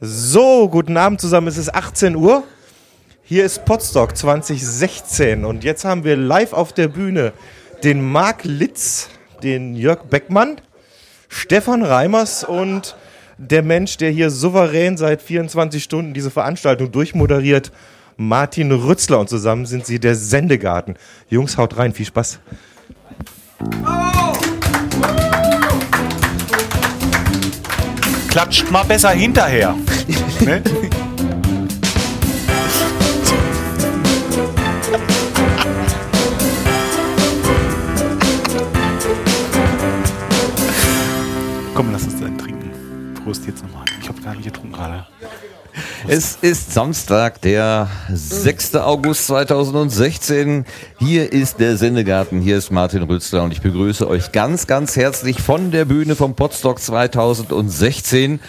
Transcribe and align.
So, 0.00 0.68
guten 0.68 0.96
Abend 0.96 1.20
zusammen. 1.20 1.48
Es 1.48 1.56
ist 1.56 1.74
18 1.74 2.14
Uhr. 2.14 2.44
Hier 3.24 3.44
ist 3.44 3.64
Potsdok 3.64 4.16
2016 4.16 5.44
und 5.44 5.64
jetzt 5.64 5.84
haben 5.84 6.04
wir 6.04 6.16
live 6.16 6.52
auf 6.52 6.72
der 6.72 6.86
Bühne 6.86 7.32
den 7.82 8.00
Marc 8.00 8.44
Litz, 8.44 9.08
den 9.42 9.74
Jörg 9.74 10.04
Beckmann, 10.04 10.60
Stefan 11.28 11.82
Reimers 11.82 12.44
und 12.44 12.96
der 13.38 13.64
Mensch, 13.64 13.96
der 13.96 14.10
hier 14.12 14.30
souverän 14.30 14.96
seit 14.96 15.20
24 15.20 15.82
Stunden 15.82 16.14
diese 16.14 16.30
Veranstaltung 16.30 16.92
durchmoderiert, 16.92 17.72
Martin 18.16 18.70
Rützler. 18.70 19.18
Und 19.18 19.28
zusammen 19.28 19.66
sind 19.66 19.84
sie 19.84 19.98
der 19.98 20.14
Sendegarten. 20.14 20.94
Jungs, 21.28 21.58
haut 21.58 21.76
rein, 21.76 21.92
viel 21.92 22.06
Spaß. 22.06 22.38
Klatscht 28.38 28.70
mal 28.70 28.84
besser 28.84 29.10
hinterher. 29.10 29.74
ne? 30.38 30.62
Komm, 41.74 41.90
lass 41.90 42.04
uns 42.04 42.20
dann 42.20 42.38
trinken. 42.38 42.70
Prost 43.24 43.44
jetzt 43.44 43.64
nochmal. 43.64 43.84
Ich 44.00 44.08
habe 44.08 44.22
gar 44.22 44.36
nicht 44.36 44.44
getrunken 44.44 44.72
gerade. 44.72 45.04
Es 46.10 46.38
ist 46.40 46.72
Samstag, 46.72 47.42
der 47.42 47.86
6. 48.10 48.76
August 48.76 49.26
2016. 49.26 50.64
Hier 50.98 51.30
ist 51.30 51.60
der 51.60 51.76
Sendegarten, 51.76 52.40
hier 52.40 52.56
ist 52.56 52.70
Martin 52.70 53.02
Rützler 53.02 53.42
und 53.42 53.52
ich 53.52 53.60
begrüße 53.60 54.08
euch 54.08 54.32
ganz, 54.32 54.66
ganz 54.66 54.96
herzlich 54.96 55.42
von 55.42 55.70
der 55.70 55.84
Bühne 55.84 56.16
vom 56.16 56.34
Podstock 56.34 56.78
2016. 56.80 58.40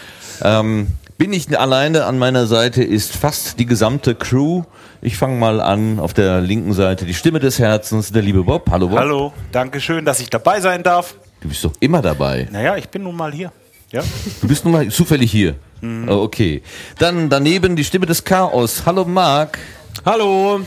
Ähm, 0.42 0.86
bin 1.18 1.34
ich 1.34 1.58
alleine, 1.58 2.06
an 2.06 2.18
meiner 2.18 2.46
Seite 2.46 2.82
ist 2.82 3.14
fast 3.14 3.60
die 3.60 3.66
gesamte 3.66 4.14
Crew. 4.14 4.62
Ich 5.02 5.18
fange 5.18 5.36
mal 5.36 5.60
an, 5.60 5.98
auf 5.98 6.14
der 6.14 6.40
linken 6.40 6.72
Seite 6.72 7.04
die 7.04 7.12
Stimme 7.12 7.40
des 7.40 7.58
Herzens, 7.58 8.10
der 8.10 8.22
liebe 8.22 8.42
Bob. 8.42 8.70
Hallo 8.70 8.88
Bob. 8.88 8.98
Hallo, 8.98 9.32
danke 9.52 9.82
schön, 9.82 10.06
dass 10.06 10.20
ich 10.20 10.30
dabei 10.30 10.62
sein 10.62 10.82
darf. 10.82 11.14
Du 11.42 11.48
bist 11.48 11.62
doch 11.62 11.74
immer 11.80 12.00
dabei. 12.00 12.48
Naja, 12.50 12.78
ich 12.78 12.88
bin 12.88 13.02
nun 13.02 13.16
mal 13.16 13.32
hier. 13.32 13.52
Ja? 13.92 14.02
Du 14.40 14.46
bist 14.46 14.64
nun 14.64 14.72
mal 14.72 14.88
zufällig 14.88 15.32
hier. 15.32 15.56
Oh, 15.82 16.22
okay. 16.22 16.62
Dann 16.98 17.28
daneben 17.28 17.74
die 17.74 17.84
Stimme 17.84 18.06
des 18.06 18.22
Chaos. 18.22 18.82
Hallo 18.86 19.04
Marc. 19.04 19.58
Hallo. 20.04 20.60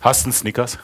Hast 0.00 0.22
du 0.22 0.26
einen 0.26 0.32
Snickers? 0.32 0.78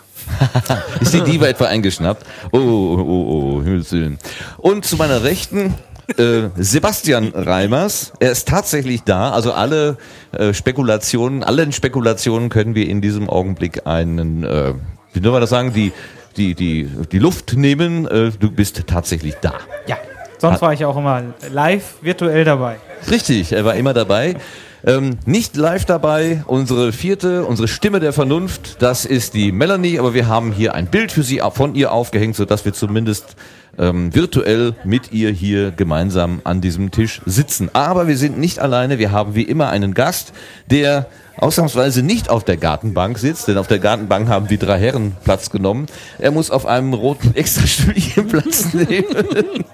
Ist 1.01 1.15
die 1.15 1.23
Diva 1.23 1.47
etwa 1.47 1.67
eingeschnappt? 1.67 2.27
Oh, 2.53 2.59
oh, 2.59 2.99
oh, 2.99 3.59
oh, 3.59 3.63
Himmels 3.63 3.93
Willen. 3.93 4.19
Und 4.59 4.85
zu 4.85 4.97
meiner 4.97 5.23
Rechten 5.23 5.73
äh, 6.19 6.51
Sebastian 6.57 7.29
Reimers. 7.35 8.13
Er 8.21 8.33
ist 8.33 8.49
tatsächlich 8.49 9.03
da. 9.05 9.31
Also 9.31 9.53
alle 9.53 9.97
äh, 10.33 10.53
Spekulationen, 10.53 11.43
allen 11.43 11.73
Spekulationen 11.73 12.51
können 12.51 12.75
wir 12.75 12.89
in 12.89 13.01
diesem 13.01 13.31
Augenblick 13.31 13.87
einen, 13.87 14.45
äh, 14.45 14.75
wie 15.15 15.23
soll 15.23 15.33
man 15.33 15.41
das 15.41 15.51
sagen, 15.51 15.73
die, 15.73 15.93
die, 16.37 16.55
die, 16.55 16.91
die 17.11 17.19
Luft 17.19 17.55
nehmen. 17.57 18.07
Äh, 18.07 18.33
du 18.39 18.51
bist 18.51 18.83
tatsächlich 18.87 19.37
da. 19.41 19.55
Ja, 19.87 19.97
sonst 20.39 20.63
war 20.63 20.73
ich 20.73 20.85
auch 20.85 20.97
immer 20.97 21.23
live 21.51 21.95
virtuell 22.03 22.45
dabei. 22.45 22.77
Richtig, 23.11 23.53
er 23.53 23.65
war 23.65 23.75
immer 23.75 23.95
dabei. 23.95 24.37
Ähm, 24.85 25.19
nicht 25.25 25.57
live 25.57 25.85
dabei, 25.85 26.45
unsere 26.47 26.93
vierte, 26.93 27.45
unsere 27.45 27.67
Stimme 27.67 27.99
der 27.99 28.13
Vernunft, 28.13 28.81
das 28.81 29.05
ist 29.05 29.35
die 29.35 29.51
Melanie, 29.51 29.99
aber 29.99 30.15
wir 30.15 30.29
haben 30.29 30.53
hier 30.53 30.75
ein 30.75 30.87
Bild 30.87 31.11
für 31.11 31.25
sie 31.25 31.43
von 31.53 31.75
ihr 31.75 31.91
aufgehängt, 31.91 32.37
sodass 32.37 32.65
wir 32.65 32.73
zumindest 32.73 33.35
ähm, 33.79 34.15
virtuell 34.15 34.75
mit 34.85 35.13
ihr 35.13 35.31
hier 35.31 35.73
gemeinsam 35.73 36.41
an 36.45 36.61
diesem 36.61 36.93
Tisch 36.93 37.21
sitzen. 37.27 37.69
Aber 37.73 38.07
wir 38.07 38.17
sind 38.17 38.39
nicht 38.39 38.61
alleine, 38.61 38.99
wir 38.99 39.11
haben 39.11 39.35
wie 39.35 39.43
immer 39.43 39.71
einen 39.71 39.93
Gast, 39.93 40.33
der 40.71 41.07
ausnahmsweise 41.39 42.03
nicht 42.03 42.31
auf 42.31 42.45
der 42.45 42.57
Gartenbank 42.57 43.19
sitzt, 43.19 43.49
denn 43.49 43.59
auf 43.59 43.67
der 43.67 43.79
Gartenbank 43.79 44.29
haben 44.29 44.49
die 44.49 44.59
drei 44.59 44.79
Herren 44.79 45.17
Platz 45.25 45.51
genommen. 45.51 45.87
Er 46.19 46.31
muss 46.31 46.51
auf 46.51 46.67
einem 46.67 46.95
roten 46.95 47.35
Extrastühlchen 47.35 48.29
Platz 48.29 48.73
nehmen. 48.73 49.65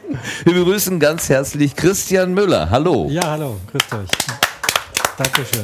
Wir 0.45 0.55
begrüßen 0.55 0.99
ganz 1.01 1.29
herzlich 1.29 1.77
Christian 1.77 2.35
Müller. 2.35 2.71
Hallo. 2.71 3.09
Ja, 3.11 3.31
hallo, 3.31 3.57
grüßt 3.71 3.95
euch. 3.95 4.09
Dankeschön. 5.17 5.63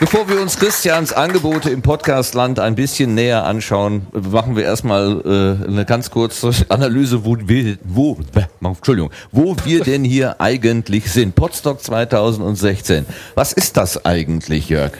Bevor 0.00 0.28
wir 0.28 0.40
uns 0.40 0.58
Christians 0.58 1.12
Angebote 1.12 1.70
im 1.70 1.80
Podcastland 1.80 2.58
ein 2.58 2.74
bisschen 2.74 3.14
näher 3.14 3.44
anschauen, 3.44 4.06
machen 4.12 4.56
wir 4.56 4.64
erstmal 4.64 5.20
äh, 5.24 5.68
eine 5.68 5.84
ganz 5.84 6.10
kurze 6.10 6.50
Analyse, 6.68 7.24
wo 7.24 7.36
wir, 7.40 7.78
wo, 7.84 8.18
Entschuldigung, 8.60 9.10
wo 9.30 9.56
wir 9.64 9.84
denn 9.84 10.02
hier 10.04 10.40
eigentlich 10.40 11.10
sind. 11.12 11.36
Podstock 11.36 11.80
2016. 11.80 13.06
Was 13.36 13.52
ist 13.52 13.76
das 13.76 14.04
eigentlich, 14.04 14.68
Jörg? 14.68 14.92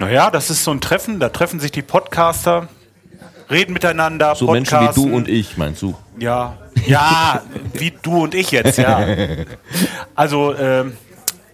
Naja, 0.00 0.30
das 0.30 0.50
ist 0.50 0.64
so 0.64 0.72
ein 0.72 0.80
Treffen, 0.80 1.20
da 1.20 1.28
treffen 1.28 1.60
sich 1.60 1.70
die 1.70 1.82
Podcaster, 1.82 2.68
reden 3.50 3.72
miteinander, 3.72 4.34
So 4.34 4.50
Menschen 4.50 4.80
wie 4.80 4.86
podcasten. 4.86 5.10
du 5.10 5.16
und 5.16 5.28
ich, 5.28 5.56
meinst 5.56 5.80
du? 5.82 5.94
Ja, 6.18 6.58
ja, 6.86 7.42
wie 7.72 7.92
du 8.02 8.24
und 8.24 8.34
ich 8.34 8.50
jetzt, 8.50 8.78
ja. 8.78 9.06
Also, 10.16 10.54
ähm, 10.56 10.96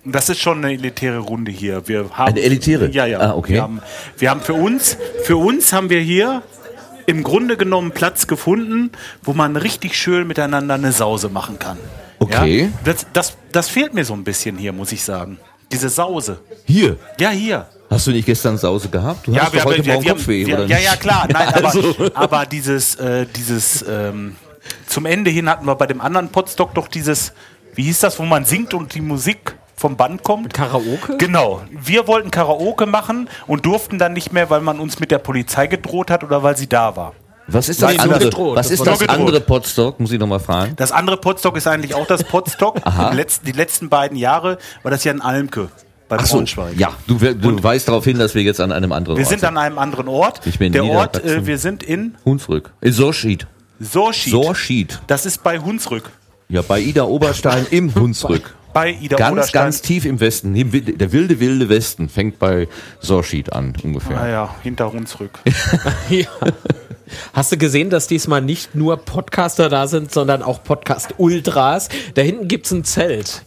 das 0.04 0.28
ist 0.28 0.40
schon 0.40 0.58
eine 0.64 0.72
elitäre 0.74 1.18
Runde 1.18 1.50
hier. 1.50 1.86
Wir 1.88 2.10
haben, 2.12 2.28
Eine 2.32 2.40
elitäre? 2.40 2.90
Ja, 2.90 3.06
ja. 3.06 3.20
Ah, 3.20 3.34
okay. 3.34 3.54
Wir 3.54 3.62
haben, 3.62 3.80
wir 4.18 4.30
haben 4.30 4.40
für 4.40 4.54
uns, 4.54 4.96
für 5.24 5.36
uns 5.36 5.72
haben 5.72 5.90
wir 5.90 6.00
hier 6.00 6.42
im 7.06 7.22
Grunde 7.22 7.56
genommen 7.56 7.90
Platz 7.90 8.26
gefunden, 8.26 8.90
wo 9.22 9.32
man 9.34 9.56
richtig 9.56 9.96
schön 9.96 10.26
miteinander 10.26 10.74
eine 10.74 10.92
Sause 10.92 11.28
machen 11.28 11.58
kann. 11.58 11.78
Okay. 12.18 12.62
Ja? 12.64 12.68
Das, 12.84 13.06
das, 13.12 13.36
das 13.52 13.68
fehlt 13.68 13.94
mir 13.94 14.04
so 14.04 14.14
ein 14.14 14.24
bisschen 14.24 14.56
hier, 14.56 14.72
muss 14.72 14.92
ich 14.92 15.02
sagen. 15.04 15.38
Diese 15.72 15.88
Sause. 15.88 16.38
Hier. 16.66 16.96
Ja, 17.18 17.30
hier. 17.30 17.66
Hast 17.90 18.06
du 18.06 18.10
nicht 18.10 18.26
gestern 18.26 18.56
Sause 18.58 18.88
gehabt? 18.88 19.26
Du 19.26 19.32
Ja, 19.32 19.42
hast 19.42 19.54
doch 19.54 19.64
heute 19.66 19.82
Morgen 19.86 20.06
Kopfweh, 20.08 20.46
wir, 20.46 20.54
oder 20.54 20.66
ja, 20.66 20.78
ja, 20.78 20.96
klar. 20.96 21.26
Nein, 21.30 21.48
aber, 21.54 21.66
Also- 21.66 21.94
aber 22.14 22.46
dieses, 22.46 22.94
äh, 22.96 23.26
dieses 23.36 23.84
ähm, 23.88 24.36
zum 24.86 25.06
Ende 25.06 25.30
hin 25.30 25.48
hatten 25.48 25.66
wir 25.66 25.74
bei 25.74 25.86
dem 25.86 26.00
anderen 26.00 26.28
Potstock 26.30 26.74
doch 26.74 26.88
dieses, 26.88 27.32
wie 27.74 27.82
hieß 27.84 28.00
das, 28.00 28.18
wo 28.18 28.24
man 28.24 28.44
singt 28.44 28.72
und 28.74 28.94
die 28.94 29.00
Musik 29.00 29.54
vom 29.76 29.96
Band 29.96 30.22
kommt? 30.22 30.54
Karaoke? 30.54 31.16
Genau. 31.18 31.62
Wir 31.70 32.06
wollten 32.06 32.30
Karaoke 32.30 32.86
machen 32.86 33.28
und 33.46 33.66
durften 33.66 33.98
dann 33.98 34.12
nicht 34.12 34.32
mehr, 34.32 34.50
weil 34.50 34.60
man 34.60 34.80
uns 34.80 35.00
mit 35.00 35.10
der 35.10 35.18
Polizei 35.18 35.66
gedroht 35.66 36.10
hat 36.10 36.22
oder 36.24 36.42
weil 36.42 36.56
sie 36.56 36.68
da 36.68 36.94
war. 36.96 37.12
Was 37.46 37.68
ist 37.68 37.82
das 37.82 37.92
Nee, 37.92 37.98
andere? 37.98 38.18
gedroht. 38.20 38.56
Was 38.56 38.68
Das 38.68 38.78
ist 38.78 38.86
das 38.86 38.98
gedroht. 39.00 39.16
andere 39.18 39.40
Podstock? 39.40 40.00
Muss 40.00 40.12
ich 40.12 40.18
nochmal 40.18 40.40
fragen. 40.40 40.74
Das 40.76 40.92
andere 40.92 41.18
Potstock 41.18 41.56
ist 41.56 41.66
eigentlich 41.66 41.94
auch 41.94 42.06
das 42.06 42.24
Potstock. 42.24 42.76
die, 43.12 43.16
letzten, 43.16 43.44
die 43.44 43.52
letzten 43.52 43.88
beiden 43.90 44.16
Jahre 44.16 44.56
war 44.82 44.90
das 44.90 45.04
ja 45.04 45.12
in 45.12 45.20
Almke 45.20 45.68
bei 46.08 46.16
Ach 46.18 46.26
so, 46.26 46.36
Braunschweig. 46.36 46.78
ja, 46.78 46.92
du, 47.06 47.16
du 47.18 47.62
weißt 47.62 47.88
darauf 47.88 48.04
hin, 48.04 48.18
dass 48.18 48.34
wir 48.34 48.42
jetzt 48.42 48.60
an 48.60 48.72
einem 48.72 48.92
anderen 48.92 49.16
Wir 49.18 49.24
Ort 49.24 49.30
sind 49.30 49.44
an 49.44 49.58
einem 49.58 49.78
anderen 49.78 50.08
Ort. 50.08 50.40
Ich 50.46 50.58
bin 50.58 50.72
Der 50.72 50.84
Ort, 50.84 51.22
äh, 51.24 51.46
wir 51.46 51.58
sind 51.58 51.82
in 51.82 52.14
Hunsrück. 52.24 52.72
In 52.80 52.92
Sorschied. 52.92 53.46
Sorschied. 53.80 54.32
Sorschied. 54.32 55.00
Das 55.06 55.26
ist 55.26 55.42
bei 55.42 55.58
Hunsrück. 55.58 56.10
Ja, 56.48 56.62
bei 56.62 56.80
Ida 56.80 57.04
Oberstein 57.04 57.66
im 57.70 57.94
Hunsrück. 57.94 58.54
Bei 58.74 58.90
Ida 58.90 59.16
Ganz, 59.16 59.32
Oderstein. 59.32 59.62
ganz 59.62 59.80
tief 59.82 60.04
im 60.04 60.20
Westen. 60.20 60.52
Der 60.54 61.12
wilde, 61.12 61.40
wilde 61.40 61.68
Westen 61.70 62.08
fängt 62.08 62.38
bei 62.38 62.68
Sorschied 63.00 63.52
an, 63.52 63.72
ungefähr. 63.82 64.20
Ah 64.20 64.28
ja, 64.28 64.54
hinter 64.62 64.92
Hunsrück. 64.92 65.38
Ja. 66.10 66.26
Hast 67.32 67.52
du 67.52 67.56
gesehen, 67.56 67.90
dass 67.90 68.06
diesmal 68.08 68.40
nicht 68.40 68.74
nur 68.74 68.96
Podcaster 68.96 69.68
da 69.68 69.86
sind, 69.86 70.10
sondern 70.12 70.42
auch 70.42 70.64
Podcast-Ultras? 70.64 71.88
Da 72.14 72.22
hinten 72.22 72.48
gibt's 72.48 72.70
ein 72.72 72.82
Zelt. 72.84 73.42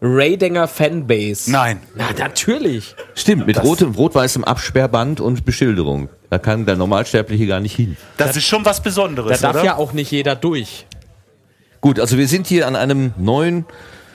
Raydinger 0.00 0.68
Fanbase. 0.68 1.50
Nein. 1.50 1.80
Na, 1.94 2.10
natürlich. 2.18 2.94
Stimmt, 3.14 3.46
mit 3.46 3.62
rotem, 3.62 3.92
rot-weißem 3.94 4.44
Absperrband 4.44 5.20
und 5.20 5.44
Beschilderung. 5.44 6.08
Da 6.28 6.38
kann 6.38 6.66
der 6.66 6.76
Normalsterbliche 6.76 7.46
gar 7.46 7.60
nicht 7.60 7.74
hin. 7.76 7.96
Das 8.16 8.36
ist 8.36 8.44
schon 8.46 8.64
was 8.64 8.78
Da 8.78 8.82
Besonderes, 8.82 9.40
darf 9.40 9.56
oder? 9.56 9.64
ja 9.64 9.76
auch 9.76 9.92
nicht 9.92 10.10
jeder 10.10 10.36
durch. 10.36 10.86
Gut, 11.80 11.98
also 11.98 12.18
wir 12.18 12.28
sind 12.28 12.46
hier 12.46 12.66
an 12.66 12.76
einem 12.76 13.12
neuen 13.16 13.64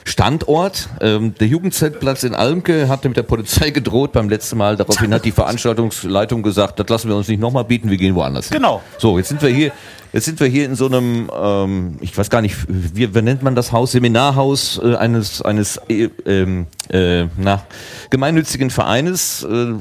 Standort. 0.08 0.90
Ähm, 1.02 1.36
der 1.36 1.48
Jugendzeltplatz 1.48 2.24
in 2.24 2.34
Almke 2.34 2.88
hatte 2.88 3.08
mit 3.08 3.18
der 3.18 3.24
Polizei 3.24 3.72
gedroht 3.72 4.14
beim 4.14 4.30
letzten 4.30 4.58
Mal. 4.58 4.78
Daraufhin 4.78 5.14
hat 5.14 5.26
die 5.26 5.32
Veranstaltungsleitung 5.32 6.44
gesagt, 6.44 6.80
das 6.80 6.88
lassen 6.88 7.10
wir 7.10 7.16
uns 7.16 7.28
nicht 7.28 7.40
nochmal 7.40 7.66
bieten, 7.66 7.90
wir 7.90 7.98
gehen 7.98 8.16
woanders 8.16 8.50
hin. 8.50 8.58
Genau. 8.58 8.82
So, 8.98 9.18
jetzt 9.18 9.28
sind 9.28 9.42
wir 9.42 9.50
hier, 9.50 9.72
jetzt 10.14 10.26
sind 10.26 10.40
wir 10.40 10.48
hier 10.48 10.66
in 10.66 10.76
so 10.76 10.86
einem, 10.86 11.30
ähm, 11.38 11.98
ich 12.00 12.18
weiß 12.18 12.30
gar 12.30 12.42
nicht, 12.42 12.56
wie, 12.68 13.14
wie 13.14 13.22
nennt 13.22 13.44
man 13.44 13.56
das 13.56 13.72
Haus? 13.72 13.92
Seminarhaus 13.92 14.80
äh, 14.84 14.96
eines, 14.96 15.42
eines 15.42 15.78
äh, 15.90 16.10
ähm, 16.26 16.68
äh, 16.90 17.26
na, 17.38 17.64
gemeinnützigen 18.10 18.70
Vereines. 18.70 19.44
Äh, 19.44 19.74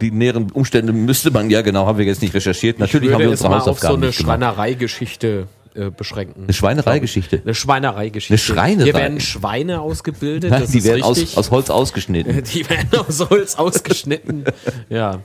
die 0.00 0.10
näheren 0.10 0.50
Umstände 0.50 0.92
müsste 0.92 1.30
man, 1.30 1.48
ja 1.50 1.62
genau, 1.62 1.86
haben 1.86 1.98
wir 1.98 2.04
jetzt 2.04 2.22
nicht 2.22 2.34
recherchiert. 2.34 2.78
Natürlich 2.78 3.12
haben 3.12 3.20
wir 3.20 3.30
unsere 3.30 3.48
mal 3.48 3.56
auf 3.56 3.64
so 3.64 3.70
Hausaufgaben 3.70 4.02
eine. 4.02 4.12
Schweinereigeschichte 4.12 5.46
äh, 5.74 5.90
beschränken. 5.90 6.44
Eine 6.44 6.52
Schweinereigeschichte. 6.52 7.40
Eine 7.44 7.54
Schweinereigeschichte. 7.54 8.32
Eine 8.32 8.38
Schreinerei? 8.38 8.84
Hier 8.84 8.94
werden 8.94 9.20
Schweine 9.20 9.80
ausgebildet. 9.80 10.50
Nein, 10.50 10.62
das 10.62 10.70
die 10.70 10.78
ist 10.78 10.84
werden 10.84 11.02
aus, 11.02 11.36
aus 11.36 11.50
Holz 11.50 11.70
ausgeschnitten. 11.70 12.42
die 12.54 12.68
werden 12.68 12.88
aus 12.98 13.28
Holz 13.30 13.54
ausgeschnitten. 13.56 14.44
Ja, 14.88 15.20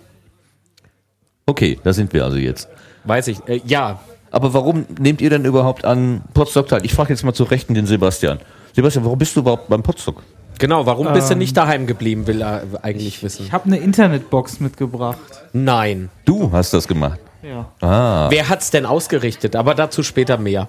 Okay, 1.45 1.79
da 1.83 1.93
sind 1.93 2.13
wir 2.13 2.23
also 2.25 2.37
jetzt. 2.37 2.67
weiß 3.05 3.27
ich. 3.29 3.39
Äh, 3.47 3.61
ja, 3.65 3.99
Aber 4.29 4.53
warum 4.53 4.85
nehmt 4.99 5.19
ihr 5.21 5.31
denn 5.31 5.45
überhaupt 5.45 5.83
an 5.83 6.21
Potsdok 6.35 6.67
teil? 6.67 6.85
Ich 6.85 6.93
frage 6.93 7.09
jetzt 7.09 7.23
mal 7.23 7.33
zu 7.33 7.43
Rechten 7.43 7.73
den 7.73 7.87
Sebastian. 7.87 8.37
Sebastian, 8.75 9.03
warum 9.03 9.17
bist 9.17 9.35
du 9.35 9.39
überhaupt 9.39 9.67
beim 9.67 9.81
Potstock? 9.81 10.21
Genau, 10.59 10.85
warum 10.85 11.11
bist 11.13 11.29
du 11.29 11.33
Ähm, 11.33 11.39
nicht 11.39 11.57
daheim 11.57 11.87
geblieben, 11.87 12.27
will 12.27 12.41
er 12.41 12.63
eigentlich 12.83 13.23
wissen. 13.23 13.45
Ich 13.47 13.51
habe 13.51 13.65
eine 13.65 13.77
Internetbox 13.77 14.59
mitgebracht. 14.59 15.17
Nein. 15.53 16.09
Du 16.25 16.51
hast 16.51 16.71
das 16.73 16.87
gemacht. 16.87 17.19
Ja. 17.41 17.71
Ah, 17.81 18.29
Wer 18.29 18.49
hat's 18.49 18.71
denn 18.71 18.85
ausgerichtet? 18.85 19.55
Aber 19.55 19.75
dazu 19.75 20.03
später 20.03 20.37
mehr. 20.37 20.67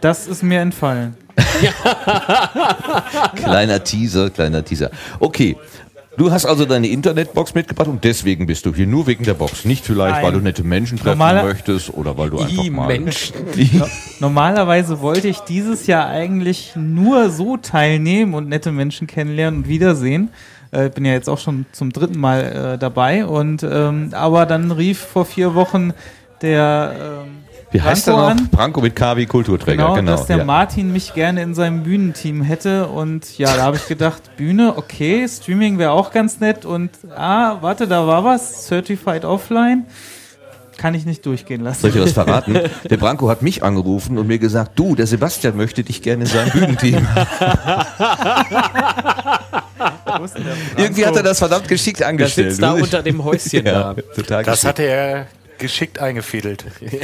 Das 0.00 0.26
ist 0.26 0.42
mir 0.42 0.60
entfallen. 0.60 1.16
kleiner 3.36 3.82
Teaser, 3.84 4.30
kleiner 4.30 4.64
Teaser. 4.64 4.90
Okay. 5.18 5.56
Du 6.16 6.30
hast 6.30 6.44
also 6.44 6.66
deine 6.66 6.88
Internetbox 6.88 7.54
mitgebracht 7.54 7.88
und 7.88 8.04
deswegen 8.04 8.46
bist 8.46 8.66
du 8.66 8.74
hier. 8.74 8.86
Nur 8.86 9.06
wegen 9.06 9.24
der 9.24 9.32
Box. 9.34 9.64
Nicht 9.64 9.86
vielleicht, 9.86 10.16
weil 10.16 10.24
Nein. 10.24 10.32
du 10.34 10.40
nette 10.40 10.64
Menschen 10.64 10.98
treffen 10.98 11.18
Normaler- 11.18 11.44
möchtest 11.44 11.94
oder 11.94 12.18
weil 12.18 12.28
du 12.30 12.40
einfach 12.40 12.62
Die 12.62 12.68
mal. 12.68 12.88
Menschen. 12.88 13.34
Normalerweise 14.20 15.00
wollte 15.00 15.28
ich 15.28 15.38
dieses 15.40 15.86
Jahr 15.86 16.08
eigentlich 16.08 16.72
nur 16.74 17.30
so 17.30 17.56
teilnehmen 17.56 18.34
und 18.34 18.48
nette 18.48 18.70
Menschen 18.72 19.06
kennenlernen 19.06 19.62
und 19.62 19.68
wiedersehen. 19.68 20.30
Äh, 20.72 20.88
bin 20.88 21.04
ja 21.04 21.12
jetzt 21.12 21.28
auch 21.28 21.38
schon 21.38 21.66
zum 21.72 21.92
dritten 21.92 22.18
Mal 22.18 22.74
äh, 22.74 22.78
dabei. 22.78 23.26
Und 23.26 23.62
ähm, 23.62 24.10
aber 24.12 24.46
dann 24.46 24.70
rief 24.70 24.98
vor 24.98 25.24
vier 25.24 25.54
Wochen 25.54 25.92
der 26.42 26.94
ähm, 27.24 27.38
Wie 27.70 27.82
heißt 27.82 28.08
er 28.08 28.14
Branko 28.14 28.28
noch? 28.34 28.40
an. 28.40 28.48
Branko 28.50 28.80
mit 28.80 28.96
KW 28.96 29.26
Kulturträger, 29.26 29.82
Genau, 29.82 29.94
genau. 29.94 30.12
dass 30.12 30.26
der 30.26 30.38
ja. 30.38 30.44
Martin 30.44 30.92
mich 30.92 31.12
gerne 31.14 31.42
in 31.42 31.54
seinem 31.54 31.82
Bühnenteam 31.82 32.42
hätte. 32.42 32.86
Und 32.86 33.36
ja, 33.36 33.56
da 33.56 33.62
habe 33.64 33.76
ich 33.76 33.86
gedacht, 33.88 34.22
Bühne, 34.36 34.74
okay, 34.76 35.26
Streaming 35.28 35.78
wäre 35.78 35.90
auch 35.90 36.12
ganz 36.12 36.40
nett. 36.40 36.64
Und 36.64 36.90
ah, 37.16 37.58
warte, 37.60 37.86
da 37.88 38.06
war 38.06 38.24
was, 38.24 38.66
Certified 38.66 39.24
Offline. 39.24 39.86
Kann 40.78 40.94
ich 40.94 41.04
nicht 41.04 41.26
durchgehen 41.26 41.60
lassen. 41.62 41.80
Soll 41.82 41.90
ich 41.90 41.96
dir 41.96 42.02
was 42.04 42.12
verraten? 42.12 42.58
Der 42.88 42.96
Branko 42.96 43.28
hat 43.28 43.42
mich 43.42 43.62
angerufen 43.62 44.16
und 44.16 44.26
mir 44.28 44.38
gesagt, 44.38 44.78
du, 44.78 44.94
der 44.94 45.06
Sebastian 45.06 45.54
möchte 45.58 45.82
dich 45.82 46.00
gerne 46.00 46.24
in 46.24 46.30
seinem 46.30 46.50
Bühnenteam. 46.52 47.06
Irgendwie 50.76 51.06
hat 51.06 51.16
er 51.16 51.22
das 51.22 51.38
verdammt 51.38 51.68
geschickt 51.68 52.00
Der 52.00 52.08
angestellt. 52.08 52.50
sitzt 52.50 52.62
da 52.62 52.72
unter 52.72 53.02
dem 53.02 53.22
Häuschen 53.24 53.64
ja, 53.66 53.94
da. 53.94 54.02
total 54.14 54.44
Das 54.44 54.60
geschickt. 54.60 54.68
hatte 54.68 54.82
er 54.84 55.26
geschickt 55.58 55.98
eingefädelt. 55.98 56.64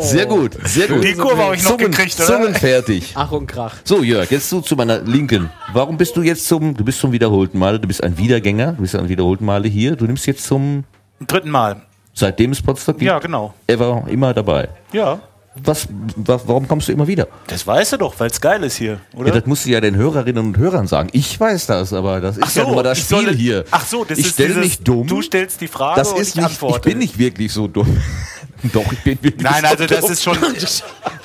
Sehr 0.00 0.26
gut, 0.26 0.52
sehr 0.64 0.86
gut. 0.88 1.04
Die 1.04 1.14
Kurve 1.14 1.42
habe 1.44 1.56
ich 1.56 1.62
noch 1.64 1.76
gekriegt, 1.76 2.14
oder? 2.16 2.26
Zungen 2.26 2.54
fertig. 2.54 3.12
Ach 3.14 3.30
und 3.32 3.46
Krach. 3.46 3.76
So, 3.84 4.02
Jörg, 4.02 4.30
jetzt 4.30 4.50
du 4.52 4.60
zu 4.60 4.76
meiner 4.76 5.00
Linken. 5.00 5.50
Warum 5.72 5.96
bist 5.96 6.16
du 6.16 6.22
jetzt 6.22 6.46
zum, 6.46 6.76
du 6.76 6.84
bist 6.84 6.98
zum 7.00 7.12
wiederholten 7.12 7.58
Male, 7.58 7.78
du 7.80 7.86
bist 7.88 8.02
ein 8.02 8.16
Wiedergänger, 8.18 8.72
du 8.72 8.82
bist 8.82 8.94
ein 8.96 9.08
wiederholten 9.08 9.44
Male 9.44 9.68
hier. 9.68 9.96
Du 9.96 10.04
nimmst 10.06 10.26
jetzt 10.26 10.44
zum, 10.44 10.84
Dritten 11.26 11.50
Mal. 11.50 11.82
seitdem 12.12 12.50
es 12.52 12.60
Potsdam 12.62 12.96
gibt, 12.96 13.06
Ja, 13.06 13.18
genau. 13.18 13.54
ever, 13.66 14.04
immer 14.08 14.34
dabei. 14.34 14.68
Ja. 14.92 15.20
Was, 15.62 15.86
wa, 16.16 16.40
warum 16.46 16.66
kommst 16.66 16.88
du 16.88 16.92
immer 16.92 17.06
wieder? 17.06 17.28
Das 17.46 17.64
weißt 17.64 17.92
du 17.92 17.96
doch, 17.98 18.18
weil 18.18 18.28
es 18.28 18.40
geil 18.40 18.64
ist 18.64 18.76
hier, 18.76 18.98
oder? 19.14 19.28
Ja, 19.28 19.34
das 19.34 19.46
musst 19.46 19.64
du 19.66 19.70
ja 19.70 19.80
den 19.80 19.94
Hörerinnen 19.94 20.44
und 20.46 20.58
Hörern 20.58 20.88
sagen. 20.88 21.10
Ich 21.12 21.38
weiß 21.38 21.66
das, 21.66 21.92
aber 21.92 22.20
das 22.20 22.36
ist 22.38 22.56
ja 22.56 22.64
nur 22.68 22.82
das 22.82 22.98
Spiel 22.98 23.24
soll- 23.26 23.34
hier. 23.36 23.64
Ach 23.70 23.86
so, 23.86 24.04
das 24.04 24.18
ich 24.18 24.26
ist 24.26 24.32
stelle 24.32 24.48
dieses, 24.48 24.64
mich 24.64 24.78
dumm. 24.80 25.06
Du 25.06 25.22
stellst 25.22 25.60
die 25.60 25.68
Frage 25.68 26.00
das 26.00 26.12
und 26.12 26.20
ist 26.20 26.30
ich 26.30 26.34
nicht, 26.36 26.44
antworte. 26.46 26.76
ich 26.78 26.82
bin 26.82 26.98
nicht 26.98 27.18
wirklich 27.18 27.52
so 27.52 27.68
dumm. 27.68 27.96
Doch, 28.72 28.90
ich 28.92 28.98
bin 29.00 29.18
wirklich 29.22 29.42
Nein, 29.44 29.60
so 29.62 29.68
also 29.68 29.86
das 29.86 30.00
dumm. 30.00 30.10
ist 30.10 30.22
schon, 30.24 30.38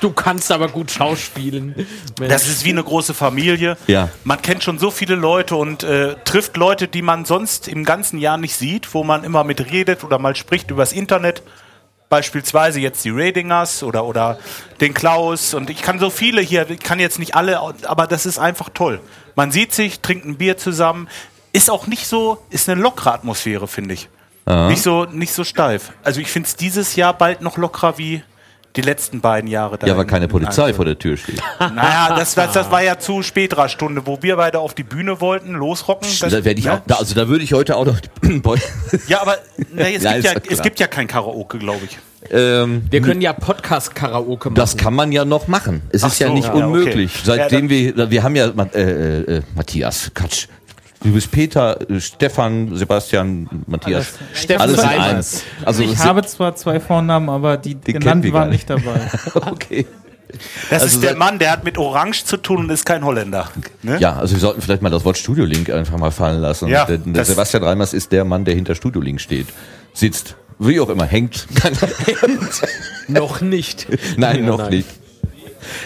Du 0.01 0.11
kannst 0.11 0.51
aber 0.51 0.67
gut 0.67 0.91
schauspielen. 0.91 1.73
Mensch. 2.19 2.31
das 2.31 2.47
ist 2.47 2.63
wie 2.65 2.69
eine 2.69 2.83
große 2.83 3.13
Familie. 3.13 3.77
Ja. 3.87 4.09
Man 4.25 4.41
kennt 4.41 4.63
schon 4.63 4.77
so 4.77 4.91
viele 4.91 5.15
Leute 5.15 5.55
und 5.55 5.83
äh, 5.83 6.15
trifft 6.25 6.55
Leute, 6.57 6.87
die 6.87 7.01
man 7.01 7.25
sonst 7.25 7.67
im 7.67 7.83
ganzen 7.83 8.19
Jahr 8.19 8.37
nicht 8.37 8.55
sieht, 8.55 8.93
wo 8.93 9.03
man 9.03 9.23
immer 9.23 9.43
mit 9.43 9.71
redet 9.71 10.03
oder 10.03 10.19
mal 10.19 10.35
spricht 10.35 10.69
übers 10.69 10.91
Internet. 10.93 11.41
Beispielsweise 12.09 12.79
jetzt 12.79 13.06
die 13.06 13.11
Radingers 13.11 13.83
oder, 13.83 14.03
oder 14.06 14.39
den 14.81 14.94
Klaus 14.94 15.53
und 15.53 15.69
ich 15.69 15.81
kann 15.81 16.00
so 16.00 16.09
viele 16.09 16.41
hier, 16.41 16.69
ich 16.69 16.79
kann 16.79 17.00
jetzt 17.00 17.19
nicht 17.19 17.35
alle, 17.35 17.59
aber 17.59 18.07
das 18.07 18.25
ist 18.25 18.39
einfach 18.39 18.69
toll. 18.73 19.00
Man 19.35 19.51
sieht 19.51 19.73
sich, 19.73 20.00
trinkt 20.00 20.25
ein 20.25 20.38
Bier 20.38 20.57
zusammen, 20.57 21.07
ist 21.53 21.69
auch 21.69 21.88
nicht 21.88 22.07
so, 22.07 22.44
ist 22.50 22.67
eine 22.67 22.81
lockere 22.81 23.13
Atmosphäre, 23.13 23.67
finde 23.67 23.94
ich. 23.94 24.09
Nicht 24.67 24.81
so, 24.81 25.06
nicht 25.06 25.31
so 25.31 25.44
steif. 25.44 25.91
Also 26.03 26.21
ich 26.21 26.31
finde 26.31 26.47
es 26.47 26.56
dieses 26.56 26.95
Jahr 26.95 27.13
bald 27.13 27.41
noch 27.41 27.57
lockerer 27.57 28.00
wie 28.00 28.23
die 28.75 28.81
letzten 28.81 29.19
beiden 29.21 29.50
Jahre. 29.50 29.77
da 29.77 29.88
Ja, 29.88 29.95
weil 29.95 30.04
in- 30.04 30.10
keine 30.10 30.25
in 30.25 30.31
Polizei 30.31 30.63
Einzel. 30.63 30.74
vor 30.75 30.86
der 30.86 30.98
Tür 31.00 31.18
steht. 31.18 31.42
Naja, 31.60 32.16
das, 32.16 32.36
das, 32.36 32.54
das 32.54 32.69
war 32.71 32.83
ja 32.83 33.00
zu 33.00 33.24
späterer 33.24 33.68
Stunde, 33.69 34.06
wo 34.06 34.19
wir 34.21 34.36
beide 34.36 34.60
auf 34.60 34.74
die 34.74 34.83
Bühne 34.83 35.19
wollten, 35.21 35.54
losrocken. 35.54 36.07
Das, 36.19 36.31
Da 36.31 36.38
ich 36.39 36.66
ne? 36.66 36.74
auch, 36.74 36.80
da, 36.86 36.95
also 36.95 37.16
da 37.16 37.27
würde 37.27 37.44
ich 37.44 37.54
heute 37.54 37.75
auch 37.75 37.86
noch. 37.86 37.98
Ja, 39.07 39.21
aber 39.21 39.38
na, 39.74 39.89
es, 39.89 40.04
Ja, 40.04 40.13
gibt 40.13 40.25
ja, 40.25 40.31
ja 40.33 40.39
es 40.50 40.62
gibt 40.62 40.80
ja 40.80 40.88
kein 40.88 41.07
Karaoke, 41.07 41.57
glaube 41.57 41.81
ich. 41.86 41.98
ähm, 42.31 42.83
Wir 42.89 43.01
können 43.01 43.21
ja 43.21 43.33
Podcast-Karaoke 43.33 44.50
machen. 44.50 44.56
das 44.56 44.77
kann 44.77 44.94
man 44.94 45.12
ja 45.12 45.25
noch 45.25 45.48
machen. 45.48 45.81
Es 45.92 46.04
Ach 46.04 46.07
ist 46.12 46.19
ja 46.19 46.27
so, 46.27 46.33
nicht 46.33 46.45
ja, 46.48 46.54
okay. 46.54 46.63
unmöglich. 46.63 47.16
Ja, 47.18 47.21
Seitdem 47.36 47.69
wir, 47.69 48.10
wir 48.12 48.24
haben 48.24 48.36
ja, 48.36 48.48
äh, 48.48 48.81
äh, 48.81 49.38
äh, 49.38 49.42
Matthias, 49.56 50.12
Quatsch. 50.13 50.48
Du 51.01 51.13
bist 51.13 51.31
Peter, 51.31 51.79
Stefan, 51.99 52.75
Sebastian, 52.75 53.47
Matthias. 53.67 54.13
Steffen 54.33 54.61
Alles 54.61 54.79
in 54.79 54.85
Reimers. 54.87 55.15
eins. 55.15 55.43
Also 55.63 55.83
ich 55.83 55.97
habe 55.97 56.25
zwar 56.25 56.55
zwei 56.55 56.79
Vornamen, 56.79 57.29
aber 57.29 57.55
die, 57.57 57.75
genannten 57.79 58.33
waren 58.33 58.49
nicht 58.49 58.69
dabei. 58.69 58.99
okay. 59.35 59.85
Das 60.69 60.83
Also 60.83 60.97
ist 60.97 61.03
der 61.03 61.15
Mann, 61.15 61.39
der 61.39 61.51
hat 61.51 61.63
mit 61.63 61.77
Orange 61.77 62.23
zu 62.25 62.37
tun 62.37 62.57
und 62.57 62.69
ist 62.69 62.85
kein 62.85 63.03
Holländer. 63.03 63.49
Ne? 63.81 63.97
Ja, 63.99 64.17
also 64.17 64.35
wir 64.35 64.39
sollten 64.39 64.61
vielleicht 64.61 64.81
mal 64.81 64.89
das 64.89 65.03
Wort 65.05 65.17
Studio 65.17 65.45
Link 65.45 65.69
einfach 65.71 65.97
mal 65.97 66.11
fallen 66.11 66.41
lassen. 66.41 66.67
Ja, 66.67 66.85
der, 66.85 66.97
der 66.99 67.25
Sebastian 67.25 67.63
Reimers 67.63 67.93
ist 67.93 68.11
der 68.11 68.25
Mann, 68.25 68.45
der 68.45 68.53
hinter 68.53 68.75
Studio 68.75 69.01
Link 69.01 69.21
steht. 69.21 69.47
Sitzt. 69.93 70.35
Wie 70.59 70.79
auch 70.81 70.89
immer, 70.89 71.05
hängt. 71.05 71.47
Noch 73.07 73.39
nicht. 73.41 73.87
Nein, 74.17 74.45
noch 74.45 74.69
nicht. 74.69 74.87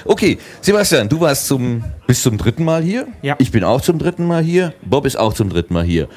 Okay, 0.05 0.37
Sebastian, 0.61 1.09
du 1.09 1.19
warst 1.19 1.47
zum, 1.47 1.83
bist 2.07 2.23
zum 2.23 2.37
dritten 2.37 2.63
Mal 2.63 2.81
hier. 2.81 3.07
Ja. 3.21 3.35
Ich 3.39 3.51
bin 3.51 3.63
auch 3.63 3.81
zum 3.81 3.99
dritten 3.99 4.25
Mal 4.25 4.43
hier. 4.43 4.73
Bob 4.83 5.05
ist 5.05 5.17
auch 5.17 5.33
zum 5.33 5.49
dritten 5.49 5.73
Mal 5.73 5.83
hier. 5.83 6.07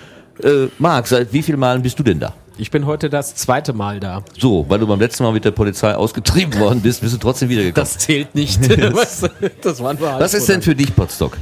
Äh, 0.43 0.69
Marc, 0.79 1.06
seit 1.06 1.32
wie 1.32 1.43
vielen 1.43 1.61
Malen 1.61 1.82
bist 1.82 1.99
du 1.99 2.03
denn 2.03 2.20
da? 2.20 2.35
Ich 2.58 2.70
bin 2.70 2.87
heute 2.87 3.11
das 3.11 3.35
zweite 3.35 3.75
Mal 3.75 4.00
da. 4.00 4.23
So, 4.38 4.64
weil 4.69 4.79
du 4.79 4.87
beim 4.87 4.99
letzten 4.99 5.25
Mal 5.25 5.32
mit 5.32 5.44
der 5.44 5.50
Polizei 5.50 5.94
ausgetrieben 5.94 6.58
worden 6.58 6.81
bist, 6.81 7.03
bist 7.03 7.12
du 7.14 7.19
trotzdem 7.19 7.50
wiedergekommen. 7.50 7.85
Das 7.85 7.99
zählt 7.99 8.35
nicht. 8.35 8.61
Was, 8.94 9.23
das 9.61 9.82
waren 9.82 10.00
wir 10.00 10.19
Was 10.19 10.32
ist 10.32 10.49
denn 10.49 10.62
für 10.62 10.75
dich 10.75 10.94
Potstock? 10.94 11.37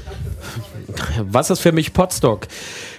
Was 1.20 1.50
ist 1.50 1.60
für 1.60 1.72
mich 1.72 1.92
Potstock? 1.92 2.46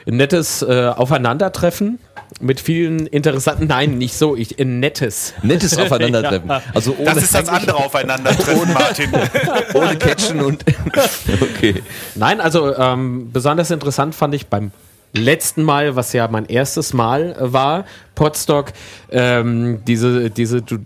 Ein 0.07 0.17
nettes 0.17 0.61
äh, 0.61 0.91
Aufeinandertreffen 0.95 1.99
mit 2.41 2.59
vielen 2.59 3.07
interessanten, 3.07 3.67
nein, 3.67 3.97
nicht 3.97 4.15
so, 4.15 4.35
ich, 4.35 4.59
ein 4.59 4.79
nettes. 4.79 5.33
Nettes 5.41 5.77
Aufeinandertreffen. 5.77 6.51
Also 6.73 6.95
ohne, 6.97 7.05
Das 7.05 7.23
ist 7.23 7.35
das 7.35 7.47
andere 7.49 7.77
Aufeinandertreffen, 7.77 8.73
Martin. 8.73 9.11
ohne 9.73 9.97
Catchen 9.97 10.41
und. 10.41 10.63
okay. 11.41 11.81
Nein, 12.15 12.41
also 12.41 12.75
ähm, 12.75 13.31
besonders 13.31 13.71
interessant 13.71 14.15
fand 14.15 14.35
ich 14.35 14.47
beim 14.47 14.71
letzten 15.13 15.63
Mal, 15.63 15.95
was 15.95 16.13
ja 16.13 16.27
mein 16.27 16.45
erstes 16.45 16.93
Mal 16.93 17.35
äh, 17.39 17.53
war, 17.53 17.85
Potstock, 18.15 18.73
ähm, 19.11 19.81
diese, 19.87 20.29
diese, 20.29 20.61
du, 20.61 20.79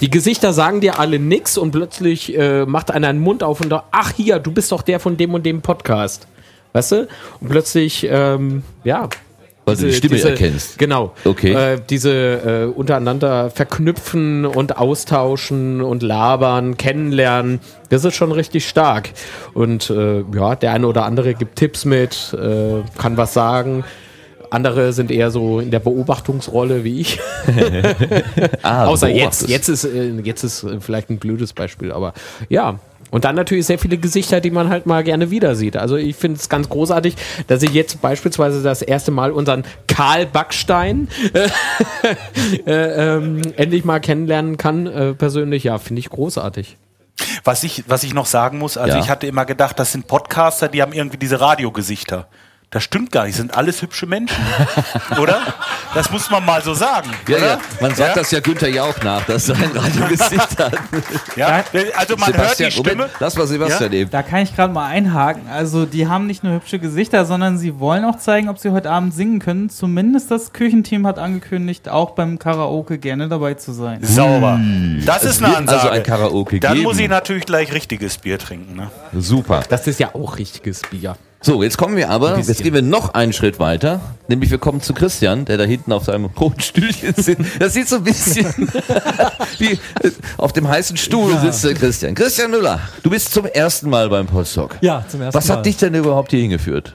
die 0.00 0.10
Gesichter 0.10 0.52
sagen 0.52 0.80
dir 0.80 0.98
alle 0.98 1.18
nix 1.18 1.58
und 1.58 1.72
plötzlich 1.72 2.36
äh, 2.36 2.64
macht 2.64 2.90
einer 2.90 3.12
den 3.12 3.20
Mund 3.20 3.42
auf 3.42 3.60
und 3.60 3.68
da, 3.68 3.84
ach 3.90 4.12
hier, 4.16 4.38
du 4.38 4.52
bist 4.52 4.72
doch 4.72 4.82
der 4.82 5.00
von 5.00 5.16
dem 5.16 5.34
und 5.34 5.44
dem 5.44 5.60
Podcast. 5.60 6.26
Weißt 6.72 6.92
du? 6.92 7.08
Und 7.40 7.50
plötzlich, 7.50 8.06
ähm, 8.08 8.62
ja. 8.84 9.08
Weil 9.64 9.76
du 9.76 9.86
die 9.86 9.92
Stimme 9.92 10.20
erkennst. 10.20 10.78
Genau. 10.78 11.12
Okay. 11.24 11.52
Äh, 11.52 11.80
diese 11.88 12.10
äh, 12.10 12.64
untereinander 12.64 13.50
verknüpfen 13.50 14.44
und 14.44 14.76
austauschen 14.76 15.80
und 15.80 16.02
labern, 16.02 16.76
kennenlernen, 16.76 17.60
das 17.88 18.04
ist 18.04 18.16
schon 18.16 18.32
richtig 18.32 18.68
stark. 18.68 19.10
Und 19.54 19.88
äh, 19.90 20.24
ja, 20.34 20.56
der 20.56 20.72
eine 20.72 20.86
oder 20.86 21.04
andere 21.04 21.34
gibt 21.34 21.56
Tipps 21.56 21.84
mit, 21.84 22.34
äh, 22.34 22.82
kann 22.98 23.16
was 23.16 23.34
sagen. 23.34 23.84
Andere 24.50 24.92
sind 24.92 25.10
eher 25.10 25.30
so 25.30 25.60
in 25.60 25.70
der 25.70 25.80
Beobachtungsrolle 25.80 26.84
wie 26.84 27.00
ich. 27.00 27.20
Ah, 28.62 28.86
Außer 28.86 29.08
jetzt. 29.08 29.48
Jetzt 29.48 29.68
ist, 29.68 29.84
äh, 29.84 30.12
jetzt 30.22 30.44
ist 30.44 30.62
äh, 30.62 30.80
vielleicht 30.80 31.10
ein 31.10 31.18
blödes 31.18 31.52
Beispiel, 31.52 31.90
aber 31.92 32.12
ja. 32.48 32.78
Und 33.12 33.24
dann 33.26 33.36
natürlich 33.36 33.66
sehr 33.66 33.78
viele 33.78 33.98
Gesichter, 33.98 34.40
die 34.40 34.50
man 34.50 34.70
halt 34.70 34.86
mal 34.86 35.04
gerne 35.04 35.30
wieder 35.30 35.54
sieht. 35.54 35.76
Also 35.76 35.96
ich 35.96 36.16
finde 36.16 36.38
es 36.40 36.48
ganz 36.48 36.70
großartig, 36.70 37.14
dass 37.46 37.62
ich 37.62 37.72
jetzt 37.74 38.00
beispielsweise 38.00 38.62
das 38.62 38.80
erste 38.80 39.10
Mal 39.10 39.30
unseren 39.32 39.64
Karl 39.86 40.24
Backstein 40.26 41.08
äh, 42.66 42.72
ähm, 42.72 43.42
endlich 43.56 43.84
mal 43.84 44.00
kennenlernen 44.00 44.56
kann. 44.56 44.86
Äh, 44.86 45.12
persönlich, 45.12 45.64
ja, 45.64 45.76
finde 45.78 46.00
ich 46.00 46.08
großartig. 46.08 46.78
Was 47.44 47.62
ich, 47.64 47.84
was 47.86 48.02
ich 48.02 48.14
noch 48.14 48.26
sagen 48.26 48.58
muss, 48.58 48.78
also 48.78 48.96
Ja. 48.96 49.02
ich 49.04 49.10
hatte 49.10 49.26
immer 49.26 49.44
gedacht, 49.44 49.78
das 49.78 49.92
sind 49.92 50.06
Podcaster, 50.06 50.68
die 50.68 50.80
haben 50.80 50.94
irgendwie 50.94 51.18
diese 51.18 51.38
Radiogesichter. 51.38 52.28
Das 52.72 52.82
stimmt 52.84 53.12
gar 53.12 53.26
nicht, 53.26 53.36
sind 53.36 53.54
alles 53.54 53.82
hübsche 53.82 54.06
Menschen. 54.06 54.42
oder? 55.20 55.40
Das 55.94 56.10
muss 56.10 56.30
man 56.30 56.42
mal 56.44 56.62
so 56.62 56.72
sagen. 56.72 57.10
Ja, 57.28 57.36
oder? 57.36 57.46
ja. 57.46 57.58
Man 57.82 57.94
sagt 57.94 58.16
das 58.16 58.30
ja 58.30 58.40
Günther 58.40 58.70
Jauch 58.70 58.94
nach, 59.04 59.22
dass 59.26 59.50
er 59.50 59.56
ein 59.56 59.70
Radiogesicht 59.76 60.58
hat. 60.58 60.72
Ja? 61.36 61.64
Also 61.98 62.16
man 62.16 62.34
hört 62.34 62.58
die 62.58 62.70
Stimme. 62.70 62.92
Moment, 62.94 63.10
lass 63.20 63.36
mal 63.36 63.46
Sebastian 63.46 63.92
eben. 63.92 64.10
Da 64.10 64.22
kann 64.22 64.40
ich 64.40 64.56
gerade 64.56 64.72
mal 64.72 64.86
einhaken. 64.86 65.42
Also 65.50 65.84
die 65.84 66.08
haben 66.08 66.26
nicht 66.26 66.44
nur 66.44 66.54
hübsche 66.54 66.78
Gesichter, 66.78 67.26
sondern 67.26 67.58
sie 67.58 67.78
wollen 67.78 68.06
auch 68.06 68.16
zeigen, 68.16 68.48
ob 68.48 68.58
sie 68.58 68.70
heute 68.70 68.90
Abend 68.90 69.12
singen 69.12 69.38
können. 69.38 69.68
Zumindest 69.68 70.30
das 70.30 70.54
Küchenteam 70.54 71.06
hat 71.06 71.18
angekündigt, 71.18 71.90
auch 71.90 72.12
beim 72.12 72.38
Karaoke 72.38 72.96
gerne 72.96 73.28
dabei 73.28 73.52
zu 73.52 73.72
sein. 73.72 73.98
Sauber. 74.02 74.58
Das 75.04 75.24
Es 75.24 75.32
ist 75.32 75.44
eine 75.44 75.56
also 75.58 75.72
Ansage. 75.74 75.90
ein 75.92 76.02
Karaoke 76.02 76.58
Dann 76.58 76.72
geben. 76.72 76.84
muss 76.84 76.98
ich 76.98 77.08
natürlich 77.08 77.44
gleich 77.44 77.70
richtiges 77.74 78.16
Bier 78.16 78.38
trinken. 78.38 78.76
Ne? 78.76 78.90
Super. 79.12 79.62
Das 79.68 79.86
ist 79.86 80.00
ja 80.00 80.14
auch 80.14 80.38
richtiges 80.38 80.80
Bier. 80.90 81.16
So, 81.44 81.60
jetzt 81.62 81.76
kommen 81.76 81.96
wir 81.96 82.08
aber, 82.08 82.38
jetzt 82.38 82.62
gehen 82.62 82.72
wir 82.72 82.82
noch 82.82 83.14
einen 83.14 83.32
Schritt 83.32 83.58
weiter, 83.58 84.00
nämlich 84.28 84.52
wir 84.52 84.58
kommen 84.58 84.80
zu 84.80 84.94
Christian, 84.94 85.44
der 85.44 85.58
da 85.58 85.64
hinten 85.64 85.90
auf 85.90 86.04
seinem 86.04 86.26
roten 86.26 86.60
Stühlchen 86.60 87.14
sitzt. 87.16 87.42
Das 87.58 87.72
sieht 87.72 87.88
so 87.88 87.96
ein 87.96 88.04
bisschen 88.04 88.46
wie 89.58 89.72
äh, 89.72 89.78
auf 90.36 90.52
dem 90.52 90.68
heißen 90.68 90.96
Stuhl 90.96 91.36
sitzt 91.38 91.64
der 91.64 91.74
Christian. 91.74 92.14
Christian 92.14 92.52
Müller, 92.52 92.78
du 93.02 93.10
bist 93.10 93.32
zum 93.34 93.46
ersten 93.46 93.90
Mal 93.90 94.08
beim 94.08 94.26
Postdoc. 94.26 94.78
Ja, 94.82 95.04
zum 95.08 95.20
ersten 95.20 95.36
Was 95.36 95.48
Mal. 95.48 95.56
hat 95.56 95.66
dich 95.66 95.76
denn 95.78 95.94
überhaupt 95.94 96.30
hier 96.30 96.40
hingeführt? 96.40 96.94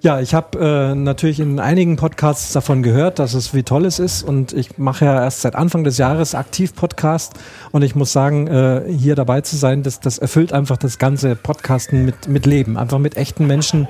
Ja, 0.00 0.20
ich 0.20 0.32
habe 0.32 0.58
äh, 0.60 0.94
natürlich 0.94 1.40
in 1.40 1.58
einigen 1.58 1.96
Podcasts 1.96 2.52
davon 2.52 2.84
gehört, 2.84 3.18
dass 3.18 3.34
es 3.34 3.52
wie 3.52 3.64
toll 3.64 3.84
es 3.84 3.98
ist 3.98 4.22
und 4.22 4.52
ich 4.52 4.78
mache 4.78 5.06
ja 5.06 5.24
erst 5.24 5.40
seit 5.40 5.56
Anfang 5.56 5.82
des 5.82 5.98
Jahres 5.98 6.36
aktiv 6.36 6.76
Podcast 6.76 7.32
und 7.72 7.82
ich 7.82 7.96
muss 7.96 8.12
sagen, 8.12 8.46
äh, 8.46 8.82
hier 8.86 9.16
dabei 9.16 9.40
zu 9.40 9.56
sein, 9.56 9.82
das, 9.82 9.98
das 9.98 10.18
erfüllt 10.18 10.52
einfach 10.52 10.76
das 10.76 10.98
ganze 10.98 11.34
Podcasten 11.34 12.04
mit, 12.04 12.28
mit 12.28 12.46
Leben, 12.46 12.76
einfach 12.76 13.00
mit 13.00 13.16
echten 13.16 13.48
Menschen, 13.48 13.88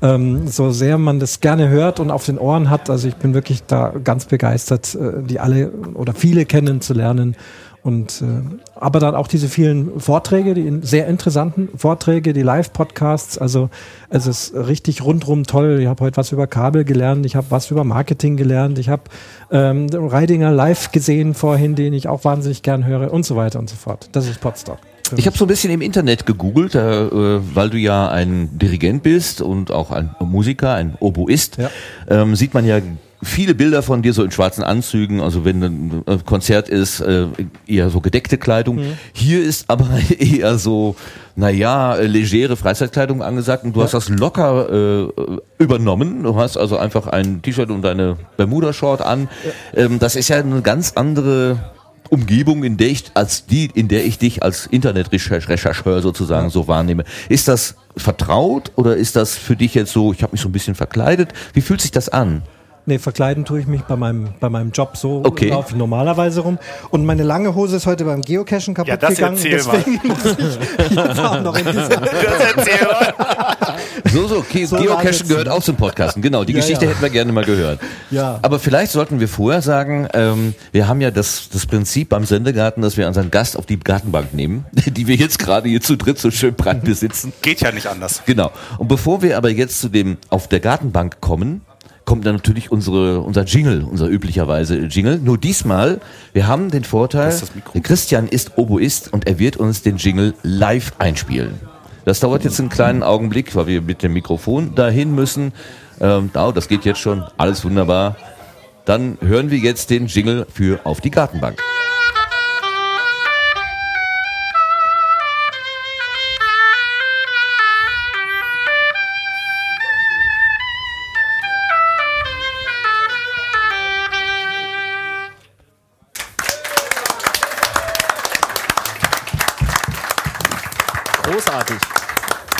ähm, 0.00 0.46
so 0.46 0.70
sehr 0.70 0.96
man 0.96 1.18
das 1.18 1.40
gerne 1.40 1.68
hört 1.68 1.98
und 1.98 2.12
auf 2.12 2.24
den 2.24 2.38
Ohren 2.38 2.70
hat. 2.70 2.88
Also 2.88 3.08
ich 3.08 3.16
bin 3.16 3.34
wirklich 3.34 3.64
da 3.66 3.92
ganz 4.04 4.26
begeistert, 4.26 4.94
äh, 4.94 5.24
die 5.24 5.40
alle 5.40 5.72
oder 5.94 6.14
viele 6.14 6.46
kennenzulernen. 6.46 7.36
Und 7.82 8.22
äh, 8.22 8.26
aber 8.74 8.98
dann 9.00 9.14
auch 9.14 9.28
diese 9.28 9.48
vielen 9.48 10.00
Vorträge, 10.00 10.54
die 10.54 10.80
sehr 10.82 11.06
interessanten 11.06 11.70
Vorträge, 11.76 12.32
die 12.32 12.42
Live-Podcasts. 12.42 13.38
Also 13.38 13.70
es 14.10 14.26
ist 14.26 14.54
richtig 14.54 15.02
rundrum 15.02 15.44
toll. 15.44 15.78
Ich 15.80 15.86
habe 15.86 16.04
heute 16.04 16.16
was 16.16 16.32
über 16.32 16.46
Kabel 16.46 16.84
gelernt, 16.84 17.24
ich 17.24 17.36
habe 17.36 17.46
was 17.50 17.70
über 17.70 17.84
Marketing 17.84 18.36
gelernt, 18.36 18.78
ich 18.78 18.88
habe 18.88 19.02
ähm, 19.50 19.88
Reidinger 19.92 20.50
live 20.50 20.92
gesehen 20.92 21.34
vorhin, 21.34 21.76
den 21.76 21.92
ich 21.92 22.08
auch 22.08 22.24
wahnsinnig 22.24 22.62
gern 22.62 22.84
höre 22.84 23.12
und 23.12 23.24
so 23.24 23.36
weiter 23.36 23.58
und 23.58 23.70
so 23.70 23.76
fort. 23.76 24.08
Das 24.12 24.28
ist 24.28 24.40
Podstock. 24.40 24.78
Ich 25.16 25.26
habe 25.26 25.38
so 25.38 25.46
ein 25.46 25.48
bisschen 25.48 25.70
im 25.70 25.80
Internet 25.80 26.26
gegoogelt, 26.26 26.74
äh, 26.74 27.08
weil 27.54 27.70
du 27.70 27.78
ja 27.78 28.08
ein 28.08 28.58
Dirigent 28.58 29.02
bist 29.02 29.40
und 29.40 29.70
auch 29.70 29.90
ein 29.90 30.14
Musiker, 30.20 30.74
ein 30.74 30.96
Oboist. 31.00 31.56
Ja. 31.56 31.70
Ähm, 32.08 32.36
sieht 32.36 32.52
man 32.52 32.66
ja 32.66 32.80
viele 33.22 33.54
Bilder 33.54 33.82
von 33.82 34.02
dir 34.02 34.12
so 34.12 34.22
in 34.22 34.30
schwarzen 34.30 34.62
Anzügen, 34.62 35.20
also 35.20 35.44
wenn 35.44 35.62
ein 35.62 36.02
äh, 36.06 36.18
Konzert 36.24 36.68
ist, 36.68 37.00
äh, 37.00 37.26
eher 37.66 37.90
so 37.90 38.00
gedeckte 38.00 38.38
Kleidung. 38.38 38.76
Mhm. 38.76 38.98
Hier 39.12 39.42
ist 39.42 39.68
aber 39.68 39.88
eher 40.18 40.58
so, 40.58 40.96
naja, 41.34 41.96
äh, 41.96 42.06
legere 42.06 42.56
Freizeitkleidung 42.56 43.22
angesagt 43.22 43.64
und 43.64 43.74
du 43.74 43.82
hast 43.82 43.94
das 43.94 44.08
locker 44.08 45.08
äh, 45.08 45.08
übernommen. 45.58 46.22
Du 46.22 46.36
hast 46.36 46.56
also 46.56 46.78
einfach 46.78 47.06
ein 47.06 47.42
T-Shirt 47.42 47.70
und 47.70 47.84
eine 47.84 48.16
Bermuda-Short 48.36 49.02
an. 49.02 49.28
Ähm, 49.74 49.98
das 49.98 50.14
ist 50.16 50.28
ja 50.28 50.36
eine 50.36 50.62
ganz 50.62 50.92
andere 50.94 51.58
Umgebung, 52.10 52.64
in 52.64 52.76
der 52.76 52.88
ich 52.88 53.04
als 53.14 53.46
die, 53.46 53.70
in 53.74 53.88
der 53.88 54.04
ich 54.04 54.18
dich 54.18 54.42
als 54.42 54.66
Internetrechercheur 54.66 56.00
sozusagen 56.02 56.50
so 56.50 56.68
wahrnehme. 56.68 57.04
Ist 57.28 57.48
das 57.48 57.74
vertraut 57.96 58.72
oder 58.76 58.96
ist 58.96 59.16
das 59.16 59.36
für 59.36 59.56
dich 59.56 59.74
jetzt 59.74 59.92
so, 59.92 60.12
ich 60.12 60.22
habe 60.22 60.32
mich 60.32 60.40
so 60.40 60.48
ein 60.48 60.52
bisschen 60.52 60.74
verkleidet? 60.74 61.32
Wie 61.52 61.60
fühlt 61.60 61.80
sich 61.80 61.90
das 61.90 62.08
an? 62.08 62.42
Nee, 62.88 62.98
verkleiden 62.98 63.44
tue 63.44 63.60
ich 63.60 63.66
mich 63.66 63.82
bei 63.82 63.96
meinem, 63.96 64.30
bei 64.40 64.48
meinem 64.48 64.70
Job 64.70 64.96
so 64.96 65.20
Okay. 65.22 65.50
laufe 65.50 65.72
ich 65.72 65.76
normalerweise 65.76 66.40
rum. 66.40 66.58
Und 66.88 67.04
meine 67.04 67.22
lange 67.22 67.54
Hose 67.54 67.76
ist 67.76 67.84
heute 67.84 68.06
beim 68.06 68.22
Geocachen 68.22 68.72
kaputt 68.72 68.88
Ja, 68.88 68.96
das 68.96 69.16
gegangen. 69.16 69.36
erzähl 69.36 69.62
mal. 69.62 69.84
Deswegen 69.86 70.08
muss 70.08 70.24
ich 70.24 70.96
jetzt 70.96 71.20
auch 71.20 71.42
noch 71.42 71.54
in 71.58 71.66
dieser 71.66 71.88
Das 72.00 72.54
erzähl 72.56 72.86
mal. 72.86 73.14
So, 74.10 74.26
so, 74.26 74.42
Ge 74.50 74.64
So 74.64 74.76
Geocachen 74.76 75.28
gehört 75.28 75.50
auch 75.50 75.62
zum 75.62 75.76
Podcasten. 75.76 76.22
Genau, 76.22 76.44
die 76.44 76.54
Ja, 76.54 76.60
Geschichte 76.60 76.86
ja. 76.86 76.90
hätten 76.92 77.02
wir 77.02 77.10
gerne 77.10 77.30
mal 77.30 77.44
gehört. 77.44 77.78
Ja. 78.10 78.38
Aber 78.40 78.58
vielleicht 78.58 78.92
sollten 78.92 79.20
wir 79.20 79.28
vorher 79.28 79.60
sagen, 79.60 80.08
ähm, 80.14 80.54
wir 80.72 80.88
haben 80.88 81.02
ja 81.02 81.10
das, 81.10 81.50
das 81.52 81.66
Prinzip 81.66 82.08
beim 82.08 82.24
Sendegarten, 82.24 82.80
dass 82.82 82.96
wir 82.96 83.06
unseren 83.06 83.30
Gast 83.30 83.58
auf 83.58 83.66
die 83.66 83.78
Gartenbank 83.78 84.32
nehmen, 84.32 84.64
die 84.72 85.06
wir 85.06 85.16
jetzt 85.16 85.38
gerade 85.38 85.68
hier 85.68 85.82
zu 85.82 85.96
dritt 85.96 86.18
so 86.18 86.30
schön 86.30 86.54
breit 86.54 86.84
besitzen. 86.84 87.34
Geht 87.42 87.60
ja 87.60 87.70
nicht 87.70 87.86
anders. 87.86 88.22
Genau. 88.24 88.50
Und 88.78 88.88
bevor 88.88 89.20
wir 89.20 89.36
aber 89.36 89.50
jetzt 89.50 89.78
zu 89.78 89.90
dem 89.90 90.16
auf 90.30 90.48
der 90.48 90.60
Gartenbank 90.60 91.20
kommen, 91.20 91.60
kommt 92.08 92.24
dann 92.24 92.36
natürlich 92.36 92.72
unsere, 92.72 93.20
unser 93.20 93.44
Jingle, 93.44 93.84
unser 93.84 94.08
üblicherweise 94.08 94.78
Jingle. 94.78 95.18
Nur 95.18 95.36
diesmal, 95.36 96.00
wir 96.32 96.46
haben 96.46 96.70
den 96.70 96.82
Vorteil, 96.82 97.38
Christian 97.82 98.28
ist 98.28 98.56
Oboist 98.56 99.12
und 99.12 99.26
er 99.26 99.38
wird 99.38 99.58
uns 99.58 99.82
den 99.82 99.98
Jingle 99.98 100.32
live 100.42 100.94
einspielen. 100.96 101.60
Das 102.06 102.20
dauert 102.20 102.44
jetzt 102.44 102.58
einen 102.60 102.70
kleinen 102.70 103.02
Augenblick, 103.02 103.54
weil 103.54 103.66
wir 103.66 103.82
mit 103.82 104.02
dem 104.02 104.14
Mikrofon 104.14 104.74
dahin 104.74 105.14
müssen. 105.14 105.52
Ähm, 106.00 106.30
oh, 106.34 106.50
das 106.50 106.68
geht 106.68 106.86
jetzt 106.86 107.00
schon, 107.00 107.24
alles 107.36 107.62
wunderbar. 107.66 108.16
Dann 108.86 109.18
hören 109.20 109.50
wir 109.50 109.58
jetzt 109.58 109.90
den 109.90 110.06
Jingle 110.06 110.46
für 110.50 110.80
Auf 110.84 111.02
die 111.02 111.10
Gartenbank. 111.10 111.60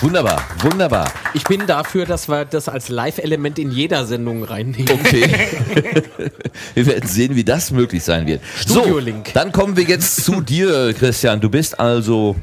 Wunderbar, 0.08 0.40
wunderbar. 0.62 1.12
Ich 1.34 1.44
bin 1.44 1.66
dafür, 1.66 2.06
dass 2.06 2.30
wir 2.30 2.46
das 2.46 2.66
als 2.70 2.88
Live-Element 2.88 3.58
in 3.58 3.70
jeder 3.70 4.06
Sendung 4.06 4.42
reinnehmen. 4.42 4.88
Okay. 4.90 5.28
wir 6.74 6.86
werden 6.86 7.06
sehen, 7.06 7.36
wie 7.36 7.44
das 7.44 7.70
möglich 7.72 8.02
sein 8.02 8.26
wird. 8.26 8.40
Studio-Link. 8.56 9.26
So, 9.26 9.32
dann 9.34 9.52
kommen 9.52 9.76
wir 9.76 9.84
jetzt 9.84 10.24
zu 10.24 10.40
dir, 10.40 10.94
Christian. 10.94 11.42
Du 11.42 11.50
bist 11.50 11.78
also 11.78 12.36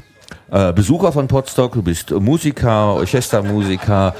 äh, 0.48 0.72
Besucher 0.72 1.10
von 1.10 1.26
Podstock, 1.26 1.72
du 1.72 1.82
bist 1.82 2.12
Musiker, 2.12 2.94
Orchestermusiker, 2.94 4.14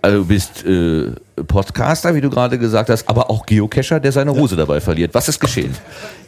äh, 0.00 0.12
du 0.12 0.24
bist 0.24 0.64
äh, 0.64 1.10
Podcaster, 1.46 2.14
wie 2.14 2.22
du 2.22 2.30
gerade 2.30 2.58
gesagt 2.58 2.88
hast, 2.88 3.10
aber 3.10 3.28
auch 3.28 3.44
Geocacher, 3.44 4.00
der 4.00 4.12
seine 4.12 4.32
Hose 4.32 4.56
dabei 4.56 4.80
verliert. 4.80 5.12
Was 5.12 5.28
ist 5.28 5.38
geschehen? 5.38 5.76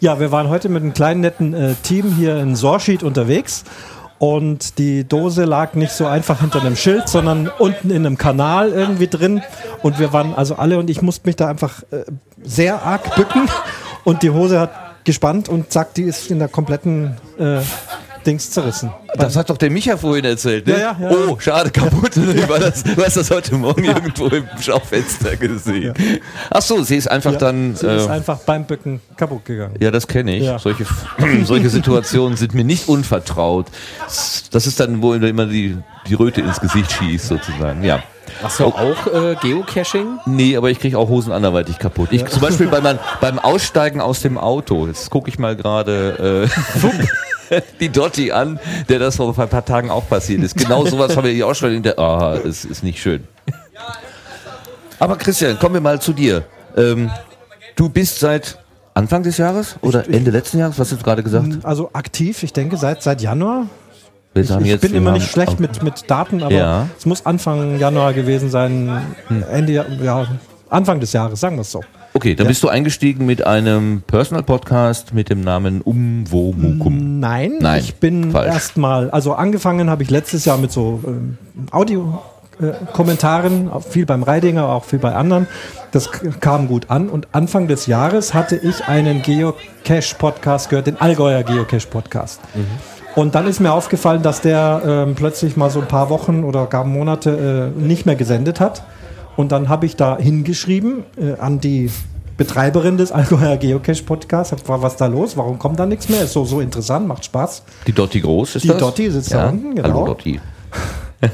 Ja, 0.01 0.21
wir 0.21 0.33
waren 0.33 0.51
heute 0.51 0.69
mit 0.69 0.83
einem 0.83 0.93
kleinen 0.93 1.23
netten 1.23 1.55
äh, 1.55 1.75
Team 1.83 2.13
hier 2.15 2.37
in 2.37 2.57
Sorschied 2.57 3.03
unterwegs 3.03 3.65
und 4.19 4.79
die 4.79 5.05
Dose 5.05 5.45
lag 5.45 5.75
nicht 5.75 5.93
so 5.93 6.07
einfach 6.07 6.41
hinter 6.41 6.61
einem 6.61 6.77
Schild, 6.77 7.09
sondern 7.09 7.51
unten 7.59 7.91
in 7.91 8.05
einem 8.05 8.19
Kanal 8.19 8.73
irgendwie 8.73 9.07
drin. 9.07 9.43
Und 9.83 9.99
wir 9.99 10.13
waren 10.13 10.35
also 10.35 10.57
alle 10.57 10.79
und 10.79 10.91
ich 10.91 11.03
musste 11.03 11.29
mich 11.29 11.37
da 11.37 11.49
einfach 11.49 11.83
äh, 11.93 12.05
sehr 12.43 12.83
arg 12.83 13.15
bücken. 13.15 13.49
Und 14.05 14.23
die 14.23 14.31
Hose 14.31 14.59
hat 14.59 15.05
gespannt 15.05 15.49
und 15.49 15.71
zack, 15.71 15.95
die 15.95 16.03
ist 16.03 16.31
in 16.31 16.39
der 16.39 16.49
kompletten 16.49 17.17
äh, 17.39 17.61
Dings 18.27 18.51
zerrissen. 18.51 18.91
Das 19.17 19.37
hat 19.37 19.51
doch 19.51 19.57
der 19.57 19.71
Micha 19.71 19.97
vorhin 19.97 20.25
erzählt, 20.25 20.67
ne? 20.67 20.75
Ja, 20.75 20.97
ja, 21.01 21.11
ja. 21.11 21.17
Oh, 21.29 21.39
schade, 21.39 21.71
kaputt. 21.71 22.17
War 22.49 22.59
das, 22.59 22.83
du 22.85 23.03
hast 23.03 23.17
das 23.17 23.31
heute 23.31 23.55
Morgen 23.57 23.85
irgendwo 23.85 24.27
im 24.27 24.47
Schaufenster 24.61 25.37
gesehen. 25.37 25.95
Ach 26.51 26.63
so, 26.63 26.83
sie 26.83 26.97
ist 26.97 27.11
einfach 27.11 27.33
Ja, 27.33 27.39
dann... 27.39 27.75
sie 27.75 27.87
ist 27.87 28.07
äh, 28.07 28.11
einfach 28.11 28.39
beim 28.41 28.65
Bücken 28.65 29.01
kaputt 29.17 29.45
gegangen. 29.45 29.75
Ja, 29.81 29.91
das 29.91 30.07
kenne 30.07 30.37
ich. 30.37 30.45
Ja. 30.45 30.59
Solche, 30.59 30.87
solche 31.45 31.71
Situationen 31.71 32.37
sind 32.37 32.55
mir 32.55 32.65
nicht 32.65 32.89
unvertraut. 32.89 33.67
Das 34.07 34.67
ist 34.67 34.81
dann, 34.81 35.03
wo 35.03 35.15
immer 35.15 35.47
die, 35.47 35.79
die 36.07 36.15
Röte 36.15 36.41
ins 36.41 36.61
Gesicht 36.61 36.93
schießt, 36.93 37.29
sozusagen. 37.29 37.83
Ja. 37.83 38.03
Machst 38.43 38.61
du 38.61 38.65
auch 38.65 39.07
äh, 39.07 39.37
Geocaching? 39.41 40.19
Nee, 40.27 40.57
aber 40.57 40.71
ich 40.71 40.79
kriege 40.79 40.99
auch 40.99 41.09
Hosen 41.09 41.33
anderweitig 41.33 41.79
kaputt. 41.79 42.09
Ich, 42.13 42.25
Zum 42.27 42.41
Beispiel 42.41 42.69
bei 42.69 42.81
mein, 42.81 42.99
beim 43.21 43.39
Aussteigen 43.39 44.01
aus 44.01 44.21
dem 44.21 44.39
Auto. 44.39 44.87
Jetzt 44.87 45.11
gucke 45.11 45.29
ich 45.29 45.39
mal 45.39 45.57
gerade 45.57 46.49
äh, 47.51 47.61
die 47.81 47.89
Dotti 47.89 48.33
an, 48.33 48.59
der 48.89 48.99
das 48.99 49.17
vor 49.17 49.37
ein 49.39 49.49
paar 49.49 49.65
Tagen 49.65 49.91
auch 49.91 50.09
passiert 50.09 50.43
ist. 50.43 50.57
Genau 50.57 50.85
sowas 50.87 51.17
haben 51.17 51.25
wir 51.25 51.33
hier 51.33 51.47
auch 51.47 51.55
schon 51.55 51.73
in 51.73 51.83
der. 51.83 51.99
Ah, 51.99 52.35
es 52.35 52.65
ist 52.65 52.83
nicht 52.83 53.01
schön. 53.01 53.27
Aber 54.99 55.17
Christian, 55.17 55.59
kommen 55.59 55.75
wir 55.75 55.81
mal 55.81 56.01
zu 56.01 56.13
dir. 56.13 56.45
Ähm, 56.77 57.11
du 57.77 57.89
bist 57.89 58.19
seit 58.19 58.59
Anfang 58.99 59.23
des 59.23 59.39
Jahres 59.39 59.77
oder 59.81 60.09
Ende 60.09 60.33
letzten 60.33 60.59
Jahres? 60.59 60.79
Was 60.79 60.91
hast 60.91 61.01
du 61.01 61.05
gerade 61.05 61.23
gesagt? 61.23 61.65
Also 61.65 61.91
aktiv, 61.93 62.43
ich 62.43 62.53
denke 62.53 62.77
seit, 62.77 63.01
seit 63.03 63.23
Januar. 63.23 63.67
Ich, 64.35 64.81
bin 64.81 64.95
immer 64.95 65.13
nicht 65.13 65.31
schlecht 65.31 65.59
mit, 65.59 65.83
mit 65.83 66.09
Daten, 66.09 66.43
aber 66.43 66.53
Ja. 66.55 66.83
Hm. 66.83 66.91
es 66.97 67.07
muss 67.07 67.27
Anfang 67.27 67.79
Januar 67.79 68.13
gewesen 68.13 68.51
sein, 68.51 68.91
Ende, 69.51 69.73
Ja- 69.73 69.85
ja, 70.03 70.27
Anfang 70.71 71.01
des 71.01 71.13
Jahres, 71.13 71.41
sagen 71.41 71.57
wir 71.57 71.63
es 71.63 71.73
so. 71.73 71.81
Okay, 72.15 72.35
dann 72.35 72.47
bist 72.47 72.63
du 72.63 72.69
eingestiegen 72.69 73.27
mit 73.27 73.47
einem 73.47 74.03
Personal 74.07 74.43
Podcast 74.43 75.15
mit 75.15 75.31
dem 75.31 75.41
Namen 75.41 75.83
Umwomukum. 75.83 77.21
Nein, 77.21 77.55
Nein, 77.61 77.81
ich 77.81 77.97
bin 77.97 78.35
erstmal, 78.35 79.11
also 79.11 79.35
angefangen 79.35 79.89
habe 79.91 80.03
ich 80.03 80.11
letztes 80.11 80.45
Jahr 80.45 80.59
mit 80.59 80.73
so 80.73 81.01
ähm, 81.07 81.39
Audio, 81.71 82.21
Kommentaren, 82.93 83.71
auch 83.71 83.85
viel 83.85 84.05
beim 84.05 84.25
Reidinger, 84.25 84.69
auch 84.69 84.85
viel 84.85 84.99
bei 84.99 85.15
anderen. 85.15 85.47
Das 85.93 86.11
kam 86.41 86.67
gut 86.67 86.91
an 86.91 87.09
und 87.09 87.29
Anfang 87.33 87.69
des 87.69 87.87
Jahres 87.87 88.35
hatte 88.35 88.57
ich 88.57 88.89
einen 88.89 89.23
Geocache-Podcast 89.23 90.69
gehört, 90.69 90.89
den 90.89 91.01
Allgäuer 91.01 91.45
Geocache-Podcast. 91.45 92.41
Und 93.15 93.35
dann 93.35 93.47
ist 93.47 93.61
mir 93.61 93.73
aufgefallen, 93.73 94.23
dass 94.23 94.41
der 94.41 94.83
ähm, 94.85 95.15
plötzlich 95.15 95.57
mal 95.57 95.71
so 95.71 95.81
ein 95.81 95.89
paar 95.89 96.09
Wochen 96.11 96.45
oder 96.45 96.67
gar 96.67 96.85
Monate 96.85 97.73
äh, 97.77 97.81
nicht 97.81 98.07
mehr 98.07 98.17
gesendet 98.17 98.61
hat. 98.61 98.83
Und 99.37 99.53
dann 99.53 99.69
habe 99.69 99.87
ich 99.87 99.97
da 99.97 100.19
hingeschrieben 100.19 101.05
äh, 101.17 101.41
an 101.41 101.61
die 101.61 101.91
Betreiberin 102.37 102.97
des 102.97 103.11
Allgäuer 103.11 103.57
Geocache 103.57 104.05
Podcasts, 104.05 104.53
hab 104.53 104.83
was 104.83 104.93
ist 104.93 105.01
da 105.01 105.07
los? 105.07 105.37
Warum 105.37 105.59
kommt 105.59 105.79
da 105.81 105.87
nichts 105.87 106.09
mehr? 106.09 106.23
Ist 106.23 106.33
so, 106.33 106.45
so 106.45 106.61
interessant, 106.61 107.09
macht 107.09 107.25
Spaß. 107.25 107.65
Die 107.87 107.93
Dotti 107.93 108.21
Groß 108.21 108.57
ist 108.57 108.63
Die 108.63 108.69
das? 108.69 108.79
Dotti 108.79 109.11
sitzt 109.11 109.35
da 109.35 109.49
unten, 109.49 109.75
genau. 109.75 109.89
Hallo 109.89 110.07
Dotti. 110.07 110.41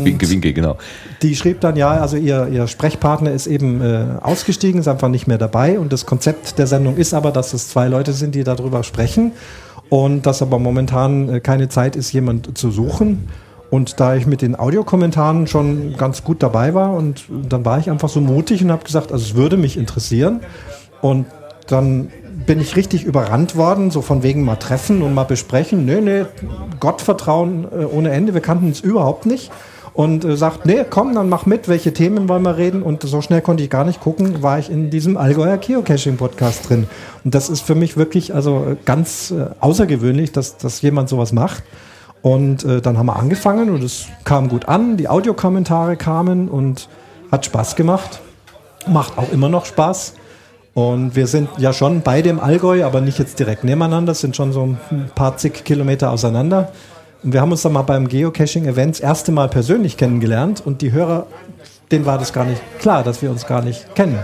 Winke, 0.00 0.30
winke, 0.30 0.54
genau. 0.54 0.78
Die 1.20 1.36
schrieb 1.36 1.60
dann, 1.60 1.76
ja, 1.76 1.90
also 1.90 2.16
ihr, 2.16 2.48
ihr 2.48 2.66
Sprechpartner 2.66 3.32
ist 3.32 3.46
eben 3.46 3.82
äh, 3.82 4.06
ausgestiegen, 4.22 4.80
ist 4.80 4.88
einfach 4.88 5.08
nicht 5.08 5.26
mehr 5.26 5.36
dabei. 5.36 5.78
Und 5.78 5.92
das 5.92 6.06
Konzept 6.06 6.58
der 6.58 6.66
Sendung 6.66 6.96
ist 6.96 7.12
aber, 7.12 7.30
dass 7.30 7.52
es 7.52 7.68
zwei 7.68 7.88
Leute 7.88 8.14
sind, 8.14 8.34
die 8.34 8.44
darüber 8.44 8.82
sprechen. 8.82 9.32
Und 9.90 10.26
dass 10.26 10.42
aber 10.42 10.58
momentan 10.58 11.28
äh, 11.28 11.40
keine 11.40 11.68
Zeit 11.68 11.96
ist, 11.96 12.12
jemand 12.12 12.56
zu 12.56 12.70
suchen. 12.70 13.28
Und 13.70 13.98
da 13.98 14.14
ich 14.14 14.26
mit 14.26 14.42
den 14.42 14.58
Audiokommentaren 14.58 15.46
schon 15.46 15.96
ganz 15.96 16.22
gut 16.22 16.42
dabei 16.42 16.74
war 16.74 16.92
und 16.94 17.24
dann 17.48 17.64
war 17.64 17.78
ich 17.78 17.90
einfach 17.90 18.08
so 18.08 18.20
mutig 18.20 18.62
und 18.62 18.70
habe 18.70 18.84
gesagt, 18.84 19.10
also 19.10 19.24
es 19.24 19.34
würde 19.34 19.56
mich 19.56 19.76
interessieren. 19.76 20.40
Und 21.00 21.26
dann 21.66 22.10
bin 22.46 22.60
ich 22.60 22.76
richtig 22.76 23.04
überrannt 23.04 23.56
worden, 23.56 23.90
so 23.90 24.02
von 24.02 24.22
wegen 24.22 24.44
mal 24.44 24.56
treffen 24.56 25.02
und 25.02 25.14
mal 25.14 25.24
besprechen. 25.24 25.84
Nee, 25.84 26.00
nee, 26.00 26.24
Gottvertrauen 26.78 27.64
äh, 27.64 27.84
ohne 27.84 28.10
Ende, 28.10 28.34
wir 28.34 28.40
kannten 28.40 28.66
uns 28.66 28.80
überhaupt 28.80 29.26
nicht. 29.26 29.50
Und 29.94 30.24
äh, 30.24 30.36
sagt, 30.36 30.66
nee, 30.66 30.84
komm, 30.88 31.14
dann 31.14 31.28
mach 31.28 31.46
mit, 31.46 31.68
welche 31.68 31.94
Themen 31.94 32.28
wollen 32.28 32.42
wir 32.42 32.56
reden? 32.56 32.82
Und 32.82 33.02
so 33.02 33.22
schnell 33.22 33.40
konnte 33.40 33.62
ich 33.62 33.70
gar 33.70 33.84
nicht 33.84 34.00
gucken, 34.00 34.42
war 34.42 34.58
ich 34.58 34.68
in 34.70 34.90
diesem 34.90 35.16
Allgäuer 35.16 35.56
Geocaching-Podcast 35.56 36.68
drin. 36.68 36.88
Und 37.24 37.34
das 37.34 37.48
ist 37.48 37.60
für 37.60 37.76
mich 37.76 37.96
wirklich 37.96 38.34
also 38.34 38.76
ganz 38.84 39.30
äh, 39.30 39.46
außergewöhnlich, 39.60 40.32
dass, 40.32 40.56
dass 40.56 40.82
jemand 40.82 41.08
sowas 41.08 41.32
macht. 41.32 41.62
Und 42.22 42.64
äh, 42.64 42.80
dann 42.80 42.98
haben 42.98 43.06
wir 43.06 43.16
angefangen 43.16 43.70
und 43.70 43.82
es 43.82 44.06
kam 44.24 44.48
gut 44.48 44.66
an, 44.66 44.96
die 44.96 45.08
Audiokommentare 45.08 45.96
kamen 45.96 46.48
und 46.48 46.88
hat 47.30 47.44
Spaß 47.44 47.76
gemacht. 47.76 48.20
Macht 48.88 49.16
auch 49.16 49.30
immer 49.30 49.48
noch 49.48 49.66
Spaß. 49.66 50.14
Und 50.74 51.14
wir 51.14 51.28
sind 51.28 51.48
ja 51.58 51.72
schon 51.72 52.02
bei 52.02 52.20
dem 52.20 52.40
Allgäu, 52.40 52.84
aber 52.84 53.00
nicht 53.00 53.18
jetzt 53.18 53.38
direkt 53.38 53.62
nebeneinander, 53.62 54.14
sind 54.14 54.34
schon 54.34 54.52
so 54.52 54.76
ein 54.90 55.10
paar 55.14 55.36
zig 55.36 55.64
Kilometer 55.64 56.10
auseinander. 56.10 56.72
Und 57.24 57.32
wir 57.32 57.40
haben 57.40 57.50
uns 57.50 57.62
dann 57.62 57.72
mal 57.72 57.82
beim 57.82 58.06
Geocaching-Event 58.06 58.96
das 58.96 59.00
erste 59.00 59.32
Mal 59.32 59.48
persönlich 59.48 59.96
kennengelernt 59.96 60.62
und 60.64 60.82
die 60.82 60.92
Hörer, 60.92 61.26
denen 61.90 62.04
war 62.04 62.18
das 62.18 62.34
gar 62.34 62.44
nicht 62.44 62.60
klar, 62.78 63.02
dass 63.02 63.22
wir 63.22 63.30
uns 63.30 63.46
gar 63.46 63.62
nicht 63.62 63.94
kennen. 63.94 64.18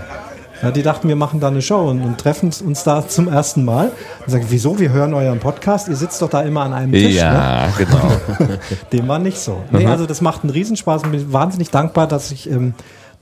Ja, 0.61 0.69
die 0.69 0.83
dachten, 0.83 1.07
wir 1.07 1.15
machen 1.15 1.39
da 1.39 1.47
eine 1.47 1.63
Show 1.63 1.89
und, 1.89 2.03
und 2.03 2.19
treffen 2.19 2.51
uns 2.63 2.83
da 2.83 3.07
zum 3.07 3.27
ersten 3.27 3.65
Mal. 3.65 3.91
Und 4.25 4.31
sagen, 4.31 4.45
wieso, 4.49 4.77
wir 4.77 4.91
hören 4.91 5.15
euren 5.15 5.39
Podcast, 5.39 5.87
ihr 5.87 5.95
sitzt 5.95 6.21
doch 6.21 6.29
da 6.29 6.41
immer 6.43 6.61
an 6.61 6.73
einem 6.73 6.91
Tisch. 6.91 7.15
Ne? 7.15 7.19
Ja, 7.19 7.69
genau. 7.75 8.11
Dem 8.93 9.07
war 9.07 9.17
nicht 9.17 9.39
so. 9.39 9.59
Nee, 9.71 9.87
also 9.87 10.05
das 10.05 10.21
macht 10.21 10.43
einen 10.43 10.51
Riesenspaß 10.51 11.03
und 11.03 11.11
bin 11.11 11.33
wahnsinnig 11.33 11.71
dankbar, 11.71 12.07
dass 12.07 12.31
ich 12.31 12.47
ähm, 12.47 12.75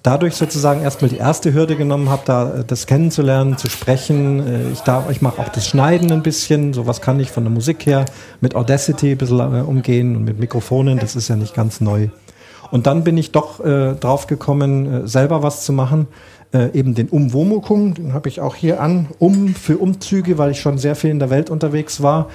dadurch 0.04 0.36
sozusagen 0.36 0.82
erstmal 0.82 1.10
die 1.10 1.18
erste 1.18 1.54
Hürde 1.54 1.76
genommen 1.76 2.10
habe, 2.10 2.22
da 2.26 2.54
äh, 2.54 2.64
das 2.66 2.86
kennenzulernen, 2.88 3.58
zu 3.58 3.70
sprechen. 3.70 4.46
Äh, 4.46 4.72
ich 4.72 4.82
darf, 4.82 5.10
ich 5.10 5.22
mache 5.22 5.42
auch 5.42 5.50
das 5.50 5.68
Schneiden 5.68 6.12
ein 6.12 6.24
bisschen. 6.24 6.74
Sowas 6.74 7.02
kann 7.02 7.20
ich 7.20 7.32
von 7.32 7.44
der 7.44 7.52
Musik 7.52 7.86
her 7.86 8.06
mit 8.42 8.56
Audacity 8.56 9.12
ein 9.12 9.18
bisschen 9.18 9.40
äh, 9.40 9.62
umgehen 9.62 10.16
und 10.16 10.24
mit 10.24 10.40
Mikrofonen. 10.40 11.00
Das 11.00 11.16
ist 11.16 11.28
ja 11.28 11.36
nicht 11.36 11.54
ganz 11.54 11.82
neu. 11.82 12.10
Und 12.72 12.86
dann 12.86 13.04
bin 13.04 13.18
ich 13.18 13.32
doch 13.32 13.64
äh, 13.66 13.96
drauf 13.96 14.28
gekommen, 14.28 15.08
selber 15.08 15.42
was 15.42 15.66
zu 15.66 15.74
machen. 15.74 16.08
Äh, 16.52 16.72
eben 16.74 16.96
den 16.96 17.10
Umwomukum, 17.10 17.94
den 17.94 18.14
habe 18.14 18.28
ich 18.28 18.42
auch 18.42 18.56
hier 18.56 18.82
an, 18.82 19.08
um 19.20 19.54
für 19.54 19.78
Umzüge, 19.78 20.40
weil 20.40 20.50
ich 20.50 20.60
schon 20.60 20.80
sehr 20.80 20.96
viel 20.96 21.12
in 21.12 21.20
der 21.20 21.30
Welt 21.30 21.52
unterwegs 21.52 22.02
war. 22.02 22.30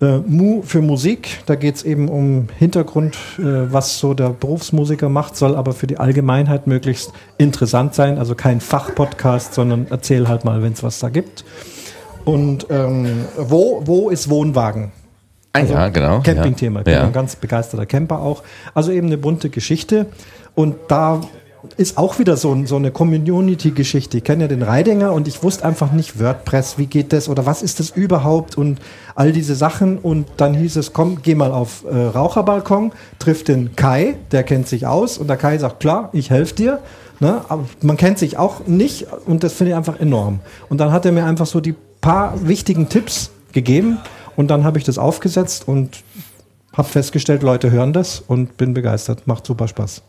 Äh, 0.00 0.18
Mu 0.18 0.60
für 0.62 0.82
Musik, 0.82 1.40
da 1.46 1.54
geht 1.54 1.76
es 1.76 1.82
eben 1.82 2.08
um 2.08 2.48
Hintergrund, 2.58 3.16
äh, 3.38 3.42
was 3.72 3.98
so 3.98 4.12
der 4.12 4.28
Berufsmusiker 4.30 5.08
macht, 5.08 5.36
soll 5.36 5.56
aber 5.56 5.72
für 5.72 5.86
die 5.86 5.98
Allgemeinheit 5.98 6.66
möglichst 6.66 7.12
interessant 7.38 7.94
sein. 7.94 8.18
Also 8.18 8.34
kein 8.34 8.60
Fachpodcast, 8.60 9.54
sondern 9.54 9.86
erzähl 9.88 10.28
halt 10.28 10.44
mal, 10.44 10.62
wenn 10.62 10.74
es 10.74 10.82
was 10.82 10.98
da 10.98 11.08
gibt. 11.08 11.44
Und 12.26 12.66
ähm, 12.68 13.24
wo, 13.38 13.82
wo 13.86 14.10
ist 14.10 14.28
Wohnwagen? 14.28 14.92
Ah, 15.54 15.60
ja, 15.60 15.88
genau. 15.88 16.20
Campingthema. 16.20 16.80
Ich 16.80 16.84
bin 16.84 16.94
Ja. 16.94 17.04
ein 17.04 17.12
ganz 17.14 17.36
begeisterter 17.36 17.86
Camper 17.86 18.20
auch. 18.20 18.42
Also 18.74 18.92
eben 18.92 19.06
eine 19.06 19.16
bunte 19.16 19.48
Geschichte. 19.48 20.06
Und 20.54 20.74
da 20.88 21.22
ist 21.76 21.98
auch 21.98 22.18
wieder 22.18 22.36
so, 22.36 22.56
so 22.64 22.76
eine 22.76 22.90
Community-Geschichte. 22.90 24.18
Ich 24.18 24.24
kenne 24.24 24.44
ja 24.44 24.48
den 24.48 24.62
Reidinger 24.62 25.12
und 25.12 25.28
ich 25.28 25.42
wusste 25.42 25.64
einfach 25.64 25.92
nicht 25.92 26.20
WordPress, 26.20 26.78
wie 26.78 26.86
geht 26.86 27.12
das 27.12 27.28
oder 27.28 27.46
was 27.46 27.62
ist 27.62 27.80
das 27.80 27.90
überhaupt 27.90 28.56
und 28.56 28.80
all 29.14 29.32
diese 29.32 29.54
Sachen. 29.54 29.98
Und 29.98 30.26
dann 30.36 30.54
hieß 30.54 30.76
es, 30.76 30.92
komm, 30.92 31.22
geh 31.22 31.34
mal 31.34 31.52
auf 31.52 31.84
äh, 31.84 31.96
Raucherbalkon, 31.96 32.92
trifft 33.18 33.48
den 33.48 33.74
Kai, 33.76 34.16
der 34.32 34.42
kennt 34.42 34.68
sich 34.68 34.86
aus. 34.86 35.18
Und 35.18 35.28
der 35.28 35.36
Kai 35.36 35.58
sagt, 35.58 35.80
klar, 35.80 36.10
ich 36.12 36.30
helfe 36.30 36.54
dir. 36.54 36.78
Ne? 37.20 37.40
Aber 37.48 37.64
man 37.80 37.96
kennt 37.96 38.18
sich 38.18 38.38
auch 38.38 38.66
nicht 38.66 39.06
und 39.26 39.42
das 39.42 39.54
finde 39.54 39.72
ich 39.72 39.76
einfach 39.76 39.98
enorm. 39.98 40.40
Und 40.68 40.78
dann 40.78 40.92
hat 40.92 41.04
er 41.04 41.12
mir 41.12 41.24
einfach 41.24 41.46
so 41.46 41.60
die 41.60 41.74
paar 42.00 42.46
wichtigen 42.46 42.88
Tipps 42.88 43.30
gegeben 43.52 43.98
und 44.36 44.48
dann 44.50 44.64
habe 44.64 44.78
ich 44.78 44.84
das 44.84 44.98
aufgesetzt 44.98 45.66
und 45.66 46.02
habe 46.74 46.88
festgestellt, 46.88 47.42
Leute 47.42 47.70
hören 47.70 47.92
das 47.92 48.20
und 48.20 48.58
bin 48.58 48.74
begeistert. 48.74 49.26
Macht 49.26 49.46
super 49.46 49.66
Spaß. 49.66 50.02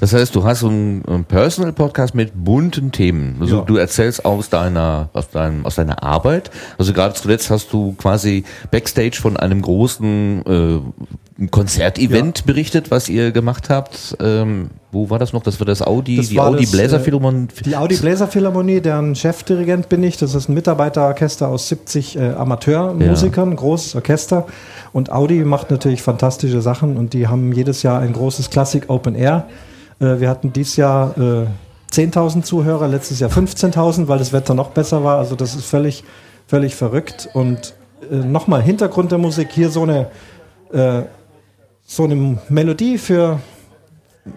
Das 0.00 0.12
heißt, 0.12 0.32
du 0.36 0.44
hast 0.44 0.60
so 0.60 0.68
einen, 0.68 1.04
einen 1.08 1.24
Personal 1.24 1.72
Podcast 1.72 2.14
mit 2.14 2.30
bunten 2.32 2.92
Themen. 2.92 3.36
Also 3.40 3.56
Ja. 3.58 3.62
du 3.62 3.76
erzählst 3.76 4.24
aus 4.24 4.48
deiner, 4.48 5.08
aus 5.12 5.28
deinem, 5.30 5.66
aus 5.66 5.74
deiner 5.74 6.04
Arbeit. 6.04 6.52
Also 6.78 6.92
gerade 6.92 7.14
zuletzt 7.14 7.50
hast 7.50 7.72
du 7.72 7.94
quasi 7.98 8.44
Backstage 8.70 9.18
von 9.20 9.36
einem 9.36 9.60
großen 9.60 10.44
äh, 10.46 11.46
Konzertevent 11.50 12.46
berichtet, 12.46 12.92
was 12.92 13.08
ihr 13.08 13.32
gemacht 13.32 13.70
habt. 13.70 14.16
Ähm, 14.20 14.70
wo 14.92 15.10
war 15.10 15.18
das 15.18 15.32
noch? 15.32 15.42
Das 15.42 15.58
war 15.58 15.66
das 15.66 15.82
Audi, 15.82 16.16
Das 16.16 16.28
die 16.28 16.38
Audi 16.38 16.62
das, 16.62 16.70
Bläser 16.70 16.98
äh, 16.98 17.00
Philharmonie. 17.00 17.48
Die 17.64 17.76
Audi 17.76 17.96
Bläser 17.96 18.28
Philharmonie, 18.28 18.80
deren 18.80 19.16
Chefdirigent 19.16 19.88
bin 19.88 20.04
ich. 20.04 20.16
Das 20.16 20.32
ist 20.32 20.48
ein 20.48 20.54
Mitarbeiterorchester 20.54 21.48
aus 21.48 21.68
70 21.68 22.16
äh, 22.16 22.30
Amateurmusikern, 22.34 23.50
ein 23.50 23.56
großes 23.56 23.96
Orchester. 23.96 24.46
Und 24.92 25.10
Audi 25.10 25.44
macht 25.44 25.72
natürlich 25.72 26.02
fantastische 26.02 26.60
Sachen 26.60 26.96
und 26.96 27.14
die 27.14 27.26
haben 27.26 27.52
jedes 27.52 27.82
Jahr 27.82 28.00
ein 28.00 28.12
großes 28.12 28.50
Klassik 28.50 28.84
Open 28.88 29.16
Air. 29.16 29.48
Äh, 30.00 30.20
wir 30.20 30.28
hatten 30.28 30.52
dieses 30.52 30.76
Jahr 30.76 31.16
äh, 31.18 31.46
10.000 31.92 32.42
Zuhörer, 32.42 32.88
letztes 32.88 33.20
Jahr 33.20 33.30
15.000, 33.30 34.08
weil 34.08 34.18
das 34.18 34.32
Wetter 34.32 34.54
noch 34.54 34.70
besser 34.70 35.04
war. 35.04 35.18
Also 35.18 35.36
das 35.36 35.54
ist 35.54 35.66
völlig, 35.66 36.04
völlig 36.46 36.74
verrückt. 36.74 37.28
Und 37.32 37.74
äh, 38.10 38.16
nochmal 38.16 38.62
Hintergrund 38.62 39.10
der 39.10 39.18
Musik, 39.18 39.48
hier 39.50 39.70
so 39.70 39.82
eine, 39.82 40.10
äh, 40.72 41.02
so 41.84 42.04
eine 42.04 42.38
Melodie 42.48 42.98
für 42.98 43.40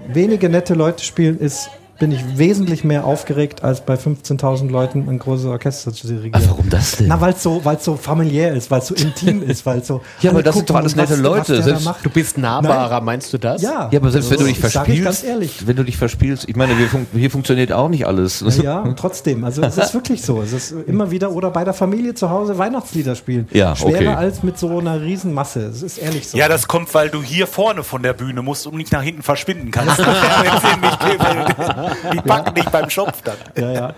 wenige 0.07 0.49
nette 0.49 0.73
Leute 0.73 1.03
spielen, 1.03 1.39
ist, 1.39 1.69
bin 2.01 2.11
ich 2.11 2.39
wesentlich 2.39 2.83
mehr 2.83 3.05
aufgeregt, 3.05 3.63
als 3.63 3.85
bei 3.85 3.93
15.000 3.93 4.71
Leuten 4.71 5.07
ein 5.07 5.19
großes 5.19 5.45
Orchester 5.45 5.93
zu 5.93 6.07
dirigieren. 6.07 6.33
Ah, 6.33 6.49
warum 6.49 6.67
das 6.67 6.97
denn? 6.97 7.07
Na, 7.07 7.21
weil 7.21 7.33
es 7.33 7.43
so, 7.43 7.63
weil's 7.63 7.85
so 7.85 7.95
familiär 7.95 8.55
ist, 8.55 8.71
weil 8.71 8.79
es 8.79 8.87
so 8.87 8.95
intim 8.95 9.43
ist, 9.47 9.67
weil 9.67 9.83
so. 9.83 10.01
Ja, 10.19 10.31
aber 10.31 10.41
das 10.41 10.55
sind 10.55 10.67
doch 10.67 10.77
alles 10.77 10.95
nette 10.95 11.15
Leute. 11.15 11.61
Selbst- 11.61 11.85
macht. 11.85 12.03
Du 12.03 12.09
bist 12.09 12.39
nahbarer, 12.39 13.01
meinst 13.01 13.31
du 13.31 13.37
das? 13.37 13.61
Ja, 13.61 13.87
ja, 13.91 13.99
aber 13.99 14.09
selbst 14.09 14.31
wenn 14.31 14.39
du 14.39 14.45
dich 14.45 14.59
sag 14.59 14.65
ich 14.65 14.71
verspielst, 14.73 15.03
ganz 15.03 15.23
ehrlich. 15.23 15.67
wenn 15.67 15.75
du 15.75 15.83
dich 15.83 15.95
verspielst, 15.95 16.49
ich 16.49 16.55
meine, 16.55 16.73
fun 16.87 17.05
hier 17.13 17.29
funktioniert 17.29 17.71
auch 17.71 17.87
nicht 17.87 18.07
alles. 18.07 18.43
Ja, 18.63 18.83
trotzdem. 18.95 19.43
Also 19.43 19.61
es 19.61 19.77
ist 19.77 19.93
wirklich 19.93 20.23
so. 20.23 20.41
Es 20.41 20.53
ist 20.53 20.71
immer 20.87 21.11
wieder 21.11 21.31
oder 21.31 21.51
bei 21.51 21.63
der 21.63 21.75
Familie 21.75 22.15
zu 22.15 22.31
Hause 22.31 22.57
Weihnachtslieder 22.57 23.13
spielen. 23.13 23.47
Ja, 23.53 23.75
Schwerer 23.75 23.93
okay. 23.93 24.07
als 24.07 24.41
mit 24.41 24.57
so 24.57 24.79
einer 24.79 24.99
Riesenmasse. 24.99 25.67
Es 25.67 25.83
ist 25.83 25.99
ehrlich 25.99 26.27
so. 26.29 26.35
Ja, 26.35 26.47
das 26.47 26.67
kommt, 26.67 26.91
weil 26.95 27.09
du 27.09 27.21
hier 27.21 27.45
vorne 27.45 27.83
von 27.83 28.01
der 28.01 28.13
Bühne 28.13 28.41
musst 28.41 28.65
und 28.65 28.75
nicht 28.77 28.91
nach 28.91 29.03
hinten 29.03 29.21
verschwinden 29.21 29.69
kannst. 29.69 30.01
Die 32.13 32.17
packen 32.21 32.55
dich 32.55 32.65
beim 32.69 32.89
Schopf 32.89 33.21
dann. 33.21 33.35
ja, 33.55 33.71
ja. 33.73 33.93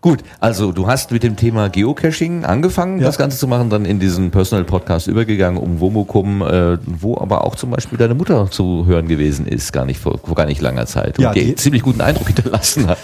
Gut, 0.00 0.20
also 0.38 0.70
du 0.70 0.86
hast 0.86 1.10
mit 1.10 1.24
dem 1.24 1.34
Thema 1.34 1.68
Geocaching 1.68 2.44
angefangen, 2.44 3.00
Ja. 3.00 3.06
das 3.06 3.18
Ganze 3.18 3.36
zu 3.36 3.48
machen, 3.48 3.68
dann 3.68 3.84
in 3.84 3.98
diesen 3.98 4.30
Personal 4.30 4.64
Podcast 4.64 5.08
übergegangen, 5.08 5.58
um 5.60 5.80
Womokum, 5.80 6.40
äh, 6.42 6.78
wo 6.86 7.18
aber 7.18 7.44
auch 7.44 7.56
zum 7.56 7.70
Beispiel 7.72 7.98
deine 7.98 8.14
Mutter 8.14 8.48
zu 8.48 8.86
hören 8.86 9.08
gewesen 9.08 9.46
ist, 9.48 9.72
gar 9.72 9.84
nicht 9.84 9.98
vor, 10.00 10.18
vor 10.18 10.36
gar 10.36 10.46
nicht 10.46 10.60
langer 10.60 10.86
Zeit. 10.86 11.18
Ja, 11.18 11.30
und 11.30 11.36
die, 11.36 11.46
die- 11.46 11.54
ziemlich 11.56 11.82
guten 11.82 12.00
Eindruck 12.00 12.28
hinterlassen 12.28 12.86
hat. 12.86 12.98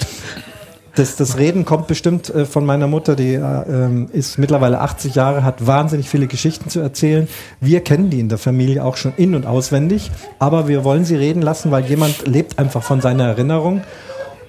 Das, 0.97 1.17
das 1.17 1.39
Reden 1.39 1.65
kommt 1.65 1.89
bestimmt 1.89 2.33
äh, 2.33 2.45
von 2.45 2.65
meiner 2.65 2.87
Mutter, 2.87 3.17
die 3.17 3.35
äh, 3.35 3.39
ähm, 3.41 4.09
ist 4.13 4.39
mittlerweile 4.39 4.81
80 4.81 5.17
Jahre, 5.17 5.43
hat 5.43 5.67
wahnsinnig 5.67 6.09
viele 6.09 6.29
Geschichten 6.29 6.71
zu 6.71 6.79
erzählen. 6.81 7.27
Wir 7.61 7.81
kennen 7.81 8.11
die 8.11 8.21
in 8.21 8.29
der 8.29 8.39
Familie 8.39 8.85
auch 8.85 8.97
schon 8.97 9.13
in- 9.17 9.35
und 9.35 9.45
auswendig, 9.45 10.13
aber 10.39 10.69
wir 10.69 10.85
wollen 10.85 11.05
sie 11.05 11.17
reden 11.17 11.43
lassen, 11.43 11.73
weil 11.73 11.85
jemand 11.85 12.29
lebt 12.29 12.61
einfach 12.61 12.83
von 12.83 13.01
seiner 13.01 13.25
Erinnerung. 13.25 13.83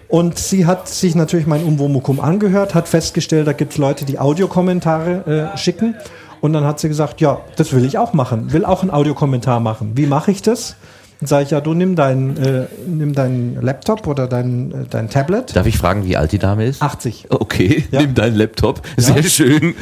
Und 0.08 0.38
sie 0.38 0.67
hat 0.67 0.88
sich 0.88 1.15
natürlich 1.15 1.47
mein 1.47 1.63
Umwomukum 1.63 2.19
angehört, 2.19 2.75
hat 2.75 2.88
festgestellt, 2.88 3.47
da 3.47 3.53
gibt 3.53 3.71
es 3.71 3.79
Leute, 3.79 4.05
die 4.05 4.19
Audiokommentare 4.19 5.51
äh, 5.55 5.58
schicken. 5.58 5.95
Und 6.41 6.53
dann 6.53 6.63
hat 6.63 6.79
sie 6.79 6.89
gesagt, 6.89 7.21
ja, 7.21 7.39
das 7.55 7.73
will 7.73 7.84
ich 7.86 7.97
auch 7.97 8.13
machen, 8.13 8.53
will 8.53 8.65
auch 8.65 8.84
einen 8.84 8.91
Audiokommentar 8.91 9.60
machen. 9.60 9.93
Wie 9.95 10.05
mache 10.05 10.29
ich 10.29 10.43
das? 10.43 10.75
Dann 11.21 11.28
sage 11.28 11.43
ich, 11.45 11.51
ja, 11.51 11.62
du 11.62 11.73
nimm 11.73 11.95
deinen 11.95 12.36
äh, 12.38 12.65
nimm 12.88 13.13
deinen 13.15 13.62
Laptop 13.62 14.06
oder 14.06 14.28
dein, 14.28 14.71
äh, 14.71 14.75
dein 14.89 15.10
Tablet. 15.10 15.56
Darf 15.56 15.65
ich 15.65 15.78
fragen, 15.78 16.06
wie 16.06 16.17
alt 16.17 16.32
die 16.34 16.39
Dame 16.39 16.65
ist? 16.65 16.82
80. 16.82 17.28
Okay, 17.30 17.86
Ja. 17.91 18.01
nimm 18.01 18.13
deinen 18.15 18.36
Laptop. 18.36 18.82
Sehr 18.97 19.23
schön. 19.23 19.75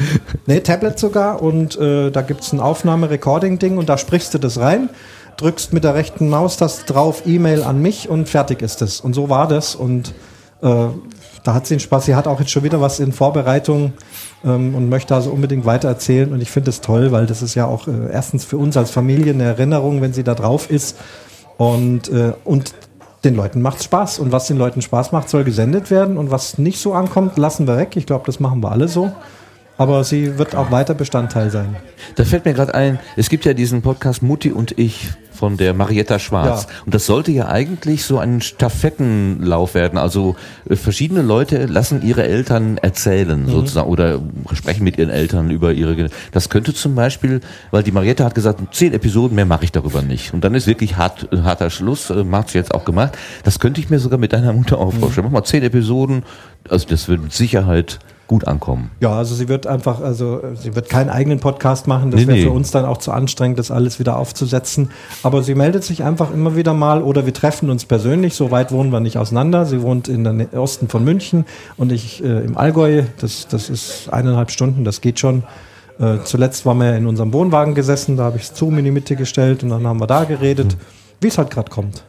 Nee, 0.46 0.60
Tablet 0.60 0.98
sogar 0.98 1.42
und 1.42 1.76
äh, 1.78 2.10
da 2.10 2.22
gibt 2.22 2.42
es 2.42 2.52
ein 2.52 2.60
Aufnahme-Recording-Ding 2.60 3.78
und 3.78 3.88
da 3.88 3.98
sprichst 3.98 4.32
du 4.34 4.38
das 4.38 4.60
rein, 4.60 4.90
drückst 5.36 5.72
mit 5.72 5.82
der 5.82 5.94
rechten 5.96 6.28
Maustaste 6.28 6.86
drauf, 6.92 7.22
E-Mail 7.26 7.64
an 7.64 7.82
mich 7.82 8.08
und 8.08 8.28
fertig 8.28 8.62
ist 8.62 8.80
es. 8.82 9.00
Und 9.00 9.14
so 9.14 9.28
war 9.28 9.48
das 9.48 9.74
und 9.74 10.14
äh, 10.62 10.86
da 11.42 11.52
hat 11.52 11.66
sie 11.66 11.74
den 11.74 11.80
Spaß. 11.80 12.06
Sie 12.06 12.14
hat 12.14 12.26
auch 12.26 12.38
jetzt 12.40 12.52
schon 12.52 12.62
wieder 12.62 12.80
was 12.80 13.00
in 13.00 13.12
Vorbereitung 13.12 13.92
ähm, 14.44 14.74
und 14.74 14.88
möchte 14.88 15.14
also 15.14 15.30
unbedingt 15.30 15.66
weiter 15.66 15.88
erzählen 15.88 16.32
und 16.32 16.40
ich 16.40 16.50
finde 16.50 16.70
es 16.70 16.80
toll, 16.80 17.10
weil 17.12 17.26
das 17.26 17.42
ist 17.42 17.54
ja 17.56 17.66
auch 17.66 17.86
äh, 17.88 17.90
erstens 18.12 18.44
für 18.44 18.56
uns 18.56 18.76
als 18.76 18.90
Familie 18.92 19.32
eine 19.34 19.42
Erinnerung, 19.44 20.00
wenn 20.00 20.12
sie 20.14 20.22
da 20.24 20.34
drauf 20.34 20.70
ist 20.70 20.96
und, 21.56 22.08
äh, 22.08 22.32
und 22.44 22.74
den 23.24 23.34
Leuten 23.34 23.62
macht 23.62 23.82
Spaß 23.82 24.18
und 24.18 24.32
was 24.32 24.46
den 24.46 24.58
Leuten 24.58 24.82
Spaß 24.82 25.12
macht, 25.12 25.28
soll 25.28 25.44
gesendet 25.44 25.90
werden 25.90 26.18
und 26.18 26.30
was 26.30 26.58
nicht 26.58 26.78
so 26.78 26.92
ankommt, 26.92 27.38
lassen 27.38 27.66
wir 27.66 27.76
weg. 27.76 27.96
Ich 27.96 28.06
glaube, 28.06 28.24
das 28.26 28.38
machen 28.38 28.62
wir 28.62 28.70
alle 28.70 28.88
so. 28.88 29.12
Aber 29.76 30.04
sie 30.04 30.38
wird 30.38 30.54
auch 30.54 30.70
weiter 30.70 30.94
Bestandteil 30.94 31.50
sein. 31.50 31.76
Da 32.14 32.24
fällt 32.24 32.44
mir 32.44 32.54
gerade 32.54 32.74
ein, 32.74 33.00
es 33.16 33.28
gibt 33.28 33.44
ja 33.44 33.54
diesen 33.54 33.82
Podcast 33.82 34.22
Mutti 34.22 34.52
und 34.52 34.78
ich 34.78 35.10
von 35.34 35.56
der 35.56 35.74
Marietta 35.74 36.18
Schwarz. 36.18 36.62
Ja. 36.62 36.84
Und 36.86 36.94
das 36.94 37.06
sollte 37.06 37.32
ja 37.32 37.48
eigentlich 37.48 38.04
so 38.04 38.18
ein 38.18 38.40
Stafettenlauf 38.40 39.74
werden. 39.74 39.98
Also 39.98 40.36
äh, 40.68 40.76
verschiedene 40.76 41.22
Leute 41.22 41.66
lassen 41.66 42.02
ihre 42.02 42.22
Eltern 42.22 42.78
erzählen 42.78 43.46
sozusagen 43.48 43.88
oder 43.88 44.20
sprechen 44.52 44.84
mit 44.84 44.96
ihren 44.96 45.10
Eltern 45.10 45.50
über 45.50 45.72
ihre. 45.72 46.08
Das 46.30 46.48
könnte 46.48 46.72
zum 46.72 46.94
Beispiel, 46.94 47.40
weil 47.72 47.82
die 47.82 47.92
Marietta 47.92 48.24
hat 48.24 48.34
gesagt, 48.36 48.74
zehn 48.74 48.92
Episoden 48.92 49.34
mehr 49.34 49.44
mache 49.44 49.64
ich 49.64 49.72
darüber 49.72 50.02
nicht. 50.02 50.32
Und 50.32 50.44
dann 50.44 50.54
ist 50.54 50.68
wirklich 50.68 50.96
hart, 50.96 51.28
äh, 51.32 51.38
harter 51.38 51.70
Schluss, 51.70 52.10
äh, 52.10 52.22
macht 52.22 52.50
sie 52.50 52.58
jetzt 52.58 52.72
auch 52.72 52.84
gemacht. 52.84 53.18
Das 53.42 53.58
könnte 53.58 53.80
ich 53.80 53.90
mir 53.90 53.98
sogar 53.98 54.20
mit 54.20 54.32
deiner 54.32 54.52
Mutter 54.52 54.78
auch 54.78 54.92
vorstellen. 54.94 55.26
Mach 55.26 55.32
mal 55.32 55.44
zehn 55.44 55.64
Episoden. 55.64 56.22
Also 56.68 56.86
das 56.88 57.08
wird 57.08 57.22
mit 57.22 57.32
Sicherheit 57.32 57.98
gut 58.26 58.46
ankommen. 58.48 58.90
Ja, 59.00 59.12
also 59.12 59.34
sie 59.34 59.48
wird 59.48 59.66
einfach, 59.66 60.00
also 60.00 60.40
sie 60.54 60.74
wird 60.74 60.88
keinen 60.88 61.10
eigenen 61.10 61.40
Podcast 61.40 61.86
machen. 61.86 62.10
Das 62.10 62.20
Nee, 62.20 62.26
wäre 62.26 62.36
nee. 62.38 62.42
für 62.44 62.50
uns 62.50 62.70
dann 62.70 62.84
auch 62.84 62.96
zu 62.98 63.12
anstrengend, 63.12 63.58
das 63.58 63.70
alles 63.70 63.98
wieder 63.98 64.16
aufzusetzen. 64.16 64.90
Aber 65.22 65.42
sie 65.42 65.54
meldet 65.54 65.84
sich 65.84 66.02
einfach 66.04 66.32
immer 66.32 66.56
wieder 66.56 66.72
mal 66.74 67.02
oder 67.02 67.26
wir 67.26 67.34
treffen 67.34 67.68
uns 67.70 67.84
persönlich. 67.84 68.34
So 68.34 68.50
weit 68.50 68.72
wohnen 68.72 68.90
wir 68.90 69.00
nicht 69.00 69.18
auseinander. 69.18 69.66
Sie 69.66 69.82
wohnt 69.82 70.08
in 70.08 70.24
der 70.24 70.32
Nä- 70.32 70.56
Osten 70.56 70.88
von 70.88 71.04
München 71.04 71.44
und 71.76 71.92
ich 71.92 72.24
äh, 72.24 72.44
im 72.44 72.56
Allgäu. 72.56 73.02
Das, 73.20 73.46
das 73.48 73.68
ist 73.68 74.08
eineinhalb 74.10 74.50
Stunden, 74.50 74.84
das 74.84 75.00
geht 75.00 75.18
schon. 75.20 75.42
Äh, 76.00 76.18
zuletzt 76.24 76.66
waren 76.66 76.78
wir 76.78 76.96
in 76.96 77.06
unserem 77.06 77.32
Wohnwagen 77.32 77.74
gesessen, 77.74 78.16
da 78.16 78.24
habe 78.24 78.38
ich 78.38 78.46
Zoom 78.48 78.78
in 78.78 78.84
die 78.84 78.90
Mitte 78.90 79.14
gestellt 79.16 79.62
und 79.62 79.68
dann 79.68 79.86
haben 79.86 80.00
wir 80.00 80.06
da 80.08 80.24
geredet, 80.24 80.76
wie 81.20 81.28
es 81.28 81.38
halt 81.38 81.50
gerade 81.50 81.70
kommt. 81.70 82.02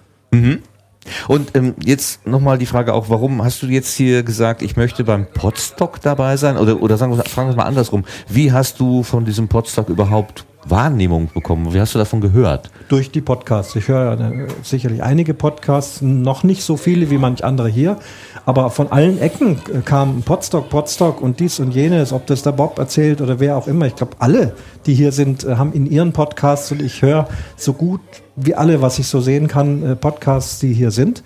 Und 1.27 1.55
ähm, 1.55 1.75
jetzt 1.83 2.25
nochmal 2.27 2.57
die 2.57 2.65
Frage 2.65 2.93
auch, 2.93 3.09
warum 3.09 3.43
hast 3.43 3.61
du 3.61 3.67
jetzt 3.67 3.95
hier 3.95 4.23
gesagt, 4.23 4.61
ich 4.61 4.75
möchte 4.75 5.03
beim 5.03 5.27
Podstock 5.27 6.01
dabei 6.01 6.37
sein? 6.37 6.57
Oder, 6.57 6.81
oder 6.81 6.97
sagen 6.97 7.15
wir, 7.15 7.23
fragen 7.23 7.49
wir 7.49 7.55
mal 7.55 7.63
andersrum. 7.63 8.05
Wie 8.27 8.51
hast 8.51 8.79
du 8.79 9.03
von 9.03 9.25
diesem 9.25 9.47
Podstock 9.47 9.89
überhaupt 9.89 10.45
Wahrnehmung 10.65 11.29
bekommen? 11.33 11.73
Wie 11.73 11.79
hast 11.79 11.93
du 11.95 11.99
davon 11.99 12.21
gehört? 12.21 12.69
durch 12.89 13.11
die 13.11 13.21
Podcasts. 13.21 13.75
Ich 13.75 13.87
höre 13.87 14.19
äh, 14.19 14.47
sicherlich 14.63 15.01
einige 15.01 15.33
Podcasts, 15.33 16.01
noch 16.01 16.43
nicht 16.43 16.63
so 16.63 16.77
viele 16.77 17.09
wie 17.09 17.17
manch 17.17 17.43
andere 17.43 17.67
hier, 17.67 17.97
aber 18.45 18.69
von 18.69 18.91
allen 18.91 19.19
Ecken 19.19 19.59
äh, 19.73 19.81
kam 19.81 20.21
Podstock, 20.21 20.69
Podstock 20.69 21.21
und 21.21 21.39
dies 21.39 21.59
und 21.59 21.71
jenes, 21.73 22.13
ob 22.13 22.27
das 22.27 22.43
der 22.43 22.51
Bob 22.51 22.77
erzählt 22.77 23.21
oder 23.21 23.39
wer 23.39 23.57
auch 23.57 23.67
immer. 23.67 23.87
Ich 23.87 23.95
glaube, 23.95 24.13
alle, 24.19 24.53
die 24.85 24.93
hier 24.93 25.11
sind, 25.11 25.43
äh, 25.43 25.55
haben 25.55 25.73
in 25.73 25.85
ihren 25.85 26.13
Podcasts 26.13 26.71
und 26.71 26.81
ich 26.81 27.01
höre 27.01 27.27
so 27.55 27.73
gut 27.73 28.01
wie 28.35 28.55
alle, 28.55 28.81
was 28.81 28.99
ich 28.99 29.07
so 29.07 29.21
sehen 29.21 29.47
kann, 29.47 29.83
äh, 29.83 29.95
Podcasts, 29.95 30.59
die 30.59 30.73
hier 30.73 30.91
sind. 30.91 31.23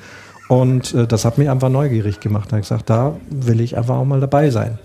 Und 0.50 0.96
äh, 0.96 1.06
das 1.06 1.26
hat 1.26 1.38
mich 1.38 1.48
einfach 1.48 1.70
neugierig 1.70 2.20
gemacht. 2.20 2.48
Da 2.48 2.54
habe 2.54 2.62
ich 2.62 2.68
gesagt, 2.68 2.90
da 2.90 3.14
will 3.30 3.62
ich 3.62 3.78
einfach 3.78 3.96
auch 3.96 4.04
mal 4.04 4.20
dabei 4.20 4.50
sein. 4.50 4.80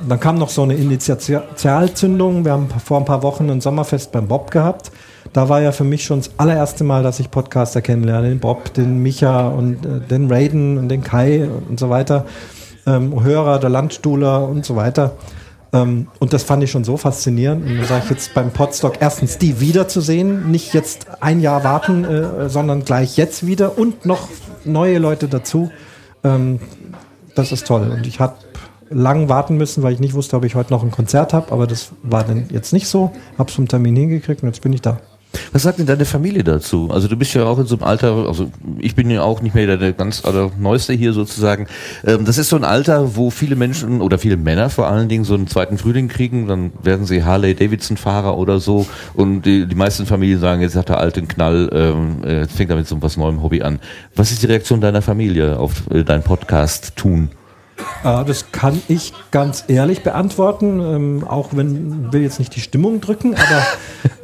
Und 0.00 0.10
dann 0.10 0.18
kam 0.18 0.38
noch 0.38 0.48
so 0.50 0.64
eine 0.64 0.74
Initialzündung. 0.74 2.44
Wir 2.44 2.52
haben 2.52 2.68
vor 2.84 2.98
ein 2.98 3.04
paar 3.04 3.22
Wochen 3.22 3.48
ein 3.48 3.60
Sommerfest 3.60 4.10
beim 4.10 4.26
Bob 4.26 4.50
gehabt. 4.50 4.90
Da 5.32 5.48
war 5.48 5.62
ja 5.62 5.70
für 5.70 5.84
mich 5.84 6.04
schon 6.04 6.18
das 6.18 6.32
allererste 6.36 6.82
Mal, 6.82 7.04
dass 7.04 7.20
ich 7.20 7.30
Podcaster 7.30 7.80
kennenlerne. 7.80 8.28
Den 8.28 8.40
Bob, 8.40 8.74
den 8.74 9.00
Micha 9.00 9.46
und 9.46 9.86
äh, 9.86 10.00
den 10.00 10.30
Raiden 10.30 10.78
und 10.78 10.88
den 10.88 11.04
Kai 11.04 11.48
und 11.68 11.78
so 11.78 11.90
weiter. 11.90 12.26
Ähm, 12.84 13.22
Hörer, 13.22 13.60
der 13.60 13.70
Landstuhler 13.70 14.48
und 14.48 14.66
so 14.66 14.74
weiter. 14.74 15.12
Ähm, 15.72 16.08
und 16.18 16.32
das 16.32 16.42
fand 16.42 16.64
ich 16.64 16.72
schon 16.72 16.82
so 16.82 16.96
faszinierend. 16.96 17.64
Und 17.64 17.76
dann 17.76 17.86
sage 17.86 18.02
ich 18.04 18.10
jetzt 18.10 18.34
beim 18.34 18.50
Podstock 18.50 18.94
erstens 18.98 19.38
die 19.38 19.60
wiederzusehen, 19.60 20.50
nicht 20.50 20.74
jetzt 20.74 21.06
ein 21.20 21.40
Jahr 21.40 21.62
warten, 21.62 22.04
äh, 22.04 22.48
sondern 22.48 22.84
gleich 22.84 23.16
jetzt 23.16 23.46
wieder 23.46 23.78
und 23.78 24.06
noch 24.06 24.28
neue 24.68 24.98
Leute 24.98 25.28
dazu. 25.28 25.70
Ähm, 26.24 26.60
das 27.34 27.52
ist 27.52 27.66
toll. 27.66 27.88
Und 27.90 28.06
ich 28.06 28.20
habe 28.20 28.34
lang 28.90 29.28
warten 29.28 29.56
müssen, 29.56 29.82
weil 29.82 29.92
ich 29.92 30.00
nicht 30.00 30.14
wusste, 30.14 30.36
ob 30.36 30.44
ich 30.44 30.54
heute 30.54 30.72
noch 30.72 30.82
ein 30.82 30.90
Konzert 30.90 31.32
habe, 31.32 31.52
aber 31.52 31.66
das 31.66 31.92
war 32.02 32.24
dann 32.24 32.46
jetzt 32.50 32.72
nicht 32.72 32.88
so. 32.88 33.12
Habe 33.38 33.52
zum 33.52 33.68
Termin 33.68 33.96
hingekriegt 33.96 34.42
und 34.42 34.48
jetzt 34.48 34.62
bin 34.62 34.72
ich 34.72 34.82
da. 34.82 34.98
Was 35.52 35.62
sagt 35.62 35.78
denn 35.78 35.86
deine 35.86 36.04
Familie 36.04 36.44
dazu? 36.44 36.88
Also 36.92 37.08
du 37.08 37.16
bist 37.16 37.34
ja 37.34 37.44
auch 37.44 37.58
in 37.58 37.66
so 37.66 37.76
einem 37.76 37.84
Alter, 37.84 38.26
also 38.26 38.50
ich 38.78 38.94
bin 38.94 39.10
ja 39.10 39.22
auch 39.22 39.40
nicht 39.40 39.54
mehr 39.54 39.76
der, 39.76 39.92
ganz 39.92 40.24
aller 40.24 40.50
Neueste 40.58 40.92
hier 40.92 41.12
sozusagen. 41.12 41.66
Ähm, 42.04 42.24
das 42.24 42.38
ist 42.38 42.48
so 42.48 42.56
ein 42.56 42.64
Alter, 42.64 43.16
wo 43.16 43.30
viele 43.30 43.56
Menschen 43.56 44.00
oder 44.00 44.18
viele 44.18 44.36
Männer 44.36 44.70
vor 44.70 44.88
allen 44.88 45.08
Dingen 45.08 45.24
so 45.24 45.34
einen 45.34 45.46
zweiten 45.46 45.78
Frühling 45.78 46.08
kriegen, 46.08 46.46
dann 46.46 46.72
werden 46.82 47.06
sie 47.06 47.24
Harley-Davidson-Fahrer 47.24 48.36
oder 48.36 48.60
so 48.60 48.86
und 49.14 49.42
die, 49.42 49.66
die 49.66 49.74
meisten 49.74 50.06
Familien 50.06 50.40
sagen, 50.40 50.62
jetzt 50.62 50.76
hat 50.76 50.88
der 50.88 50.98
alte 50.98 51.20
einen 51.20 51.28
Knall, 51.28 51.70
ähm, 51.72 52.24
äh, 52.24 52.40
jetzt 52.40 52.56
fängt 52.56 52.70
er 52.70 52.76
mit 52.76 52.86
so 52.86 53.00
was 53.02 53.16
neuem 53.16 53.42
Hobby 53.42 53.62
an. 53.62 53.80
Was 54.14 54.30
ist 54.30 54.42
die 54.42 54.46
Reaktion 54.46 54.80
deiner 54.80 55.02
Familie 55.02 55.58
auf 55.58 55.90
äh, 55.90 56.04
deinen 56.04 56.22
Podcast 56.22 56.96
tun? 56.96 57.30
Äh, 58.04 58.24
das 58.24 58.52
kann 58.52 58.80
ich 58.88 59.12
ganz 59.30 59.64
ehrlich 59.68 60.02
beantworten, 60.02 60.80
ähm, 60.80 61.24
auch 61.26 61.48
wenn 61.52 62.12
will 62.12 62.22
jetzt 62.22 62.38
nicht 62.38 62.54
die 62.56 62.60
Stimmung 62.60 63.00
drücken, 63.00 63.34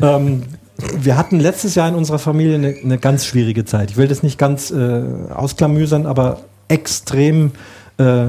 aber 0.01 0.17
ähm, 0.17 0.43
wir 0.77 1.17
hatten 1.17 1.39
letztes 1.39 1.75
Jahr 1.75 1.89
in 1.89 1.95
unserer 1.95 2.19
Familie 2.19 2.57
eine, 2.57 2.75
eine 2.83 2.99
ganz 2.99 3.27
schwierige 3.27 3.65
Zeit. 3.65 3.91
Ich 3.93 3.97
will 3.97 4.09
das 4.09 4.23
nicht 4.23 4.39
ganz 4.39 4.71
äh, 4.71 5.03
ausklamüsern, 5.33 6.07
aber 6.07 6.41
extrem, 6.69 7.53
äh, 7.99 8.27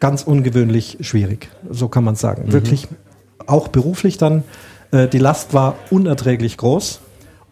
ganz 0.00 0.22
ungewöhnlich 0.24 0.98
schwierig. 1.00 1.48
So 1.70 1.88
kann 1.88 2.04
man 2.04 2.14
es 2.14 2.20
sagen. 2.20 2.52
Wirklich 2.52 2.88
auch 3.46 3.68
beruflich 3.68 4.18
dann. 4.18 4.42
Äh, 4.90 5.08
die 5.08 5.18
Last 5.18 5.54
war 5.54 5.76
unerträglich 5.90 6.56
groß. 6.56 7.00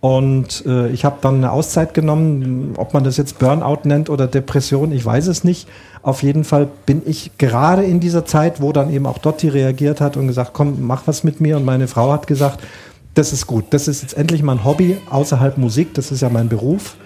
Und 0.01 0.67
äh, 0.67 0.91
ich 0.91 1.07
habe 1.07 1.17
dann 1.23 1.37
eine 1.37 1.51
Auszeit 1.51 1.95
genommen, 1.95 2.75
ob 2.77 2.93
man 2.93 3.05
das 3.05 3.17
jetzt 3.17 3.39
Burnout 3.39 3.81
nennt 3.85 4.11
oder 4.11 4.27
Depression, 4.27 4.93
ich 4.93 5.03
weiß 5.03 5.29
es 5.29 5.45
nicht. 5.45 5.67
Auf 6.03 6.23
jeden 6.23 6.45
Fall 6.45 6.69
bin 6.85 7.01
ich 7.07 7.39
gerade 7.39 7.85
in 7.85 8.01
dieser 8.01 8.27
Zeit, 8.27 8.61
wo 8.61 8.73
dann 8.73 8.93
eben 8.93 9.07
auch 9.07 9.17
Dotti 9.17 9.49
reagiert 9.49 10.03
hat 10.03 10.19
und 10.19 10.27
gesagt, 10.27 10.51
komm, 10.53 10.87
mach 10.87 11.07
was 11.07 11.25
mit 11.25 11.41
mir. 11.41 11.57
Und 11.57 11.65
meine 11.65 11.89
Frau 11.89 12.13
hat 12.13 12.27
gesagt, 12.27 12.61
das 13.15 13.33
ist 13.33 13.47
gut, 13.47 13.67
das 13.71 13.89
ist 13.89 14.03
jetzt 14.03 14.17
endlich 14.17 14.43
mein 14.43 14.65
Hobby 14.65 14.99
außerhalb 15.09 15.57
Musik, 15.59 15.95
das 15.95 16.11
ist 16.11 16.21
ja 16.21 16.29
mein 16.29 16.49
Beruf. 16.49 16.97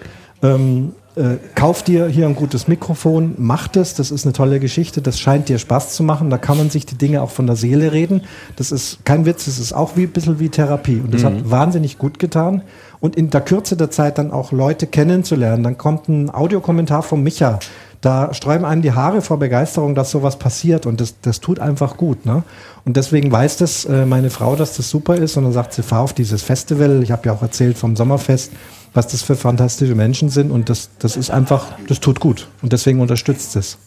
Ähm, 0.41 0.93
äh, 1.15 1.37
kauf 1.53 1.83
dir 1.83 2.07
hier 2.07 2.27
ein 2.27 2.35
gutes 2.35 2.67
Mikrofon, 2.67 3.35
mach 3.37 3.67
das, 3.67 3.93
das 3.93 4.09
ist 4.09 4.25
eine 4.25 4.33
tolle 4.33 4.59
Geschichte, 4.59 5.01
das 5.01 5.19
scheint 5.19 5.49
dir 5.49 5.59
Spaß 5.59 5.93
zu 5.93 6.03
machen, 6.03 6.29
da 6.29 6.37
kann 6.37 6.57
man 6.57 6.69
sich 6.69 6.85
die 6.85 6.97
Dinge 6.97 7.21
auch 7.21 7.31
von 7.31 7.45
der 7.45 7.55
Seele 7.55 7.91
reden. 7.91 8.21
Das 8.55 8.71
ist 8.71 9.03
kein 9.05 9.25
Witz, 9.25 9.45
das 9.45 9.59
ist 9.59 9.73
auch 9.73 9.97
wie 9.97 10.03
ein 10.03 10.11
bisschen 10.11 10.39
wie 10.39 10.49
Therapie. 10.49 11.01
Und 11.01 11.13
das 11.13 11.23
hat 11.23 11.49
wahnsinnig 11.49 11.97
gut 11.97 12.19
getan. 12.19 12.61
Und 13.01 13.15
in 13.15 13.29
der 13.29 13.41
Kürze 13.41 13.75
der 13.75 13.91
Zeit 13.91 14.17
dann 14.17 14.31
auch 14.31 14.51
Leute 14.51 14.87
kennenzulernen. 14.87 15.63
Dann 15.63 15.77
kommt 15.77 16.07
ein 16.09 16.33
Audiokommentar 16.33 17.01
von 17.01 17.23
Micha, 17.23 17.59
da 18.01 18.33
sträuben 18.33 18.63
einem 18.65 18.81
die 18.81 18.93
Haare 18.93 19.21
vor 19.21 19.39
Begeisterung, 19.39 19.93
dass 19.93 20.11
sowas 20.11 20.39
passiert 20.39 20.85
und 20.85 21.01
das, 21.01 21.15
das 21.21 21.39
tut 21.41 21.59
einfach 21.59 21.97
gut. 21.97 22.25
Ne? 22.25 22.43
Und 22.85 22.95
deswegen 22.95 23.29
weiß 23.31 23.57
das 23.57 23.83
äh, 23.85 24.05
meine 24.05 24.29
Frau, 24.29 24.55
dass 24.55 24.77
das 24.77 24.89
super 24.89 25.15
ist 25.15 25.35
und 25.37 25.43
dann 25.43 25.51
sagt 25.53 25.73
sie, 25.73 25.83
fahr 25.83 26.01
auf 26.01 26.13
dieses 26.13 26.41
Festival. 26.41 27.03
Ich 27.03 27.11
habe 27.11 27.23
ja 27.27 27.33
auch 27.33 27.41
erzählt 27.41 27.77
vom 27.77 27.95
Sommerfest, 27.97 28.53
was 28.93 29.07
das 29.07 29.21
für 29.21 29.35
fantastische 29.35 29.95
Menschen 29.95 30.29
sind 30.29 30.49
und 30.51 30.69
das, 30.69 30.89
das 30.99 31.17
ist 31.17 31.29
einfach, 31.29 31.65
das 31.87 31.99
tut 31.99 32.19
gut 32.21 32.47
und 32.61 32.71
deswegen 32.71 33.01
unterstützt 33.01 33.55
es. 33.57 33.77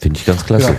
Finde 0.00 0.20
ich 0.20 0.24
ganz 0.26 0.44
klasse. 0.46 0.70
Ja. 0.72 0.76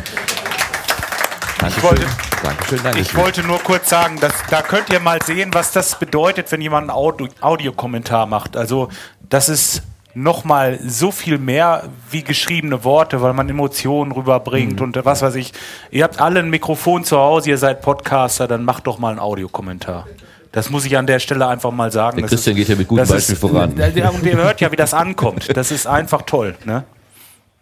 Dankeschön. 1.60 1.84
wollte- 1.84 2.06
Dankeschön, 2.42 2.80
Dankeschön. 2.84 3.02
Ich 3.02 3.16
wollte 3.18 3.44
nur 3.44 3.60
kurz 3.60 3.90
sagen, 3.90 4.18
dass, 4.22 4.32
da 4.50 4.62
könnt 4.62 4.90
ihr 4.90 5.02
mal 5.02 5.20
sehen, 5.22 5.50
was 5.54 5.74
das 5.74 6.00
bedeutet, 6.00 6.50
wenn 6.54 6.62
jemand 6.62 6.84
einen 6.90 6.98
Audio, 6.98 7.28
Audiokommentar 7.42 8.26
macht. 8.28 8.56
Also 8.56 8.88
das 9.28 9.50
ist 9.50 9.82
nochmal 10.14 10.80
so 10.86 11.12
viel 11.12 11.38
mehr 11.38 11.84
wie 12.10 12.24
geschriebene 12.24 12.84
Worte, 12.84 13.22
weil 13.22 13.34
man 13.34 13.48
Emotionen 13.50 14.12
rüberbringt 14.12 14.82
und 14.82 15.00
was 15.06 15.22
weiß 15.22 15.36
ich. 15.36 15.54
Ihr 15.92 16.04
habt 16.04 16.20
alle 16.20 16.40
ein 16.40 16.50
Mikrofon 16.50 17.04
zu 17.04 17.18
Hause, 17.18 17.52
ihr 17.52 17.58
seid 17.58 17.82
Podcaster, 17.82 18.48
dann 18.48 18.66
macht 18.66 18.88
doch 18.88 18.98
mal 19.00 19.12
einen 19.12 19.20
Audiokommentar. 19.20 20.08
Das 20.52 20.72
muss 20.72 20.86
ich 20.86 20.98
an 20.98 21.06
der 21.06 21.20
Stelle 21.20 21.48
einfach 21.48 21.72
mal 21.72 21.92
sagen. 21.92 22.18
Der 22.18 22.28
Christian 22.28 22.56
geht 22.56 22.70
ja 22.70 22.76
mit 22.76 22.88
gutem 22.88 23.08
Beispiel 23.08 23.36
voran. 23.36 23.76
Ja, 23.96 24.10
und 24.10 24.24
ihr 24.24 24.36
hört 24.36 24.62
ja, 24.62 24.72
wie 24.72 24.76
das 24.76 24.94
ankommt. 24.94 25.56
Das 25.56 25.72
ist 25.72 25.86
einfach 25.86 26.24
toll. 26.24 26.56
Ne? 26.66 26.84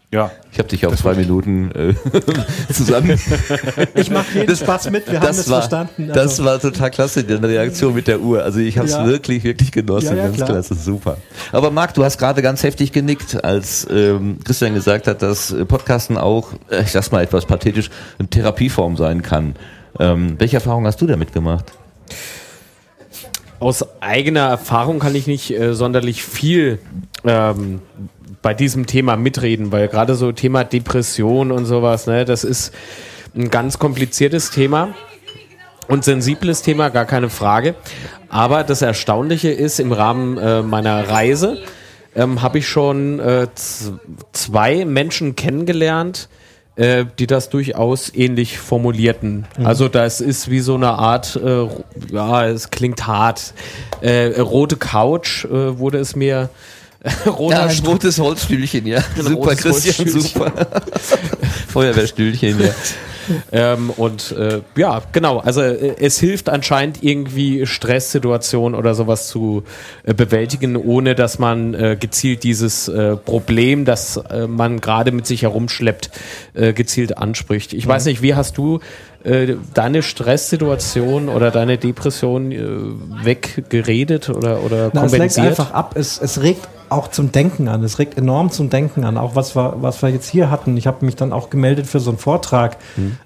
Ja. 0.09 0.31
Ich 0.53 0.57
habe 0.59 0.69
dich 0.69 0.85
auf 0.85 0.95
zwei 0.95 1.15
Minuten 1.15 1.69
äh, 1.71 1.93
zusammen. 2.73 3.19
Ich 3.93 4.09
mache 4.09 4.39
jeden 4.39 4.55
Spaß 4.55 4.89
mit, 4.89 5.11
wir 5.11 5.19
haben 5.19 5.27
es 5.29 5.49
war, 5.49 5.57
verstanden. 5.61 6.07
Das 6.07 6.17
Also, 6.17 6.45
war 6.45 6.59
total 6.61 6.91
klasse, 6.91 7.25
deine 7.25 7.45
Reaktion 7.49 7.93
mit 7.93 8.07
der 8.07 8.21
Uhr. 8.21 8.41
Also 8.41 8.59
ich 8.59 8.77
habe 8.77 8.87
es 8.87 8.93
Ja. 8.93 9.05
wirklich, 9.05 9.43
wirklich 9.43 9.73
genossen. 9.73 10.11
Ja, 10.11 10.15
ja, 10.15 10.23
ganz 10.23 10.37
klar. 10.37 10.47
klasse, 10.49 10.75
super. 10.75 11.17
Aber 11.51 11.71
Marc, 11.71 11.93
du 11.93 12.05
hast 12.05 12.17
gerade 12.17 12.41
ganz 12.41 12.63
heftig 12.63 12.93
genickt, 12.93 13.43
als 13.43 13.85
ähm, 13.91 14.37
Christian 14.45 14.73
gesagt 14.75 15.07
hat, 15.07 15.21
dass 15.21 15.51
äh, 15.51 15.65
Podcasten 15.65 16.17
auch, 16.17 16.53
äh, 16.69 16.83
ich 16.83 16.91
sag's 16.93 17.11
mal 17.11 17.21
etwas 17.21 17.45
pathetisch, 17.45 17.89
eine 18.17 18.29
Therapieform 18.29 18.95
sein 18.95 19.21
kann. 19.21 19.57
Ähm, 19.99 20.35
welche 20.39 20.55
Erfahrung 20.55 20.85
hast 20.85 21.01
du 21.01 21.07
damit 21.07 21.33
gemacht? 21.33 21.65
Aus 23.59 23.83
eigener 24.01 24.47
Erfahrung 24.49 24.99
kann 24.99 25.15
ich 25.15 25.27
nicht 25.27 25.51
äh, 25.51 25.73
sonderlich 25.73 26.23
viel 26.23 26.79
ähm, 27.25 27.81
bei 28.41 28.53
diesem 28.53 28.85
Thema 28.85 29.15
mitreden, 29.15 29.71
weil 29.71 29.87
gerade 29.87 30.15
so 30.15 30.31
Thema 30.31 30.63
Depression 30.63 31.51
und 31.51 31.65
sowas, 31.65 32.07
ne, 32.07 32.25
das 32.25 32.43
ist 32.43 32.73
ein 33.35 33.49
ganz 33.49 33.79
kompliziertes 33.79 34.51
Thema 34.51 34.89
und 35.87 36.03
sensibles 36.03 36.61
Thema, 36.61 36.89
gar 36.89 37.05
keine 37.05 37.29
Frage. 37.29 37.75
Aber 38.29 38.63
das 38.63 38.81
Erstaunliche 38.81 39.49
ist, 39.49 39.79
im 39.79 39.91
Rahmen 39.91 40.37
äh, 40.37 40.61
meiner 40.61 41.09
Reise 41.09 41.59
ähm, 42.15 42.41
habe 42.41 42.59
ich 42.59 42.67
schon 42.67 43.19
äh, 43.19 43.47
zwei 44.33 44.85
Menschen 44.85 45.35
kennengelernt, 45.35 46.29
äh, 46.75 47.05
die 47.19 47.27
das 47.27 47.49
durchaus 47.49 48.13
ähnlich 48.13 48.59
formulierten. 48.59 49.45
Also 49.63 49.87
das 49.87 50.19
ist 50.19 50.49
wie 50.49 50.59
so 50.59 50.75
eine 50.75 50.89
Art, 50.89 51.35
äh, 51.35 51.67
ja, 52.11 52.47
es 52.47 52.69
klingt 52.69 53.07
hart, 53.07 53.53
äh, 54.01 54.39
rote 54.39 54.75
Couch 54.75 55.45
äh, 55.45 55.79
wurde 55.79 55.99
es 55.99 56.15
mir. 56.15 56.49
roter 57.25 57.69
Stuhl. 57.69 57.93
rotes 57.93 58.19
Holzstühlchen, 58.19 58.85
ja. 58.85 59.01
Super, 59.19 59.55
Christian, 59.55 60.07
super. 60.09 60.51
Feuerwehrstühlchen, 61.67 62.59
ja. 62.59 62.73
Ähm, 63.51 63.89
und 63.91 64.31
äh, 64.31 64.61
ja, 64.75 65.01
genau. 65.11 65.39
Also 65.39 65.61
äh, 65.61 65.95
es 65.99 66.19
hilft 66.19 66.49
anscheinend 66.49 67.03
irgendwie 67.03 67.65
Stresssituationen 67.65 68.77
oder 68.77 68.95
sowas 68.95 69.27
zu 69.27 69.63
äh, 70.03 70.13
bewältigen, 70.13 70.75
ohne 70.75 71.15
dass 71.15 71.39
man 71.39 71.73
äh, 71.73 71.97
gezielt 71.99 72.43
dieses 72.43 72.87
äh, 72.87 73.15
Problem, 73.15 73.85
das 73.85 74.17
äh, 74.17 74.47
man 74.47 74.79
gerade 74.81 75.11
mit 75.11 75.27
sich 75.27 75.43
herumschleppt, 75.43 76.09
äh, 76.53 76.73
gezielt 76.73 77.17
anspricht. 77.17 77.73
Ich 77.73 77.87
weiß 77.87 78.05
nicht, 78.05 78.21
wie 78.21 78.35
hast 78.35 78.57
du 78.57 78.79
deine 79.73 80.03
Stresssituation 80.03 81.27
oder 81.27 81.51
deine 81.51 81.77
Depression 81.77 82.51
weggeredet 83.23 84.29
oder, 84.29 84.63
oder 84.63 84.91
Na, 84.93 85.03
es 85.03 85.11
lenkt 85.11 85.33
kompensiert? 85.35 85.47
einfach 85.47 85.71
ab. 85.73 85.95
Es, 85.97 86.21
es 86.21 86.41
regt 86.41 86.69
auch 86.89 87.09
zum 87.09 87.31
Denken 87.31 87.67
an. 87.67 87.83
Es 87.83 87.99
regt 87.99 88.17
enorm 88.17 88.51
zum 88.51 88.69
Denken 88.69 89.03
an. 89.03 89.17
Auch 89.17 89.35
was 89.35 89.55
wir, 89.55 89.75
was 89.81 90.01
wir 90.01 90.09
jetzt 90.09 90.29
hier 90.29 90.49
hatten. 90.49 90.77
Ich 90.77 90.87
habe 90.87 91.05
mich 91.05 91.15
dann 91.15 91.33
auch 91.33 91.49
gemeldet 91.49 91.87
für 91.87 91.99
so 91.99 92.11
einen 92.11 92.19
Vortrag. 92.19 92.77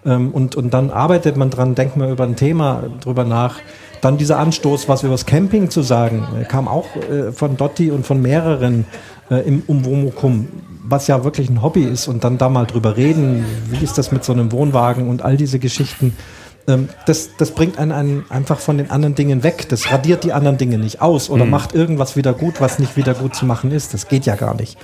Ähm, 0.05 0.31
und, 0.31 0.55
und 0.55 0.73
dann 0.73 0.89
arbeitet 0.89 1.37
man 1.37 1.49
dran, 1.49 1.75
denkt 1.75 1.97
man 1.97 2.11
über 2.11 2.23
ein 2.23 2.35
Thema 2.35 2.83
drüber 3.01 3.23
nach. 3.23 3.59
Dann 4.01 4.17
dieser 4.17 4.39
Anstoß, 4.39 4.89
was 4.89 5.03
über 5.03 5.11
das 5.11 5.25
Camping 5.25 5.69
zu 5.69 5.81
sagen, 5.83 6.27
äh, 6.39 6.43
kam 6.45 6.67
auch 6.67 6.87
äh, 6.95 7.31
von 7.31 7.55
Dotti 7.57 7.91
und 7.91 8.05
von 8.05 8.21
mehreren 8.21 8.85
äh, 9.29 9.47
im 9.47 9.61
Umwomukum, 9.67 10.47
was 10.83 11.07
ja 11.07 11.23
wirklich 11.23 11.49
ein 11.49 11.61
Hobby 11.61 11.83
ist. 11.83 12.07
Und 12.07 12.23
dann 12.23 12.37
da 12.37 12.49
mal 12.49 12.65
drüber 12.65 12.97
reden, 12.97 13.45
wie 13.69 13.83
ist 13.83 13.97
das 13.97 14.11
mit 14.11 14.23
so 14.23 14.33
einem 14.33 14.51
Wohnwagen 14.51 15.07
und 15.07 15.21
all 15.21 15.37
diese 15.37 15.59
Geschichten. 15.59 16.15
Ähm, 16.71 16.89
das, 17.05 17.31
das 17.37 17.51
bringt 17.51 17.77
einen, 17.77 17.91
einen 17.91 18.25
einfach 18.29 18.59
von 18.59 18.77
den 18.77 18.89
anderen 18.91 19.15
Dingen 19.15 19.43
weg. 19.43 19.67
Das 19.69 19.91
radiert 19.91 20.23
die 20.23 20.33
anderen 20.33 20.57
Dinge 20.57 20.77
nicht 20.77 21.01
aus 21.01 21.29
oder 21.29 21.45
macht 21.45 21.73
irgendwas 21.73 22.15
wieder 22.15 22.33
gut, 22.33 22.61
was 22.61 22.79
nicht 22.79 22.97
wieder 22.97 23.13
gut 23.13 23.35
zu 23.35 23.45
machen 23.45 23.71
ist. 23.71 23.93
Das 23.93 24.07
geht 24.07 24.25
ja 24.25 24.35
gar 24.35 24.55
nicht. 24.55 24.77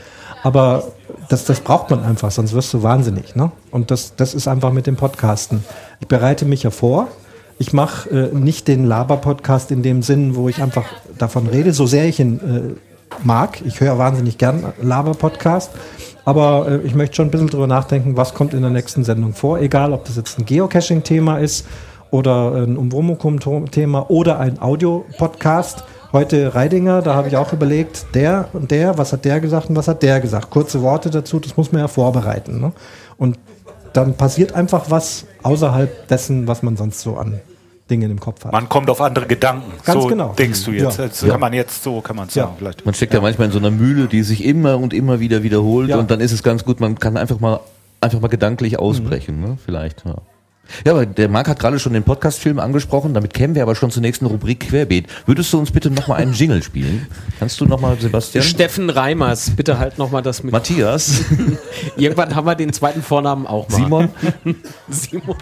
Aber 0.43 0.84
das, 1.30 1.45
das 1.45 1.62
braucht 1.62 1.89
man 1.89 2.04
einfach, 2.04 2.32
sonst 2.32 2.54
wirst 2.54 2.73
du 2.73 2.84
wahnsinnig. 2.84 3.36
Ne? 3.36 3.52
Und 3.71 3.91
das, 3.91 4.15
das 4.15 4.34
ist 4.34 4.47
einfach 4.47 4.71
mit 4.71 4.88
dem 4.88 4.95
Podcasten. 4.95 5.63
Ich 6.00 6.08
bereite 6.08 6.45
mich 6.45 6.63
ja 6.63 6.69
vor. 6.69 7.08
Ich 7.60 7.73
mache 7.73 8.10
äh, 8.10 8.36
nicht 8.36 8.67
den 8.67 8.86
Laber-Podcast 8.86 9.71
in 9.71 9.82
dem 9.82 10.04
Sinn, 10.04 10.36
wo 10.36 10.47
ich 10.47 10.62
einfach 10.62 10.86
davon 11.17 11.47
rede, 11.47 11.73
so 11.73 11.88
sehr 11.88 12.06
ich 12.06 12.19
ihn 12.19 12.39
äh, 12.39 13.26
mag. 13.26 13.62
Ich 13.65 13.82
höre 13.82 13.97
wahnsinnig 13.97 14.38
gern 14.38 14.73
Laber-Podcast. 14.82 15.71
Aber 16.28 16.68
äh, 16.68 16.78
ich 16.86 16.94
möchte 16.94 17.16
schon 17.16 17.30
ein 17.30 17.32
bisschen 17.32 17.48
drüber 17.48 17.68
nachdenken, 17.68 18.18
was 18.18 18.34
kommt 18.34 18.54
in 18.54 18.62
der 18.62 18.70
nächsten 18.70 19.06
Sendung 19.06 19.34
vor. 19.34 19.60
Egal, 19.60 19.94
ob 19.94 20.04
das 20.04 20.18
jetzt 20.18 20.38
ein 20.38 20.46
Geocaching-Thema 20.46 21.38
ist 21.38 21.66
oder 22.12 22.54
ein 22.54 22.76
Umwomukum-Thema 22.76 24.10
oder 24.10 24.38
ein 24.38 24.62
Audio-Podcast. 24.62 25.86
Heute 26.12 26.54
Reidinger, 26.54 27.02
da 27.02 27.16
habe 27.16 27.30
ich 27.30 27.38
auch 27.38 27.54
überlegt, 27.54 28.08
der 28.13 28.50
und 28.52 28.72
der, 28.72 28.98
was 28.98 29.13
hat 29.13 29.24
der 29.24 29.40
gesagt 29.40 29.70
und 29.70 29.78
was 29.78 29.88
hat 29.88 30.04
der 30.04 30.20
gesagt. 30.20 30.50
Kurze 30.50 30.82
Worte 30.82 31.10
dazu, 31.10 31.40
das 31.40 31.56
muss 31.56 31.72
man 31.72 31.80
ja 31.80 31.88
vorbereiten. 31.88 32.60
Ne? 32.60 32.74
Und 33.16 33.40
dann 33.94 34.16
passiert 34.16 34.52
einfach 34.52 34.92
was 34.92 35.28
außerhalb 35.44 36.10
dessen, 36.10 36.46
was 36.46 36.62
man 36.62 36.76
sonst 36.76 37.00
so 37.00 37.16
an 37.16 37.40
Dingen 37.89 38.12
im 38.12 38.19
Kopf 38.19 38.45
hat. 38.45 38.52
Man 38.52 38.69
kommt 38.69 38.89
auf 38.89 39.02
andere 39.02 39.28
Gedanken. 39.28 39.71
Ganz 39.84 40.02
so 40.04 40.08
genau. 40.08 40.34
denkst 40.38 40.63
du 40.65 40.71
jetzt. 40.71 40.97
Ja. 41.00 41.08
Das 41.08 41.26
kann 41.26 41.39
man 41.39 41.54
jetzt 41.54 41.84
so, 41.84 42.02
kann 42.02 42.15
man 42.15 42.30
sagen. 42.30 42.50
Ja. 42.52 42.56
Vielleicht. 42.58 42.86
Man 42.86 42.93
steckt 42.93 43.13
ja 43.13 43.21
manchmal 43.21 43.47
in 43.47 43.52
so 43.54 43.60
einer 43.60 43.71
Mühle, 43.71 44.08
die 44.08 44.23
sich 44.23 44.43
immer 44.45 44.78
und 44.78 44.93
immer 44.93 45.19
wieder 45.19 45.43
wiederholt 45.43 45.89
Ja. 45.89 45.97
und 45.97 46.12
dann 46.12 46.19
ist 46.19 46.32
es 46.32 46.43
ganz 46.43 46.63
gut, 46.65 46.80
man 46.80 47.00
kann 47.00 47.17
einfach 47.17 47.39
mal 47.39 47.60
einfach 48.02 48.19
mal 48.19 48.28
gedanklich 48.28 48.78
ausbrechen, 48.80 49.39
ne? 49.41 49.58
Vielleicht. 49.63 50.06
Ja. 50.06 50.15
Ja, 50.86 50.91
aber 50.93 51.06
der 51.06 51.30
Marc 51.30 51.47
hat 51.47 51.60
gerade 51.60 51.80
schon 51.80 51.93
den 51.93 52.04
Podcast-Film 52.04 52.60
angesprochen, 52.60 53.13
damit 53.13 53.34
kämen 53.34 53.56
wir 53.56 53.62
aber 53.63 53.76
schon 53.76 53.89
zur 53.89 54.02
nächsten 54.02 54.26
Rubrik 54.26 54.60
Querbeet. 54.67 55.08
Würdest 55.26 55.52
du 55.54 55.60
uns 55.60 55.71
bitte 55.71 55.89
nochmal 55.89 56.21
einen 56.21 56.34
Jingle 56.34 56.62
spielen? 56.62 57.08
Kannst 57.39 57.60
du 57.62 57.65
nochmal, 57.65 57.97
Sebastian? 58.00 58.43
Steffen 58.43 58.89
Reimers, 58.89 59.52
bitte 59.52 59.80
halt 59.80 59.97
nochmal 59.97 60.21
das 60.21 60.43
mit. 60.43 60.52
Matthias? 60.52 61.21
Irgendwann 61.97 62.36
haben 62.36 62.45
wir 62.45 62.56
den 62.56 62.73
zweiten 62.73 63.02
Vornamen 63.02 63.47
auch 63.47 63.69
mal. 63.69 63.78
Simon? 63.78 64.10
Simon. 64.89 65.36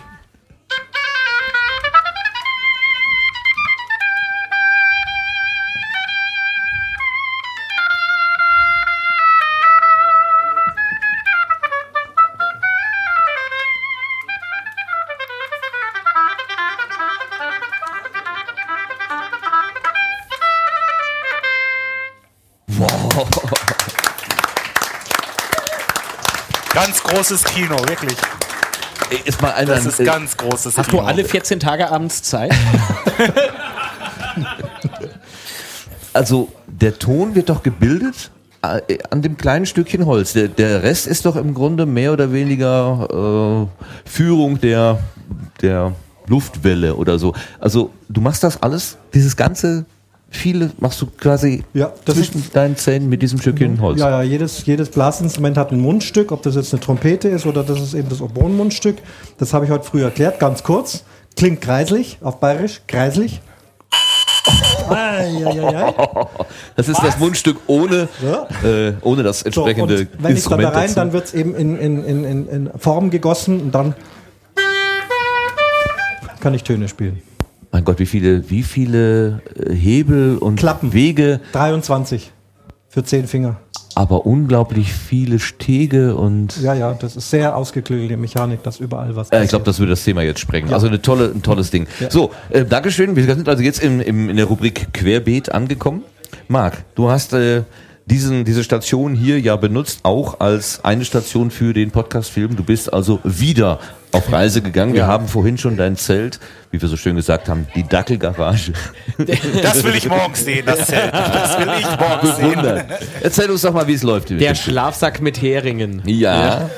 Großes 27.26 27.44
Kino, 27.46 27.76
wirklich. 27.88 28.16
Ist 29.26 29.42
mal 29.42 29.52
einer, 29.54 29.74
Das 29.74 29.86
ist 29.88 30.00
äh, 30.00 30.04
ganz 30.04 30.38
großes 30.38 30.78
Hast 30.78 30.90
Kino. 30.92 31.02
du 31.02 31.08
alle 31.08 31.26
14 31.26 31.60
Tage 31.60 31.90
abends 31.90 32.22
Zeit? 32.22 32.54
Also 36.14 36.48
der 36.68 36.98
Ton 36.98 37.36
wird 37.36 37.50
doch 37.50 37.62
gebildet 37.62 38.32
äh, 38.62 39.00
an 39.10 39.22
dem 39.22 39.36
kleinen 39.36 39.66
Stückchen 39.66 40.06
Holz. 40.06 40.32
Der, 40.32 40.48
der 40.48 40.82
Rest 40.82 41.08
ist 41.08 41.26
doch 41.26 41.36
im 41.36 41.54
Grunde 41.54 41.86
mehr 41.86 42.14
oder 42.14 42.32
weniger 42.32 43.68
äh, 43.68 44.10
Führung 44.10 44.62
der, 44.62 45.00
der 45.62 45.92
Luftwelle 46.28 46.96
oder 46.96 47.20
so. 47.20 47.34
Also 47.60 47.92
du 48.08 48.22
machst 48.22 48.46
das 48.46 48.64
alles, 48.64 48.98
dieses 49.14 49.36
ganze 49.36 49.86
viele 50.36 50.72
machst 50.80 51.02
du 51.02 51.08
quasi 51.08 51.64
Ja, 51.74 51.92
zwischen 52.06 52.40
ist- 52.40 52.56
deinen 52.56 52.76
Zähnen 52.78 53.10
mit 53.10 53.22
diesem 53.22 53.40
Stückchen 53.40 53.80
Holz. 53.82 54.00
Ja, 54.00 54.10
ja, 54.10 54.22
jedes, 54.22 54.66
jedes 54.66 54.90
Blasinstrument 54.90 55.58
hat 55.58 55.72
ein 55.72 55.80
Mundstück, 55.80 56.32
ob 56.32 56.42
das 56.44 56.56
jetzt 56.56 56.74
eine 56.74 56.80
Trompete 56.82 57.28
ist 57.30 57.46
oder 57.46 57.64
das 57.64 57.80
ist 57.82 57.94
eben 57.94 58.10
das 58.10 58.22
Oboen-Mundstück. 58.22 58.98
Das 59.38 59.54
habe 59.54 59.66
ich 59.66 59.72
heute 59.72 59.84
früh 59.86 60.04
erklärt, 60.04 60.40
ganz 60.40 60.64
kurz. 60.64 61.04
Klingt 61.36 61.62
kreislich, 61.62 62.18
auf 62.22 62.40
Bayerisch, 62.40 62.82
kreislich. 62.88 63.42
Das 66.76 66.88
ist 66.88 67.02
das 67.04 67.18
Mundstück 67.18 67.58
ohne, 67.68 68.08
Ja. 68.22 68.48
äh, 68.68 68.94
ohne 69.02 69.24
das 69.24 69.40
So, 69.40 69.46
entsprechende 69.48 69.96
und 69.96 70.00
wenn 70.00 70.06
ich 70.06 70.12
dann 70.12 70.22
da 70.24 70.30
Instrument 70.30 70.76
rein, 70.76 70.82
dazu. 70.84 70.96
dann 70.96 71.14
wird 71.14 71.26
es 71.26 71.34
eben 71.34 71.56
in, 71.56 71.78
in, 71.80 72.04
in, 72.06 72.48
in 72.48 72.70
Form 72.78 73.10
gegossen 73.10 73.60
und 73.62 73.72
dann 73.74 73.96
kann 76.40 76.54
ich 76.54 76.64
Töne 76.64 76.88
spielen. 76.88 77.22
Mein 77.72 77.84
Gott, 77.84 78.00
wie 78.00 78.06
viele, 78.06 78.50
wie 78.50 78.64
viele 78.64 79.42
äh, 79.56 79.74
Hebel 79.74 80.38
und 80.38 80.58
Klappen. 80.58 80.94
Wege, 80.94 81.40
23 81.54 82.32
für 82.88 83.04
10 83.04 83.28
Finger. 83.28 83.58
aber 83.96 84.26
unglaublich 84.26 84.94
viele 84.94 85.40
Stege 85.40 86.16
und 86.16 86.62
Ja, 86.62 86.74
ja, 86.74 86.94
das 86.94 87.16
ist 87.16 87.30
sehr 87.30 87.56
ausgeklügelte 87.56 88.18
Mechanik, 88.18 88.64
dass 88.64 88.80
überall 88.80 89.16
was 89.16 89.30
Äh, 89.32 89.44
ich 89.44 89.50
glaube, 89.50 89.66
das 89.66 89.80
würde 89.80 89.92
das 89.92 90.04
Thema 90.04 90.22
jetzt 90.22 90.40
sprengen. 90.40 90.74
Also 90.74 90.88
eine 90.88 91.02
tolle, 91.02 91.32
ein 91.34 91.42
tolles 91.42 91.72
Ding. 91.72 91.88
So, 92.10 92.32
äh, 92.50 92.66
Dankeschön. 92.66 93.16
Wir 93.16 93.24
sind 93.24 93.48
also 93.50 93.64
jetzt 93.64 93.82
im, 93.84 94.00
im, 94.02 94.30
in 94.30 94.38
der 94.38 94.46
Rubrik 94.46 94.94
Querbeet 94.94 95.52
angekommen. 95.54 96.04
Marc, 96.48 96.84
du 96.96 97.10
hast 97.10 97.34
äh, 97.34 97.64
diesen, 98.08 98.46
diese 98.46 98.64
Station 98.64 99.16
hier 99.16 99.40
ja 99.40 99.56
benutzt, 99.56 100.02
auch 100.04 100.40
als 100.40 100.84
eine 100.86 101.06
Station 101.06 101.50
für 101.50 101.74
den 101.74 101.90
Podcast-Film. 101.92 102.56
Du 102.56 102.64
bist 102.64 102.94
also 102.94 103.20
wieder 103.24 103.80
auf 104.12 104.32
Reise 104.32 104.62
gegangen. 104.62 104.94
Wir 104.94 105.02
Ja. 105.02 105.08
haben 105.08 105.28
vorhin 105.28 105.58
schon 105.58 105.76
dein 105.76 105.96
Zelt, 105.98 106.40
wie 106.72 106.80
wir 106.82 106.88
so 106.88 106.98
schön 106.98 107.16
gesagt 107.16 107.50
haben, 107.50 107.68
die 107.76 107.84
Dackelgarage 107.84 108.74
Das 109.64 109.84
will 109.84 109.96
ich 109.96 110.08
morgens 110.08 110.46
sehen, 110.46 110.66
das 110.66 110.86
Zelt. 110.88 111.12
Das 111.14 111.60
will 111.60 111.70
ich 111.80 112.00
morgens 112.00 112.38
sehen. 112.38 112.84
Erzähl 113.22 113.50
uns 113.50 113.62
doch 113.62 113.74
mal, 113.74 113.88
wie 113.88 113.94
es 113.94 114.04
läuft. 114.04 114.30
Der 114.30 114.54
Schlafsack 114.56 115.22
mit 115.22 115.42
Heringen. 115.42 116.02
ja. 116.06 116.70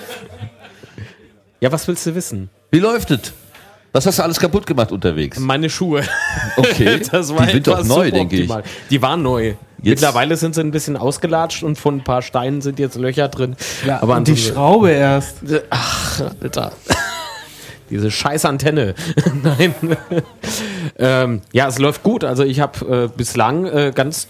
Ja, 1.60 1.72
was 1.72 1.88
willst 1.88 2.06
du 2.06 2.13
wissen? 2.13 2.50
Wie 2.70 2.78
läuft 2.80 3.10
es? 3.10 3.34
Was 3.92 4.06
hast 4.06 4.20
du 4.20 4.24
alles 4.24 4.40
kaputt 4.40 4.68
gemacht 4.68 4.92
unterwegs? 4.92 5.40
Meine 5.40 5.70
Schuhe. 5.72 6.04
Okay. 6.56 7.02
Das 7.12 7.34
war 7.36 7.48
die 7.48 7.54
sind 7.54 7.66
doch 7.68 7.74
etwas 7.80 7.88
neu, 7.88 8.12
denke 8.12 8.36
ich. 8.36 8.52
Die 8.92 9.02
waren 9.02 9.24
neu. 9.24 9.56
Jetzt- 9.82 10.02
Mittlerweile 10.02 10.36
sind 10.38 10.56
sie 10.56 10.62
ein 10.62 10.72
bisschen 10.72 10.98
ausgelatscht 10.98 11.63
und 11.63 11.78
von 11.78 11.98
ein 11.98 12.04
paar 12.04 12.22
Steinen 12.22 12.62
sind 12.62 12.80
jetzt 12.80 12.96
Löcher 12.98 13.28
drin. 13.28 13.56
Ja, 13.86 14.02
aber 14.02 14.16
und 14.18 14.28
die 14.28 14.38
Schraube 14.38 14.90
erst. 14.92 15.38
Ach, 15.70 16.22
Alter. 16.42 16.72
Diese 17.90 18.12
scheiß 18.12 18.44
Antenne. 18.46 18.96
Nein. 19.44 19.74
ähm, 20.98 21.42
ja, 21.54 21.68
es 21.68 21.80
läuft 21.80 22.04
gut. 22.04 22.24
Also 22.24 22.44
ich 22.44 22.60
habe 22.60 23.06
äh, 23.06 23.18
bislang 23.18 23.66
äh, 23.66 23.92
ganz 23.96 24.28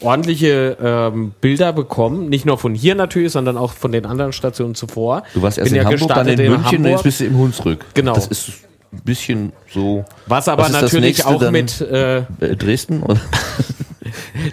ordentliche 0.00 0.76
ähm, 0.82 1.32
Bilder 1.40 1.72
bekommen. 1.72 2.28
Nicht 2.28 2.44
nur 2.44 2.58
von 2.58 2.74
hier 2.74 2.94
natürlich, 2.94 3.32
sondern 3.32 3.56
auch 3.56 3.72
von 3.72 3.90
den 3.92 4.04
anderen 4.04 4.32
Stationen 4.34 4.74
zuvor. 4.74 5.22
Du 5.32 5.40
warst 5.40 5.56
erst 5.56 5.70
Bin 5.70 5.80
in 5.80 5.86
ja 5.86 5.90
Hamburg, 5.90 6.08
dann 6.14 6.28
in 6.28 6.36
gestartet 6.36 6.50
München 6.50 6.78
und 6.78 6.84
jetzt 6.84 6.90
Hamburg. 6.90 7.02
bist 7.04 7.20
du 7.20 7.24
im 7.24 7.38
Hunsrück. 7.38 7.84
Genau. 7.94 8.14
Das 8.14 8.26
ist 8.26 8.48
ein 8.92 9.00
bisschen 9.04 9.52
so. 9.72 10.04
Was 10.26 10.48
aber 10.48 10.64
Was 10.64 10.72
natürlich 10.72 11.00
nächste 11.24 11.26
auch 11.26 11.50
mit, 11.50 11.80
äh, 11.80 12.18
Äh, 12.18 12.56
Dresden? 12.56 13.02
Oder? 13.02 13.20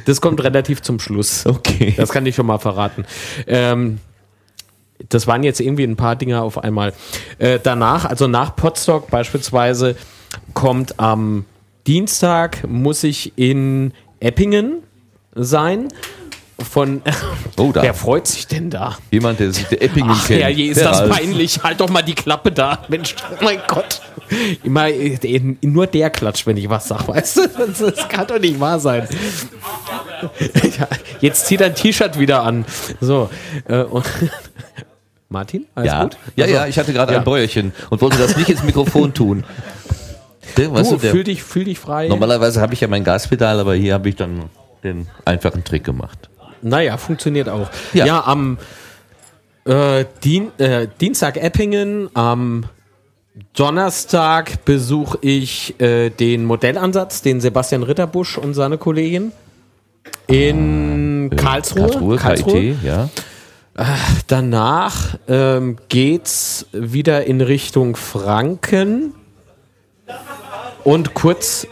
das 0.05 0.21
kommt 0.21 0.43
relativ 0.43 0.81
zum 0.81 0.99
Schluss. 0.99 1.45
Okay. 1.45 1.93
Das 1.97 2.09
kann 2.09 2.25
ich 2.25 2.35
schon 2.35 2.45
mal 2.45 2.57
verraten. 2.57 3.05
Ähm, 3.47 3.99
das 5.09 5.27
waren 5.27 5.43
jetzt 5.43 5.59
irgendwie 5.59 5.83
ein 5.83 5.95
paar 5.95 6.15
Dinge 6.15 6.41
auf 6.41 6.63
einmal. 6.63 6.93
Äh, 7.37 7.59
danach, 7.61 8.05
also 8.05 8.27
nach 8.27 8.55
Potsdok 8.55 9.09
beispielsweise, 9.09 9.95
kommt 10.53 10.99
am 10.99 11.45
Dienstag, 11.87 12.67
muss 12.67 13.03
ich 13.03 13.33
in 13.37 13.93
Eppingen 14.19 14.83
sein. 15.33 15.87
Von, 16.69 17.01
Oh, 17.57 17.71
da. 17.71 17.81
wer 17.83 17.93
freut 17.93 18.27
sich 18.27 18.47
denn 18.47 18.69
da? 18.69 18.97
Jemand, 19.11 19.39
der 19.39 19.51
sich 19.51 19.65
der 19.67 19.81
Eppingen 19.81 20.11
Ach, 20.13 20.27
kennt. 20.27 20.41
herrje, 20.41 20.71
ist 20.71 20.77
Der 20.79 20.89
das 20.89 20.99
Ralf. 21.01 21.09
peinlich. 21.17 21.63
Halt 21.63 21.79
doch 21.79 21.89
mal 21.89 22.01
die 22.01 22.15
Klappe 22.15 22.51
da. 22.51 22.79
Mensch, 22.87 23.15
oh 23.31 23.43
mein 23.43 23.59
Gott. 23.67 24.01
Immer, 24.63 24.87
äh, 24.89 25.41
nur 25.61 25.87
der 25.87 26.09
klatscht, 26.09 26.47
wenn 26.47 26.57
ich 26.57 26.69
was 26.69 26.87
sage, 26.87 27.07
weißt 27.09 27.37
du? 27.37 27.47
Das, 27.47 27.77
das 27.95 28.07
kann 28.09 28.27
doch 28.27 28.39
nicht 28.39 28.59
wahr 28.59 28.79
sein. 28.79 29.07
Ja, 30.79 30.87
jetzt 31.19 31.45
zieht 31.47 31.61
er 31.61 31.67
ein 31.67 31.75
T-Shirt 31.75 32.17
wieder 32.19 32.43
an. 32.43 32.65
So. 33.01 33.29
Äh, 33.67 33.83
und 33.83 34.05
Martin, 35.29 35.65
alles 35.75 35.87
Ja, 35.91 36.03
gut? 36.03 36.17
ja, 36.35 36.45
Also, 36.45 36.55
ja, 36.55 36.67
ich 36.67 36.77
hatte 36.77 36.93
gerade 36.93 37.13
Ja. 37.13 37.19
ein 37.19 37.23
Bäuerchen 37.25 37.73
und 37.89 38.01
wollte 38.01 38.17
das 38.17 38.35
nicht 38.37 38.49
ins 38.49 38.63
Mikrofon 38.63 39.13
tun. 39.13 39.43
Weißt 40.57 40.91
Du, 40.91 40.95
du, 40.95 41.01
der, 41.01 41.11
fühl, 41.11 41.23
dich, 41.23 41.41
fühl 41.43 41.63
dich 41.63 41.79
frei. 41.79 42.07
normalerweise 42.09 42.59
habe 42.61 42.73
ich 42.73 42.81
ja 42.81 42.87
mein 42.87 43.03
Gaspedal, 43.03 43.59
aber 43.59 43.73
hier 43.75 43.93
habe 43.93 44.09
ich 44.09 44.15
dann 44.17 44.49
den 44.83 45.07
einfachen 45.25 45.63
Trick 45.63 45.83
gemacht. 45.85 46.29
Naja, 46.61 46.97
funktioniert 46.97 47.49
auch. 47.49 47.69
Ja. 47.93 48.05
Ja, 48.05 48.23
am 48.25 48.57
äh, 49.65 50.05
Dien, 50.23 50.51
äh, 50.59 50.87
Dienstag 50.99 51.37
Eppingen, 51.37 52.09
am 52.13 52.65
Donnerstag 53.55 54.65
besuche 54.65 55.17
ich 55.21 55.79
äh, 55.79 56.09
den 56.09 56.45
Modellansatz, 56.45 57.21
den 57.21 57.41
Sebastian 57.41 57.83
Ritterbusch 57.83 58.37
und 58.37 58.53
seine 58.53 58.77
Kollegin 58.77 59.31
in 60.27 61.29
Karlsruhe. 61.35 62.17
Karlsruhe, 62.17 62.75
KIT, 62.75 62.83
ja. 62.83 63.09
Danach 64.27 65.17
ähm, 65.27 65.77
geht's 65.89 66.65
wieder 66.71 67.25
in 67.25 67.41
Richtung 67.41 67.95
Franken. 67.95 69.13
Und 70.83 71.13
kurz 71.13 71.67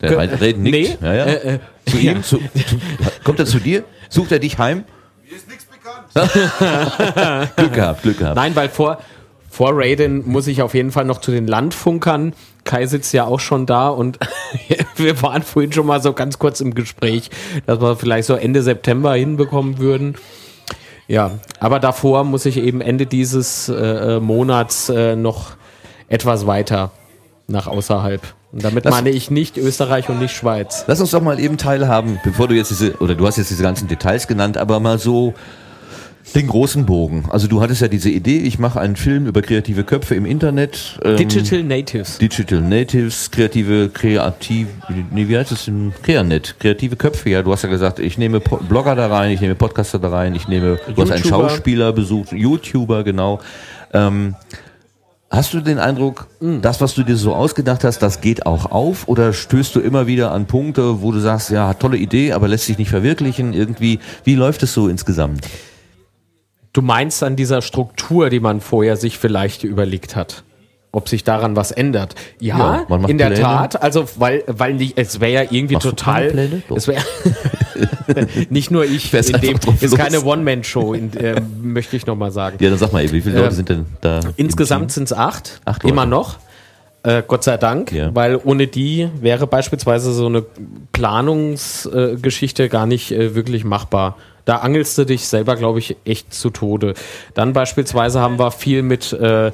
Der 0.00 0.40
Reden 0.40 0.62
nickt. 0.62 1.00
nee, 1.00 1.06
ja, 1.06 1.14
ja. 1.14 1.24
äh, 1.24 1.54
äh, 1.54 1.58
zu 1.86 1.98
ihm? 1.98 2.22
Zu, 2.22 2.38
zu, 2.38 2.80
kommt 3.22 3.38
er 3.38 3.46
zu 3.46 3.58
dir? 3.58 3.84
Sucht 4.08 4.32
er 4.32 4.38
dich 4.38 4.58
heim? 4.58 4.84
Mir 5.28 5.36
ist 5.36 5.48
nichts 5.48 5.64
bekannt. 5.64 7.52
Glück 7.56 7.72
gehabt, 7.72 8.02
Glück 8.02 8.18
gehabt. 8.18 8.36
Nein, 8.36 8.54
weil 8.54 8.68
vor, 8.68 8.98
vor 9.50 9.70
Raiden 9.72 10.28
muss 10.28 10.46
ich 10.46 10.62
auf 10.62 10.74
jeden 10.74 10.90
Fall 10.90 11.04
noch 11.04 11.20
zu 11.20 11.30
den 11.30 11.46
Landfunkern. 11.46 12.34
Kai 12.64 12.86
sitzt 12.86 13.12
ja 13.12 13.24
auch 13.24 13.40
schon 13.40 13.66
da 13.66 13.88
und 13.88 14.18
wir 14.96 15.22
waren 15.22 15.42
vorhin 15.42 15.72
schon 15.72 15.86
mal 15.86 16.02
so 16.02 16.12
ganz 16.12 16.38
kurz 16.38 16.60
im 16.60 16.74
Gespräch, 16.74 17.30
dass 17.66 17.80
wir 17.80 17.96
vielleicht 17.96 18.26
so 18.26 18.34
Ende 18.34 18.62
September 18.62 19.14
hinbekommen 19.14 19.78
würden. 19.78 20.16
Ja, 21.06 21.32
aber 21.60 21.80
davor 21.80 22.24
muss 22.24 22.46
ich 22.46 22.56
eben 22.56 22.80
Ende 22.80 23.06
dieses 23.06 23.68
äh, 23.68 24.20
Monats 24.20 24.88
äh, 24.88 25.16
noch 25.16 25.56
etwas 26.08 26.46
weiter 26.46 26.92
nach 27.46 27.66
außerhalb. 27.66 28.22
Und 28.54 28.62
damit 28.64 28.86
Das- 28.86 28.92
meine 28.94 29.10
ich 29.10 29.32
nicht 29.32 29.56
Österreich 29.58 30.08
und 30.08 30.20
nicht 30.20 30.34
Schweiz. 30.36 30.84
Lass 30.86 31.00
uns 31.00 31.10
doch 31.10 31.20
mal 31.20 31.40
eben 31.40 31.56
teilhaben, 31.58 32.20
bevor 32.22 32.46
du 32.46 32.54
jetzt 32.54 32.70
diese, 32.70 32.94
oder 32.98 33.16
du 33.16 33.26
hast 33.26 33.36
jetzt 33.36 33.50
diese 33.50 33.64
ganzen 33.64 33.88
Details 33.88 34.28
genannt, 34.28 34.56
aber 34.58 34.78
mal 34.78 34.98
so 34.98 35.34
den 36.36 36.46
großen 36.46 36.86
Bogen. 36.86 37.24
Also 37.30 37.48
du 37.48 37.60
hattest 37.60 37.80
ja 37.82 37.88
diese 37.88 38.10
Idee, 38.10 38.38
ich 38.38 38.58
mache 38.60 38.80
einen 38.80 38.94
Film 38.96 39.26
über 39.26 39.42
kreative 39.42 39.82
Köpfe 39.82 40.14
im 40.14 40.24
Internet. 40.24 40.98
ähm, 41.04 41.16
Digital 41.16 41.64
Natives. 41.64 42.18
Digital 42.18 42.60
Natives, 42.60 43.30
kreative, 43.32 43.90
kreativ, 43.92 44.68
nee, 45.10 45.26
wie 45.28 45.36
heißt 45.36 45.50
es 45.52 45.64
denn? 45.66 45.92
Kreanet, 46.02 46.54
kreative 46.60 46.94
Köpfe, 46.96 47.30
ja. 47.30 47.42
Du 47.42 47.52
hast 47.52 47.62
ja 47.62 47.68
gesagt, 47.68 47.98
ich 47.98 48.18
nehme 48.18 48.38
Po- 48.40 48.56
Blogger 48.58 48.94
da 48.94 49.08
rein, 49.08 49.32
ich 49.32 49.40
nehme 49.40 49.54
Podcaster 49.56 49.98
da 49.98 50.08
rein, 50.10 50.34
ich 50.34 50.46
nehme, 50.48 50.78
du 50.94 51.02
hast 51.02 51.10
einen. 51.10 51.24
Schauspieler 51.24 51.92
besucht, 51.92 52.32
YouTuber, 52.32 53.02
genau. 53.04 53.40
Ähm, 53.92 54.34
hast 55.34 55.54
du 55.54 55.60
den 55.60 55.78
Eindruck, 55.78 56.26
das, 56.40 56.80
was 56.80 56.94
du 56.94 57.02
dir 57.02 57.16
so 57.16 57.34
ausgedacht 57.34 57.84
hast, 57.84 58.00
das 58.00 58.20
geht 58.20 58.46
auch 58.46 58.70
auf? 58.70 59.08
Oder 59.08 59.32
stößt 59.32 59.74
du 59.74 59.80
immer 59.80 60.06
wieder 60.06 60.32
an 60.32 60.46
Punkte, 60.46 61.02
wo 61.02 61.12
du 61.12 61.18
sagst, 61.18 61.50
ja, 61.50 61.74
tolle 61.74 61.96
Idee, 61.96 62.32
aber 62.32 62.48
lässt 62.48 62.66
sich 62.66 62.78
nicht 62.78 62.90
verwirklichen? 62.90 63.52
Irgendwie, 63.52 63.98
wie 64.24 64.34
läuft 64.34 64.62
es 64.62 64.74
so 64.74 64.88
insgesamt? 64.88 65.46
Du 66.72 66.82
meinst 66.82 67.22
an 67.22 67.36
dieser 67.36 67.62
Struktur, 67.62 68.30
die 68.30 68.40
man 68.40 68.60
vorher 68.60 68.96
sich 68.96 69.18
vielleicht 69.18 69.64
überlegt 69.64 70.16
hat? 70.16 70.42
Ob 70.90 71.08
sich 71.08 71.24
daran 71.24 71.56
was 71.56 71.72
ändert? 71.72 72.14
Ja, 72.38 72.84
Ja, 72.88 72.96
in 73.08 73.18
der 73.18 73.26
Pläne. 73.26 73.40
Tat. 73.40 73.82
Also, 73.82 74.06
weil, 74.16 74.44
weil 74.46 74.74
nicht, 74.74 74.96
es 74.96 75.20
wäre 75.20 75.32
ja 75.32 75.50
irgendwie 75.50 75.74
Machst 75.74 75.88
total. 75.88 76.62
Es 76.74 76.86
wäre 76.86 77.02
nicht 78.50 78.70
nur 78.70 78.84
ich. 78.84 79.12
In 79.12 79.40
dem, 79.40 79.56
ist 79.56 79.82
los. 79.90 79.94
keine 79.96 80.22
One-Man-Show, 80.22 80.94
äh, 80.94 81.40
möchte 81.62 81.96
ich 81.96 82.06
nochmal 82.06 82.30
sagen. 82.30 82.56
Ja, 82.60 82.70
dann 82.70 82.78
sag 82.78 82.92
mal 82.92 83.02
eben, 83.04 83.12
wie 83.12 83.20
viele 83.20 83.36
Leute 83.36 83.48
Ähm, 83.48 83.54
sind 83.54 83.68
denn 83.68 83.86
da? 84.00 84.20
Insgesamt 84.36 84.92
sind 84.92 85.04
es 85.04 85.12
acht, 85.12 85.60
Acht 85.64 85.82
Leute. 85.82 85.92
immer 85.92 86.06
noch. 86.06 86.36
Äh, 87.02 87.22
Gott 87.26 87.44
sei 87.44 87.58
Dank, 87.58 87.92
Ja. 87.92 88.14
weil 88.14 88.40
ohne 88.42 88.66
die 88.66 89.08
wäre 89.20 89.46
beispielsweise 89.46 90.12
so 90.12 90.26
eine 90.26 90.42
Planungsgeschichte 90.92 92.12
äh, 92.14 92.16
Geschichte 92.16 92.68
gar 92.68 92.86
nicht 92.86 93.12
äh, 93.12 93.34
wirklich 93.34 93.64
machbar. 93.64 94.16
Da 94.46 94.56
angelst 94.56 94.96
du 94.98 95.04
dich 95.04 95.26
selber, 95.26 95.56
glaube 95.56 95.78
ich, 95.78 95.96
echt 96.04 96.32
zu 96.34 96.50
Tode. 96.50 96.94
Dann 97.34 97.52
beispielsweise 97.52 98.20
haben 98.20 98.38
wir 98.38 98.50
viel 98.50 98.82
mit 98.82 99.12
äh, 99.12 99.52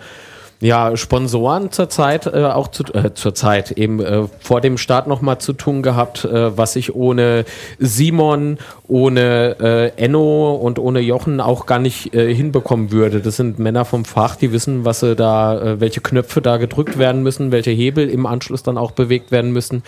ja, 0.60 0.94
Sponsoren 0.96 1.72
zurzeit 1.72 2.26
äh, 2.26 2.44
auch 2.44 2.68
zu, 2.68 2.84
äh, 2.92 3.14
zur 3.14 3.34
Zeit 3.34 3.72
eben 3.72 4.00
äh, 4.00 4.24
vor 4.40 4.60
dem 4.60 4.76
Start 4.76 5.06
nochmal 5.06 5.38
zu 5.38 5.54
tun 5.54 5.82
gehabt, 5.82 6.26
äh, 6.26 6.56
was 6.56 6.76
ich 6.76 6.94
ohne 6.94 7.46
Simon, 7.78 8.58
ohne 8.86 9.56
äh, 9.58 10.02
Enno 10.02 10.54
und 10.54 10.78
ohne 10.78 11.00
Jochen 11.00 11.40
auch 11.40 11.64
gar 11.64 11.78
nicht 11.78 12.14
äh, 12.14 12.34
hinbekommen 12.34 12.92
würde. 12.92 13.20
Das 13.20 13.36
sind 13.36 13.58
Männer 13.58 13.86
vom 13.86 14.04
Fach, 14.04 14.36
die 14.36 14.52
wissen, 14.52 14.84
was 14.84 15.00
sie 15.00 15.16
da, 15.16 15.58
äh, 15.58 15.80
welche 15.80 16.02
Knöpfe 16.02 16.42
da 16.42 16.58
gedrückt 16.58 16.98
werden 16.98 17.22
müssen, 17.22 17.52
welche 17.52 17.70
Hebel 17.70 18.10
im 18.10 18.26
Anschluss 18.26 18.62
dann 18.62 18.76
auch 18.76 18.90
bewegt 18.90 19.32
werden 19.32 19.52
müssen. 19.52 19.82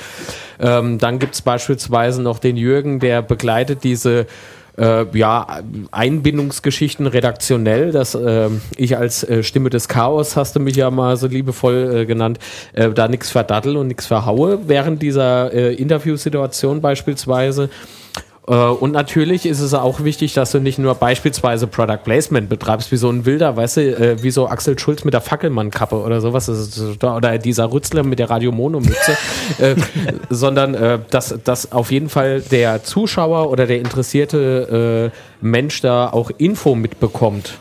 Ähm, 0.58 0.98
dann 0.98 1.18
gibt's 1.18 1.42
beispielsweise 1.42 2.22
noch 2.22 2.38
den 2.38 2.56
Jürgen, 2.56 2.98
der 2.98 3.20
begleitet 3.20 3.84
diese 3.84 4.26
äh, 4.78 5.04
ja, 5.16 5.60
Einbindungsgeschichten 5.90 7.06
redaktionell, 7.06 7.92
dass 7.92 8.14
äh, 8.14 8.48
ich 8.76 8.96
als 8.96 9.24
äh, 9.24 9.42
Stimme 9.42 9.70
des 9.70 9.88
Chaos, 9.88 10.36
hast 10.36 10.56
du 10.56 10.60
mich 10.60 10.76
ja 10.76 10.90
mal 10.90 11.16
so 11.16 11.26
liebevoll 11.26 11.96
äh, 11.96 12.06
genannt, 12.06 12.38
äh, 12.72 12.90
da 12.90 13.08
nichts 13.08 13.30
verdattel 13.30 13.76
und 13.76 13.88
nichts 13.88 14.06
verhaue 14.06 14.60
während 14.66 15.02
dieser 15.02 15.52
äh, 15.52 15.74
Interviewsituation 15.74 16.80
beispielsweise. 16.80 17.70
Äh, 18.46 18.54
und 18.54 18.92
natürlich 18.92 19.46
ist 19.46 19.60
es 19.60 19.74
auch 19.74 20.02
wichtig, 20.02 20.34
dass 20.34 20.50
du 20.52 20.58
nicht 20.58 20.78
nur 20.78 20.94
beispielsweise 20.94 21.66
Product 21.66 22.00
Placement 22.04 22.48
betreibst, 22.48 22.90
wie 22.90 22.96
so 22.96 23.08
ein 23.08 23.24
Wilder, 23.24 23.56
weißt 23.56 23.76
du, 23.76 23.96
äh, 23.96 24.22
wie 24.22 24.30
so 24.30 24.48
Axel 24.48 24.78
Schulz 24.78 25.04
mit 25.04 25.14
der 25.14 25.20
Fackelmann-Kappe 25.20 25.96
oder 25.96 26.20
sowas, 26.20 26.48
oder 27.00 27.38
dieser 27.38 27.72
Rützler 27.72 28.02
mit 28.02 28.18
der 28.18 28.30
Radio-Mono-Mütze, 28.30 29.16
äh, 29.58 29.76
sondern 30.30 30.74
äh, 30.74 30.98
dass, 31.10 31.34
dass 31.44 31.72
auf 31.72 31.92
jeden 31.92 32.08
Fall 32.08 32.40
der 32.40 32.82
Zuschauer 32.82 33.50
oder 33.50 33.66
der 33.66 33.78
interessierte 33.78 35.12
äh, 35.12 35.16
Mensch 35.40 35.80
da 35.80 36.10
auch 36.10 36.30
Info 36.38 36.74
mitbekommt. 36.74 37.58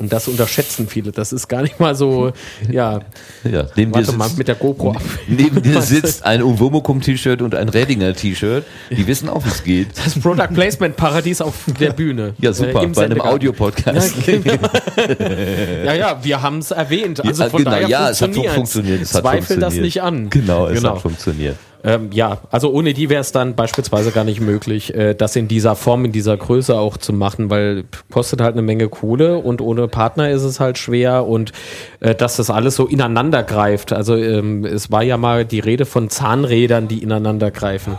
Und 0.00 0.14
das 0.14 0.28
unterschätzen 0.28 0.88
viele. 0.88 1.12
Das 1.12 1.30
ist 1.30 1.46
gar 1.46 1.60
nicht 1.60 1.78
mal 1.78 1.94
so, 1.94 2.32
ja. 2.70 3.00
Ja, 3.44 3.66
neben 3.76 3.92
dir 3.92 3.98
Warte 4.06 4.12
mal 4.16 4.24
sitzt, 4.24 4.38
mit 4.38 4.48
der 4.48 4.54
GoPro 4.54 4.92
ab. 4.92 5.02
neben 5.28 5.62
dir 5.62 5.80
sitzt 5.82 6.24
ein 6.24 6.42
Uwomokum-T-Shirt 6.42 7.42
und 7.42 7.54
ein 7.54 7.68
Redinger 7.68 8.14
T-Shirt. 8.14 8.64
Die 8.90 9.06
wissen 9.06 9.28
auch, 9.28 9.44
wie 9.44 9.48
es 9.50 9.62
geht. 9.62 9.88
Das 10.02 10.18
Product 10.18 10.48
Placement 10.54 10.96
Paradies 10.96 11.42
auf 11.42 11.54
der 11.78 11.92
Bühne. 11.92 12.32
Ja, 12.38 12.52
super, 12.54 12.82
Äh, 12.82 12.86
bei 12.88 13.04
einem. 13.04 13.20
Audiopodcast. 13.20 14.14
Ja, 14.26 14.38
genau. 14.38 14.68
ja, 15.84 15.94
ja, 15.94 16.18
wir 16.24 16.40
haben 16.42 16.58
es 16.60 16.70
erwähnt. 16.70 17.22
Also 17.24 17.42
Ja, 17.44 17.50
von 17.50 17.58
genau, 17.58 17.70
daher 17.72 17.88
ja, 17.88 18.08
es 18.10 18.22
hat 18.22 18.34
funktioniert. 18.34 19.02
Es 19.02 19.14
hat 19.14 19.20
Zweifel 19.22 19.40
das 19.58 19.74
funktioniert. 19.74 19.84
nicht 19.84 20.02
an. 20.02 20.30
Genau, 20.30 20.66
es 20.66 20.78
Genau. 20.80 20.94
hat 20.94 21.02
funktioniert. 21.02 21.56
Ähm, 21.82 22.10
ja, 22.12 22.38
also 22.50 22.70
ohne 22.70 22.92
die 22.92 23.08
wäre 23.08 23.22
es 23.22 23.32
dann 23.32 23.54
beispielsweise 23.54 24.10
gar 24.10 24.24
nicht 24.24 24.40
möglich, 24.40 24.94
äh, 24.94 25.14
das 25.14 25.34
in 25.36 25.48
dieser 25.48 25.76
Form, 25.76 26.04
in 26.04 26.12
dieser 26.12 26.36
Größe 26.36 26.78
auch 26.78 26.98
zu 26.98 27.12
machen, 27.12 27.48
weil 27.48 27.84
kostet 28.10 28.42
halt 28.42 28.52
eine 28.52 28.62
Menge 28.62 28.88
Kohle 28.88 29.38
und 29.38 29.62
ohne 29.62 29.88
Partner 29.88 30.30
ist 30.30 30.42
es 30.42 30.60
halt 30.60 30.76
schwer 30.76 31.26
und 31.26 31.52
äh, 32.00 32.14
dass 32.14 32.36
das 32.36 32.50
alles 32.50 32.76
so 32.76 32.86
ineinander 32.86 33.42
greift. 33.42 33.94
Also 33.94 34.14
ähm, 34.14 34.64
es 34.66 34.90
war 34.90 35.02
ja 35.02 35.16
mal 35.16 35.46
die 35.46 35.60
Rede 35.60 35.86
von 35.86 36.10
Zahnrädern, 36.10 36.86
die 36.86 37.02
ineinander 37.02 37.50
greifen. 37.50 37.98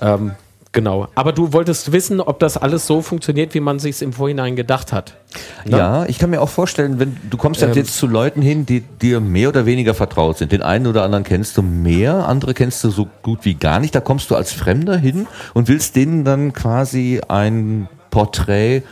Ähm, 0.00 0.32
genau. 0.72 1.08
Aber 1.14 1.32
du 1.32 1.52
wolltest 1.52 1.92
wissen, 1.92 2.20
ob 2.20 2.38
das 2.38 2.56
alles 2.56 2.86
so 2.86 3.02
funktioniert, 3.02 3.54
wie 3.54 3.60
man 3.60 3.78
sich 3.78 4.00
im 4.02 4.12
Vorhinein 4.12 4.56
gedacht 4.56 4.92
hat. 4.92 5.14
Ja, 5.66 6.06
ich 6.06 6.18
kann 6.18 6.30
mir 6.30 6.40
auch 6.40 6.48
vorstellen, 6.48 6.98
wenn 6.98 7.16
du 7.28 7.36
kommst 7.36 7.62
Ähm. 7.62 7.70
ja 7.70 7.74
jetzt 7.76 7.96
zu 7.96 8.06
Leuten 8.06 8.42
hin, 8.42 8.66
die 8.66 8.80
dir 8.80 9.20
mehr 9.20 9.48
oder 9.48 9.66
weniger 9.66 9.94
vertraut 9.94 10.38
sind. 10.38 10.52
Den 10.52 10.62
einen 10.62 10.86
oder 10.86 11.02
anderen 11.02 11.24
kennst 11.24 11.56
du 11.56 11.62
mehr, 11.62 12.28
andere 12.28 12.54
kennst 12.54 12.82
du 12.84 12.90
so 12.90 13.08
gut 13.22 13.40
wie 13.44 13.54
gar 13.54 13.80
nicht. 13.80 13.94
Da 13.94 14.00
kommst 14.00 14.30
du 14.30 14.36
als 14.36 14.52
Fremder 14.52 14.96
hin 14.96 15.26
und 15.54 15.68
willst 15.68 15.96
denen 15.96 16.24
dann 16.24 16.52
quasi 16.52 17.20
ein 17.28 17.88
Porträt 18.10 18.82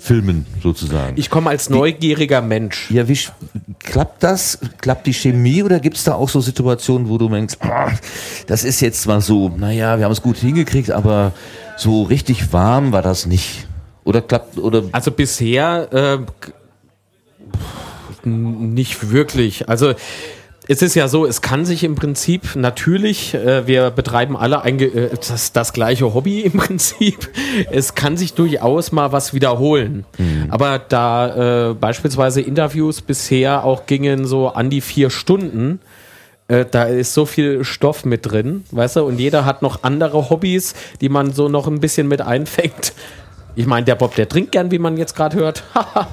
abfilmen, 0.00 0.46
sozusagen. 0.62 1.18
Ich 1.18 1.28
komme 1.28 1.50
als 1.50 1.68
neugieriger 1.68 2.40
Mensch. 2.40 2.90
ja, 2.90 3.06
wie 3.06 3.18
klappt 3.78 4.22
das? 4.22 4.58
Klappt 4.80 5.06
die 5.06 5.12
Chemie 5.12 5.62
oder 5.62 5.78
gibt 5.78 5.98
es 5.98 6.04
da 6.04 6.14
auch 6.14 6.30
so 6.30 6.40
Situationen, 6.40 7.08
wo 7.08 7.18
du 7.18 7.28
denkst, 7.28 7.56
ah, 7.60 7.90
das 8.46 8.64
ist 8.64 8.80
jetzt 8.80 9.06
mal 9.06 9.20
so, 9.20 9.50
naja, 9.50 9.98
wir 9.98 10.06
haben 10.06 10.12
es 10.12 10.22
gut 10.22 10.38
hingekriegt, 10.38 10.90
aber 10.90 11.32
so 11.76 12.04
richtig 12.04 12.52
warm 12.52 12.92
war 12.92 13.02
das 13.02 13.26
nicht. 13.26 13.68
Oder 14.04 14.22
klappt, 14.22 14.56
oder 14.56 14.84
Also 14.92 15.10
bisher 15.10 15.92
äh, 15.92 16.18
nicht 18.26 19.10
wirklich. 19.10 19.68
Also 19.68 19.94
es 20.70 20.82
ist 20.82 20.94
ja 20.94 21.08
so, 21.08 21.26
es 21.26 21.42
kann 21.42 21.64
sich 21.64 21.82
im 21.82 21.96
Prinzip 21.96 22.54
natürlich, 22.54 23.34
äh, 23.34 23.66
wir 23.66 23.90
betreiben 23.90 24.36
alle 24.36 24.62
ein, 24.62 24.78
äh, 24.78 25.10
das, 25.10 25.50
das 25.50 25.72
gleiche 25.72 26.14
Hobby 26.14 26.42
im 26.42 26.52
Prinzip, 26.58 27.28
es 27.72 27.96
kann 27.96 28.16
sich 28.16 28.34
durchaus 28.34 28.92
mal 28.92 29.10
was 29.10 29.34
wiederholen. 29.34 30.04
Aber 30.48 30.78
da 30.78 31.70
äh, 31.70 31.74
beispielsweise 31.74 32.40
Interviews 32.40 33.00
bisher 33.00 33.64
auch 33.64 33.86
gingen 33.86 34.26
so 34.26 34.46
an 34.48 34.70
die 34.70 34.80
vier 34.80 35.10
Stunden, 35.10 35.80
äh, 36.46 36.64
da 36.70 36.84
ist 36.84 37.14
so 37.14 37.26
viel 37.26 37.64
Stoff 37.64 38.04
mit 38.04 38.30
drin, 38.30 38.64
weißt 38.70 38.96
du, 38.96 39.02
und 39.02 39.18
jeder 39.18 39.44
hat 39.44 39.62
noch 39.62 39.82
andere 39.82 40.30
Hobbys, 40.30 40.74
die 41.00 41.08
man 41.08 41.32
so 41.32 41.48
noch 41.48 41.66
ein 41.66 41.80
bisschen 41.80 42.06
mit 42.06 42.20
einfängt. 42.20 42.92
Ich 43.56 43.66
meine, 43.66 43.84
der 43.84 43.94
Bob, 43.94 44.14
der 44.14 44.28
trinkt 44.28 44.52
gern, 44.52 44.70
wie 44.70 44.78
man 44.78 44.96
jetzt 44.96 45.14
gerade 45.14 45.36
hört. 45.36 45.64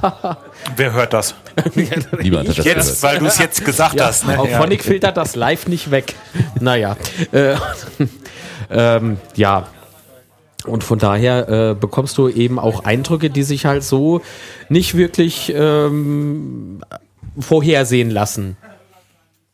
Wer 0.75 0.93
hört 0.93 1.13
das? 1.13 1.35
niemand 2.21 2.49
hat 2.49 2.57
das 2.57 2.65
Jetzt, 2.65 3.03
weil 3.03 3.19
du 3.19 3.25
es 3.25 3.37
jetzt 3.37 3.63
gesagt 3.63 4.01
hast. 4.01 4.27
Ne? 4.27 4.39
Auf 4.39 4.49
Ja. 4.49 4.59
Phonic 4.59 4.83
filtert 4.83 5.17
das 5.17 5.35
live 5.35 5.67
nicht 5.67 5.91
weg. 5.91 6.15
Naja. 6.59 6.97
Äh, 7.31 7.55
ähm, 8.71 9.17
ja. 9.35 9.67
Und 10.65 10.83
von 10.83 10.99
daher 10.99 11.47
äh, 11.47 11.75
bekommst 11.75 12.17
du 12.17 12.27
eben 12.27 12.59
auch 12.59 12.83
Eindrücke, 12.83 13.29
die 13.29 13.43
sich 13.43 13.65
halt 13.65 13.83
so 13.83 14.21
nicht 14.67 14.95
wirklich 14.95 15.53
ähm, 15.55 16.81
vorhersehen 17.39 18.09
lassen. 18.09 18.57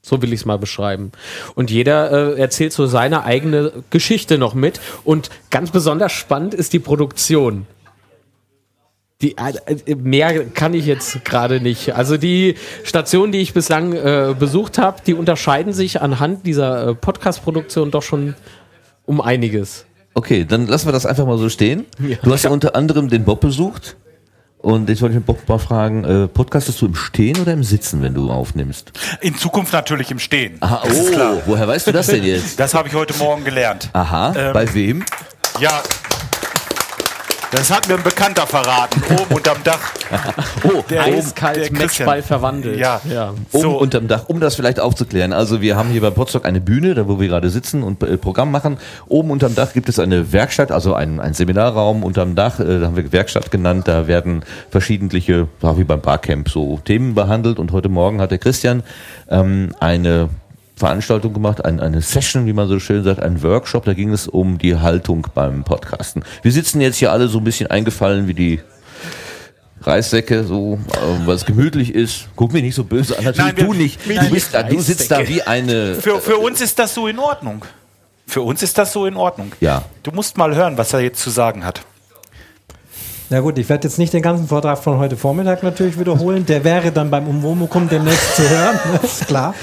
So 0.06 0.22
will 0.22 0.34
ich 0.34 0.42
es 0.42 0.46
mal 0.46 0.58
beschreiben. 0.58 1.14
Und 1.56 1.72
jeder 1.72 2.36
äh, 2.36 2.40
erzählt 2.40 2.74
so 2.74 2.86
seine 2.88 3.24
eigene 3.24 3.72
Geschichte 3.90 4.38
noch 4.38 4.54
mit. 4.54 4.82
Und 5.06 5.30
ganz 5.50 5.72
besonders 5.72 6.12
spannend 6.12 6.54
ist 6.54 6.74
die 6.74 6.80
Produktion. 6.80 7.66
Die, 9.22 9.38
äh, 9.38 9.96
mehr 9.96 10.44
kann 10.48 10.74
ich 10.74 10.86
jetzt 10.86 11.24
gerade 11.24 11.62
nicht. 11.62 11.96
Also 11.96 12.18
die 12.18 12.56
Stationen, 12.84 13.32
die 13.32 13.40
ich 13.40 13.54
bislang 13.54 13.94
äh, 13.94 14.36
besucht 14.38 14.78
habe, 14.78 14.98
die 15.08 15.14
unterscheiden 15.14 15.72
sich 15.72 16.02
anhand 16.02 16.46
dieser 16.46 16.90
äh, 16.90 16.96
Podcast-Produktion 16.96 17.90
doch 17.90 18.04
schon 18.04 18.36
um 19.06 19.22
einiges. 19.22 19.86
Okay, 20.16 20.44
dann 20.44 20.68
lassen 20.68 20.90
wir 20.90 20.92
das 20.92 21.06
einfach 21.06 21.26
mal 21.26 21.38
so 21.38 21.48
stehen. 21.48 21.86
Du 22.24 22.32
hast 22.34 22.44
ja 22.44 22.50
unter 22.50 22.76
anderem 22.76 23.08
den 23.08 23.24
Bob 23.24 23.40
besucht. 23.40 23.96
Und 24.64 24.90
ich 24.90 25.02
wollte 25.02 25.16
den 25.16 25.24
Bob 25.24 25.48
mal 25.50 25.60
fragen, 25.60 26.06
äh, 26.06 26.28
podcastest 26.30 26.82
du 26.82 26.86
im 26.86 26.96
Stehen 26.96 27.38
oder 27.38 27.52
im 27.52 27.66
Sitzen, 27.66 28.02
wenn 28.02 28.14
du 28.14 28.32
aufnimmst? 28.32 28.94
In 29.20 29.36
Zukunft 29.36 29.74
natürlich 29.74 30.10
im 30.10 30.20
Stehen. 30.20 30.56
Aha, 30.62 30.84
oh, 30.86 31.12
klar. 31.12 31.42
woher 31.46 31.68
weißt 31.68 31.88
du 31.88 31.92
das 31.92 32.08
denn 32.08 32.24
jetzt? 32.24 32.58
Das 32.62 32.74
habe 32.74 32.88
ich 32.88 32.94
heute 32.96 33.14
Morgen 33.18 33.44
gelernt. 33.44 33.90
Aha, 33.92 34.34
Ähm, 34.34 34.54
bei 34.54 34.74
wem? 34.74 35.04
Ja. 35.60 35.84
Das 37.54 37.70
hat 37.70 37.88
mir 37.88 37.96
ein 37.96 38.04
Bekannter 38.04 38.48
verraten, 38.48 39.04
oben 39.14 39.36
unterm 39.36 39.58
Dach. 39.64 39.80
Oh, 40.64 40.84
Der- 40.90 41.04
Eiskalt. 41.04 41.72
Matchball 41.72 42.24
verwandelt. 42.24 42.80
Ja. 42.80 43.00
ja. 43.08 43.30
um, 43.52 43.62
So. 43.62 43.78
unterm 43.78 44.08
Dach, 44.08 44.24
um 44.28 44.40
das 44.40 44.56
vielleicht 44.56 44.80
aufzuklären. 44.80 45.34
Also 45.34 45.62
wir 45.62 45.76
haben 45.76 45.90
hier 45.90 46.02
bei 46.02 46.10
Potsdok 46.10 46.46
eine 46.46 46.60
Bühne, 46.60 46.96
da 46.96 47.08
wo 47.08 47.20
wir 47.20 47.28
gerade 47.28 47.52
sitzen 47.52 47.84
und 47.84 48.02
äh, 48.02 48.18
Programm 48.18 48.50
machen. 48.50 48.80
Oben 49.08 49.30
unterm 49.30 49.54
Dach 49.54 49.72
gibt 49.74 49.88
es 49.88 50.00
eine 50.00 50.34
Werkstatt, 50.34 50.72
also 50.72 50.96
ein, 50.96 51.20
ein 51.20 51.36
Seminarraum 51.36 52.04
unterm 52.04 52.34
Dach, 52.36 52.60
äh, 52.60 52.80
da 52.80 52.88
haben 52.88 52.96
wir 52.96 53.12
Werkstatt 53.12 53.52
genannt. 53.52 53.88
Da 53.88 54.08
werden 54.08 54.44
verschiedentliche, 54.72 55.48
wie 55.62 55.84
beim 55.84 56.02
Barcamp, 56.02 56.50
so 56.50 56.80
Themen 56.84 57.14
behandelt. 57.14 57.60
Und 57.60 57.72
heute 57.72 57.88
Morgen 57.90 58.20
hat 58.20 58.32
der 58.32 58.40
Christian 58.40 58.82
ähm, 59.30 59.76
eine 59.80 60.30
Veranstaltung 60.88 61.32
gemacht, 61.32 61.64
ein, 61.64 61.80
eine 61.80 62.02
Session, 62.02 62.46
wie 62.46 62.52
man 62.52 62.68
so 62.68 62.78
schön 62.78 63.06
sagt, 63.06 63.22
ein 63.22 63.42
Workshop. 63.42 63.86
Da 63.86 63.94
ging 63.94 64.12
es 64.12 64.28
um 64.28 64.58
die 64.58 64.76
Haltung 64.76 65.26
beim 65.34 65.64
Podcasten. 65.64 66.26
Wir 66.42 66.52
sitzen 66.52 66.82
jetzt 66.82 66.98
hier 66.98 67.10
alle 67.14 67.30
so 67.30 67.38
ein 67.38 67.46
bisschen 67.46 67.72
eingefallen 67.72 68.28
wie 68.28 68.34
die 68.34 68.60
Reissäcke, 69.82 70.44
so, 70.44 70.74
äh, 70.92 71.26
weil 71.26 71.36
es 71.36 71.46
gemütlich 71.46 71.96
ist. 71.96 72.28
Guck 72.36 72.52
mich 72.52 72.64
nicht 72.64 72.76
so 72.76 72.84
böse 72.84 73.18
an. 73.18 73.24
Natürlich 73.24 73.46
Nein, 73.48 73.58
wir- 73.58 73.64
du 73.66 73.74
nicht. 73.74 74.00
Nein, 74.08 74.26
Du, 74.28 74.34
bist 74.34 74.54
da, 74.54 74.64
du 74.64 74.78
sitzt 74.82 75.10
da 75.10 75.26
wie 75.26 75.42
eine. 75.42 75.96
Für, 75.96 76.20
für 76.20 76.36
uns 76.38 76.60
ist 76.60 76.78
das 76.78 76.94
so 76.94 77.08
in 77.08 77.18
Ordnung. 77.18 77.64
Für 78.28 78.42
uns 78.42 78.62
ist 78.62 78.78
das 78.78 78.92
so 78.92 79.06
in 79.06 79.16
Ordnung. 79.16 79.54
Ja. 79.62 79.84
Du 80.04 80.12
musst 80.12 80.38
mal 80.38 80.54
hören, 80.54 80.78
was 80.78 80.92
er 80.92 81.00
jetzt 81.00 81.22
zu 81.22 81.30
sagen 81.30 81.64
hat. 81.64 81.80
Na 83.30 83.40
gut, 83.40 83.58
ich 83.58 83.70
werde 83.70 83.88
jetzt 83.88 84.00
nicht 84.00 84.12
den 84.12 84.22
ganzen 84.22 84.50
Vortrag 84.50 84.80
von 84.80 84.98
heute 84.98 85.16
Vormittag 85.16 85.64
natürlich 85.64 85.98
wiederholen. 85.98 86.46
Der 86.46 86.66
wäre 86.66 86.92
dann 86.92 87.10
beim 87.10 87.26
Umwomukum 87.26 87.88
demnächst 87.88 88.36
zu 88.36 88.50
hören, 88.50 88.78
ist 89.02 89.28
klar. 89.28 89.56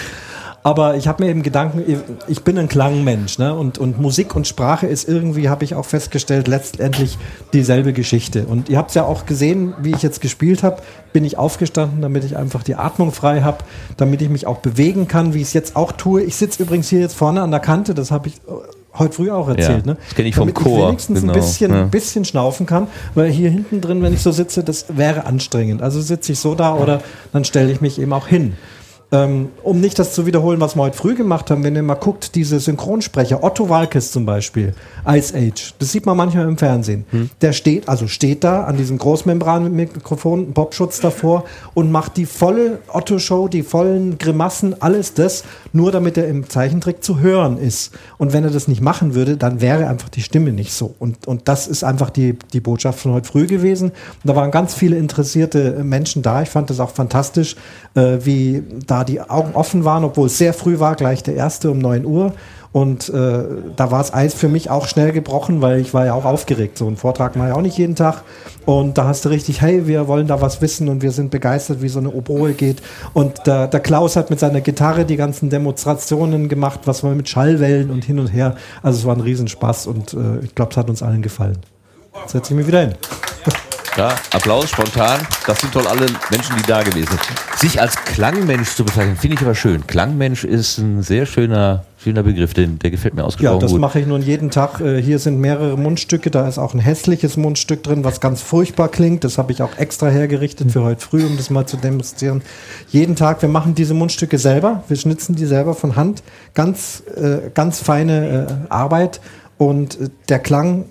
Aber 0.63 0.97
ich 0.97 1.09
habe 1.09 1.25
mir 1.25 1.31
eben 1.31 1.43
Gedanken, 1.43 1.83
ich 2.29 2.43
bin 2.43 2.59
ein 2.59 2.69
Klangmensch 2.69 3.39
ne? 3.39 3.55
und, 3.55 3.79
und 3.79 3.99
Musik 3.99 4.37
und 4.37 4.47
Sprache 4.47 4.87
ist 4.87 5.09
irgendwie, 5.09 5.49
habe 5.49 5.65
ich 5.65 5.75
auch 5.75 5.87
festgestellt, 5.87 6.49
letztendlich 6.49 7.17
dieselbe 7.55 7.95
Geschichte. 7.95 8.45
Und 8.45 8.69
ihr 8.69 8.77
habt 8.77 8.91
es 8.91 8.95
ja 8.95 9.05
auch 9.05 9.25
gesehen, 9.25 9.73
wie 9.81 9.93
ich 9.93 10.03
jetzt 10.03 10.21
gespielt 10.21 10.63
habe, 10.63 10.83
bin 11.15 11.25
ich 11.25 11.39
aufgestanden, 11.39 12.03
damit 12.03 12.25
ich 12.25 12.37
einfach 12.37 12.63
die 12.63 12.75
Atmung 12.75 13.11
frei 13.11 13.41
habe, 13.41 13.59
damit 13.97 14.21
ich 14.21 14.29
mich 14.29 14.47
auch 14.47 14.59
bewegen 14.59 15.09
kann, 15.09 15.33
wie 15.33 15.39
ich 15.39 15.49
es 15.49 15.53
jetzt 15.55 15.77
auch 15.77 15.93
tue. 15.93 16.23
Ich 16.23 16.37
sitze 16.37 16.63
übrigens 16.63 16.91
hier 16.91 17.01
jetzt 17.01 17.17
vorne 17.17 17.41
an 17.41 17.51
der 17.51 17.61
Kante, 17.61 17.95
das 17.95 18.11
habe 18.11 18.29
ich 18.29 18.35
äh, 18.35 18.99
heute 18.99 19.15
früh 19.15 19.31
auch 19.31 19.49
erzählt. 19.49 19.87
Ja, 19.87 19.93
ne? 19.93 19.97
das 20.05 20.15
kenn 20.15 20.27
ich 20.27 20.35
vom 20.35 20.43
damit 20.43 20.57
Chor, 20.57 20.79
Ich 20.79 20.87
wenigstens 20.89 21.21
genau, 21.23 21.33
ein 21.33 21.41
bisschen, 21.41 21.73
ja. 21.73 21.85
bisschen 21.85 22.25
schnaufen 22.27 22.67
kann, 22.67 22.87
weil 23.15 23.31
hier 23.31 23.49
hinten 23.49 23.81
drin, 23.81 24.03
wenn 24.03 24.13
ich 24.13 24.21
so 24.21 24.31
sitze, 24.31 24.63
das 24.63 24.87
wäre 24.95 25.25
anstrengend. 25.25 25.81
Also 25.81 26.03
sitze 26.03 26.33
ich 26.33 26.39
so 26.39 26.55
da 26.55 26.75
oder 26.75 27.01
dann 27.33 27.47
stelle 27.47 27.73
ich 27.73 27.81
mich 27.81 27.99
eben 27.99 28.13
auch 28.13 28.27
hin. 28.27 28.59
Ähm, 29.13 29.49
um 29.65 29.81
nicht 29.81 29.99
das 29.99 30.15
zu 30.15 30.25
wiederholen, 30.25 30.61
was 30.61 30.77
wir 30.77 30.83
heute 30.83 30.97
früh 30.97 31.17
gemacht 31.17 31.51
haben, 31.51 31.65
wenn 31.65 31.75
ihr 31.75 31.83
mal 31.83 31.95
guckt, 31.95 32.37
diese 32.37 32.61
Synchronsprecher, 32.61 33.43
Otto 33.43 33.69
Walkes 33.69 34.13
zum 34.13 34.25
Beispiel, 34.25 34.73
Ice 35.05 35.37
Age, 35.37 35.75
das 35.81 35.91
sieht 35.91 36.07
man 36.07 36.17
manchmal 36.17 36.47
im 36.47 36.57
Fernsehen. 36.57 37.05
Der 37.41 37.53
steht, 37.53 37.89
also 37.89 38.07
steht 38.07 38.45
da 38.45 38.65
an 38.65 38.77
diesem 38.77 38.99
Großmembran-Mikrofon, 38.99 40.45
einen 40.45 40.55
Popschutz 40.55 41.01
davor 41.01 41.45
und 41.75 41.91
macht 41.91 42.17
die 42.19 42.27
volle 42.27 42.79
Otto-Show, 42.87 43.49
die 43.49 43.65
vollen 43.65 44.17
Grimassen, 44.19 44.81
alles 44.81 45.13
das, 45.13 45.43
nur 45.73 45.91
damit 45.91 46.17
er 46.17 46.29
im 46.29 46.49
Zeichentrick 46.49 47.03
zu 47.03 47.19
hören 47.19 47.59
ist. 47.59 47.93
Und 48.17 48.33
wenn 48.33 48.45
er 48.45 48.51
das 48.51 48.69
nicht 48.69 48.81
machen 48.81 49.15
würde, 49.17 49.37
dann 49.37 49.61
wäre 49.61 49.89
einfach 49.89 50.09
die 50.09 50.23
Stimme 50.23 50.53
nicht 50.53 50.73
so. 50.73 50.95
Und, 51.01 51.27
und 51.27 51.49
das 51.49 51.67
ist 51.67 51.83
einfach 51.83 52.11
die, 52.11 52.39
die 52.53 52.61
Botschaft 52.61 53.01
von 53.01 53.13
heute 53.13 53.27
früh 53.27 53.49
gewesen. 53.49 53.91
Und 53.91 54.25
da 54.25 54.37
waren 54.37 54.53
ganz 54.53 54.75
viele 54.75 54.97
interessierte 54.97 55.83
Menschen 55.83 56.23
da. 56.23 56.43
Ich 56.43 56.51
fand 56.51 56.71
das 56.71 56.79
auch 56.79 56.91
fantastisch, 56.91 57.57
äh, 57.97 58.19
wie 58.23 58.63
da 58.87 59.00
die 59.05 59.21
Augen 59.21 59.55
offen 59.55 59.85
waren, 59.85 60.05
obwohl 60.05 60.27
es 60.27 60.39
sehr 60.39 60.55
früh 60.55 60.79
war, 60.79 60.95
gleich 60.95 61.23
der 61.23 61.35
erste 61.35 61.71
um 61.71 61.79
9 61.79 62.05
Uhr. 62.05 62.33
Und 62.73 63.09
äh, 63.09 63.43
da 63.75 63.91
war 63.91 63.99
das 63.99 64.15
Eis 64.15 64.33
für 64.33 64.49
mich 64.49 64.71
auch 64.71 64.87
schnell 64.87 65.11
gebrochen, 65.11 65.61
weil 65.61 65.81
ich 65.81 65.93
war 65.93 66.07
ja 66.07 66.15
auch 66.15 66.25
aufgeregt. 66.25 66.79
So 66.79 66.87
einen 66.87 66.97
Vortrag 66.97 67.35
mache 67.35 67.49
ich 67.49 67.55
auch 67.55 67.63
nicht 67.63 67.77
jeden 67.77 67.97
Tag. 67.97 68.23
Und 68.65 68.97
da 68.97 69.07
hast 69.07 69.25
du 69.25 69.31
richtig, 69.31 69.61
hey, 69.61 69.89
wir 69.89 70.07
wollen 70.07 70.29
da 70.29 70.41
was 70.41 70.63
wissen 70.63 70.89
und 70.89 71.03
wir 71.03 71.11
sind 71.11 71.33
begeistert, 71.33 71.83
wie 71.83 71.89
so 71.89 71.99
eine 71.99 72.11
Oboe 72.11 72.53
geht. 72.53 72.81
Und 73.13 73.45
der, 73.47 73.67
der 73.67 73.81
Klaus 73.81 74.15
hat 74.15 74.31
mit 74.31 74.39
seiner 74.39 74.61
Gitarre 74.61 75.05
die 75.05 75.17
ganzen 75.17 75.51
Demonstrationen 75.51 76.49
gemacht, 76.49 76.81
was 76.85 77.03
war 77.03 77.13
mit 77.17 77.29
Schallwellen 77.29 77.91
und 77.91 78.05
hin 78.05 78.21
und 78.21 78.29
her. 78.29 78.55
Also 78.85 79.01
es 79.01 79.05
war 79.05 79.17
ein 79.17 79.21
Riesenspaß 79.21 79.89
und 79.89 80.15
äh, 80.15 80.39
ich 80.45 80.55
glaube, 80.55 80.71
es 80.71 80.77
hat 80.77 80.89
uns 80.89 81.03
allen 81.03 81.23
gefallen. 81.23 81.59
Jetzt 82.21 82.33
setze 82.33 82.53
ich 82.53 82.57
mich 82.57 82.69
wieder 82.69 82.83
hin. 82.83 82.95
Ja, 83.97 84.15
Applaus 84.33 84.71
spontan. 84.71 85.21
Das 85.47 85.61
sind 85.61 85.73
toll 85.73 85.87
alle 85.87 86.07
Menschen, 86.31 86.55
die 86.57 86.63
da 86.63 86.83
gewesen 86.83 87.09
sind. 87.09 87.59
Sich 87.59 87.81
als 87.81 87.97
Klangmensch 87.97 88.75
zu 88.75 88.85
bezeichnen, 88.85 89.17
finde 89.17 89.37
ich 89.37 89.43
aber 89.43 89.55
schön. 89.55 89.87
Klangmensch 89.87 90.45
ist 90.45 90.79
ein 90.79 91.03
sehr 91.03 91.27
schöner, 91.27 91.85
schöner 92.03 92.23
Begriff, 92.23 92.55
den, 92.55 92.79
der 92.79 92.93
gefällt 92.93 93.15
mir 93.15 93.23
Ja, 93.23 93.27
ausgesprochen 93.27 93.61
das 93.61 93.73
gut. 93.73 93.81
mache 93.81 94.01
ich 94.01 94.07
nun 94.07 94.23
jeden 94.23 94.51
Tag. 94.51 94.81
Äh, 94.81 95.03
Hier 95.03 95.19
sind 95.19 95.39
mehrere 95.41 95.77
Mundstücke. 95.77 96.31
Da 96.31 96.49
ist 96.49 96.57
auch 96.57 96.73
ein 96.73 96.79
hässliches 96.81 97.37
Mundstück 97.37 97.83
drin, 97.83 98.05
was 98.05 98.21
ganz 98.21 98.41
furchtbar 98.43 98.89
klingt. 98.89 99.25
Das 99.25 99.39
habe 99.39 99.51
ich 99.53 99.61
auch 99.61 99.77
extra 99.77 100.09
hergerichtet 100.09 100.71
für 100.71 100.83
heute 100.85 101.01
früh, 101.05 101.27
um 101.27 101.37
das 101.37 101.51
mal 101.51 101.67
zu 101.67 101.77
demonstrieren. 101.77 102.43
Jeden 102.91 103.17
Tag, 103.17 103.43
wir 103.43 103.49
machen 103.49 103.75
diese 103.75 103.93
Mundstücke 103.95 104.39
selber. 104.39 104.85
Wir 104.89 104.97
schnitzen 104.97 105.35
die 105.35 105.47
selber 105.47 105.75
von 105.75 105.97
Hand. 105.97 106.23
Ganz, 106.55 107.03
äh, 107.17 107.51
ganz 107.53 107.81
feine 107.81 108.47
äh, 108.69 108.73
Arbeit. 108.73 109.21
Und 109.59 109.99
der 110.29 110.39
Klang, 110.39 110.85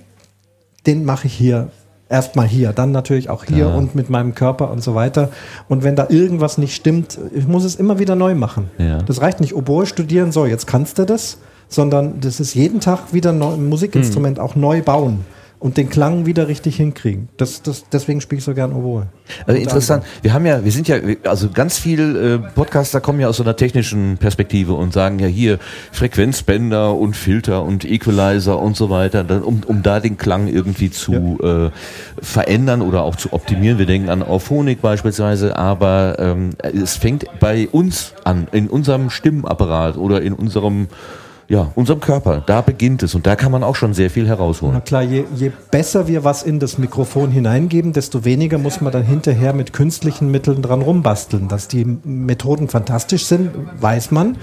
den 0.86 1.06
mache 1.06 1.28
ich 1.28 1.34
hier. 1.34 1.70
Erstmal 2.10 2.48
hier, 2.48 2.74
dann 2.74 2.92
natürlich 2.92 3.30
auch 3.30 3.46
hier 3.46 3.70
und 3.70 3.94
mit 3.94 4.10
meinem 4.10 4.34
Körper 4.34 4.72
und 4.72 4.82
so 4.82 4.96
weiter. 4.96 5.30
Und 5.68 5.84
wenn 5.84 5.96
da 5.96 6.08
irgendwas 6.10 6.58
nicht 6.58 6.76
stimmt, 6.76 7.20
ich 7.36 7.48
muss 7.48 7.64
es 7.64 7.76
immer 7.76 8.00
wieder 8.00 8.16
neu 8.16 8.34
machen. 8.34 8.72
Ja. 8.80 8.98
Das 9.04 9.22
reicht 9.22 9.42
nicht 9.42 9.56
Oboe 9.56 9.86
studieren, 9.86 10.32
so, 10.32 10.48
jetzt 10.48 10.66
kannst 10.66 10.98
du 10.98 11.06
das, 11.06 11.38
sondern 11.68 12.20
das 12.20 12.40
ist 12.40 12.56
jeden 12.56 12.80
Tag 12.80 13.14
wieder 13.14 13.32
ein 13.32 13.70
Musikinstrument 13.70 14.40
auch 14.40 14.56
neu 14.56 14.82
bauen 14.82 15.24
und 15.60 15.76
den 15.76 15.90
Klang 15.90 16.26
wieder 16.26 16.48
richtig 16.48 16.78
hinkriegen. 16.78 17.28
Das, 17.36 17.62
das, 17.62 17.84
deswegen 17.92 18.22
spiele 18.22 18.40
ich 18.40 18.46
so 18.46 18.54
gern 18.54 18.72
Oboe. 18.72 19.08
Also 19.46 19.62
interessant. 19.62 20.06
Wir 20.22 20.34
haben 20.34 20.46
ja, 20.46 20.64
wir 20.64 20.72
sind 20.72 20.88
ja, 20.88 20.98
also 21.26 21.50
ganz 21.50 21.78
viel 21.78 22.16
äh, 22.46 22.50
Podcaster 22.56 23.02
kommen 23.02 23.20
ja 23.20 23.28
aus 23.28 23.38
so 23.38 23.44
einer 23.44 23.58
technischen 23.58 24.18
Perspektive 24.18 24.74
und 24.74 24.94
sagen 24.94 25.20
ja 25.20 25.28
hier 25.28 25.60
Frequenzbänder 25.92 26.96
und 26.96 27.18
Filter 27.18 27.64
und 27.64 27.84
Equalizer 27.84 28.58
und 28.58 28.78
so 28.78 28.90
weiter, 28.90 29.26
dann, 29.26 29.44
um, 29.44 29.62
um 29.66 29.84
da 29.84 30.00
den 30.00 30.18
Klang 30.18 30.48
irgendwie 30.48 30.92
zu 30.92 31.38
äh, 31.44 31.72
verändern 32.24 32.82
oder 32.82 33.04
auch 33.04 33.18
zu 33.18 33.34
optimieren. 33.34 33.80
Wir 33.80 33.86
denken 33.86 34.10
an 34.10 34.24
Auphonic 34.24 34.82
beispielsweise, 34.82 35.58
aber 35.58 36.16
ähm, 36.20 36.52
es 36.60 36.96
fängt 36.96 37.26
bei 37.42 37.68
uns 37.70 38.14
an, 38.24 38.48
in 38.54 38.70
unserem 38.70 39.10
Stimmapparat 39.10 39.98
oder 39.98 40.22
in 40.22 40.32
unserem 40.34 40.88
ja, 41.50 41.72
unserem 41.74 42.00
Körper, 42.00 42.44
da 42.46 42.62
beginnt 42.62 43.02
es 43.02 43.16
und 43.16 43.26
da 43.26 43.36
kann 43.36 43.52
man 43.52 43.64
auch 43.64 43.76
schon 43.76 43.96
sehr 43.96 44.12
viel 44.12 44.24
Na 44.24 44.30
herausholen. 44.30 44.84
klar, 44.84 45.02
je, 45.02 45.26
je 45.36 45.52
besser 45.72 46.08
wir 46.08 46.24
was 46.24 46.44
in 46.44 46.60
das 46.60 46.78
Mikrofon 46.78 47.32
hineingeben, 47.32 47.92
desto 47.92 48.24
weniger 48.24 48.60
muss 48.60 48.82
man 48.82 48.94
dann 48.94 49.04
hinterher 49.04 49.54
mit 49.54 49.74
künstlichen 49.74 50.30
Mitteln 50.30 50.62
dran 50.62 50.84
rumbasteln. 50.84 51.48
Dass 51.48 51.68
die 51.68 51.86
Methoden 51.86 52.68
fantastisch 52.68 53.26
sind, 53.26 53.50
weiß 53.82 54.12
man. 54.12 54.38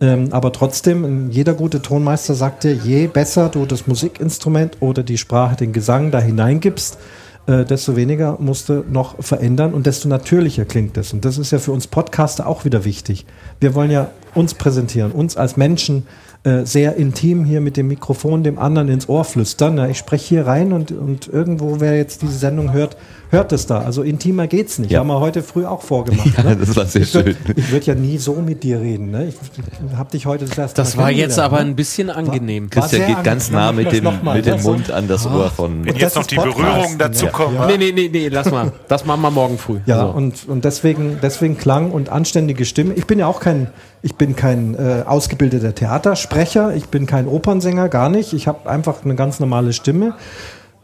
Ähm, 0.00 0.28
aber 0.30 0.52
trotzdem, 0.52 1.28
jeder 1.30 1.54
gute 1.54 1.82
Tonmeister 1.82 2.36
sagte, 2.36 2.70
je 2.70 3.08
besser 3.08 3.48
du 3.48 3.66
das 3.66 3.88
Musikinstrument 3.88 4.76
oder 4.78 5.02
die 5.02 5.18
Sprache, 5.18 5.56
den 5.56 5.72
Gesang 5.72 6.12
da 6.12 6.20
hineingibst, 6.20 6.98
äh, 7.46 7.64
desto 7.64 7.96
weniger 7.96 8.38
musst 8.38 8.68
du 8.68 8.84
noch 8.88 9.22
verändern 9.22 9.74
und 9.74 9.86
desto 9.86 10.08
natürlicher 10.08 10.64
klingt 10.64 10.96
es. 10.98 11.12
Und 11.12 11.24
das 11.24 11.36
ist 11.36 11.50
ja 11.50 11.58
für 11.58 11.72
uns 11.72 11.88
Podcaster 11.88 12.46
auch 12.46 12.64
wieder 12.64 12.84
wichtig. 12.84 13.26
Wir 13.58 13.74
wollen 13.74 13.90
ja 13.90 14.10
uns 14.34 14.54
präsentieren, 14.54 15.10
uns 15.10 15.36
als 15.36 15.56
Menschen 15.56 16.06
äh, 16.44 16.64
sehr 16.66 16.96
intim 16.96 17.44
hier 17.44 17.60
mit 17.60 17.76
dem 17.76 17.88
Mikrofon 17.88 18.44
dem 18.44 18.58
anderen 18.58 18.88
ins 18.88 19.08
Ohr 19.08 19.24
flüstern. 19.24 19.78
Ja, 19.78 19.86
ich 19.88 19.98
spreche 19.98 20.26
hier 20.28 20.46
rein 20.46 20.72
und, 20.72 20.92
und 20.92 21.26
irgendwo, 21.26 21.80
wer 21.80 21.96
jetzt 21.96 22.20
diese 22.22 22.36
Sendung 22.36 22.72
hört, 22.72 22.96
hört 23.30 23.52
es 23.52 23.66
da. 23.66 23.80
Also 23.80 24.02
intimer 24.02 24.46
geht's 24.46 24.78
nicht. 24.78 24.90
Ja. 24.90 25.00
Haben 25.00 25.06
wir 25.08 25.20
heute 25.20 25.42
früh 25.42 25.64
auch 25.64 25.80
vorgemacht. 25.82 26.36
Ja, 26.36 26.44
ne? 26.44 26.56
das 26.56 26.76
war 26.76 26.84
sehr 26.86 27.02
ich 27.02 27.14
würd, 27.14 27.36
schön. 27.46 27.54
Ich 27.56 27.72
würde 27.72 27.86
ja 27.86 27.94
nie 27.94 28.18
so 28.18 28.34
mit 28.34 28.62
dir 28.62 28.78
reden. 28.80 29.10
Ne? 29.10 29.28
Ich 29.28 29.96
habe 29.96 30.10
dich 30.10 30.26
heute 30.26 30.44
das 30.44 30.56
erste 30.58 30.82
Das 30.82 30.96
Mal 30.96 31.04
war 31.04 31.10
jetzt 31.10 31.38
aber 31.38 31.56
ne? 31.60 31.70
ein 31.70 31.76
bisschen 31.76 32.10
angenehm. 32.10 32.64
War 32.64 32.82
Christian 32.82 33.06
sehr 33.06 33.14
geht 33.16 33.24
ganz 33.24 33.50
nah 33.50 33.72
mit 33.72 33.90
dem, 33.90 34.04
mal, 34.04 34.36
mit 34.36 34.44
dem 34.46 34.56
ne? 34.58 34.62
Mund 34.62 34.90
an 34.90 35.08
das 35.08 35.26
Ohr 35.26 35.50
von. 35.50 35.84
Wenn 35.84 35.94
Und 35.94 36.00
jetzt 36.00 36.14
das 36.14 36.22
noch 36.22 36.26
die 36.26 36.36
Podcast, 36.36 36.56
Berührungen 36.58 36.90
ne? 36.92 36.98
dazu 36.98 37.24
Ja. 37.24 37.30
kommen. 37.32 37.54
Ja. 37.56 37.66
Nee, 37.68 37.78
nee, 37.78 37.92
nee, 37.92 38.10
nee, 38.12 38.28
lass 38.28 38.50
mal. 38.50 38.70
Das 38.88 39.06
machen 39.06 39.22
wir 39.22 39.30
morgen 39.30 39.56
früh. 39.56 39.78
Ja, 39.86 40.00
So. 40.00 40.06
und, 40.08 40.46
und 40.46 40.64
deswegen, 40.66 41.18
deswegen 41.22 41.56
Klang 41.56 41.90
und 41.90 42.10
anständige 42.10 42.66
Stimme. 42.66 42.92
Ich 42.94 43.06
bin 43.06 43.18
ja 43.18 43.26
auch 43.26 43.40
kein, 43.40 43.68
ich 44.04 44.16
bin 44.16 44.36
kein 44.36 44.74
äh, 44.74 45.02
ausgebildeter 45.06 45.74
Theatersprecher, 45.74 46.74
ich 46.76 46.88
bin 46.90 47.06
kein 47.06 47.26
Opernsänger, 47.26 47.88
gar 47.88 48.10
nicht. 48.10 48.34
Ich 48.34 48.46
habe 48.46 48.68
einfach 48.68 49.02
eine 49.02 49.14
ganz 49.14 49.40
normale 49.40 49.72
Stimme. 49.72 50.14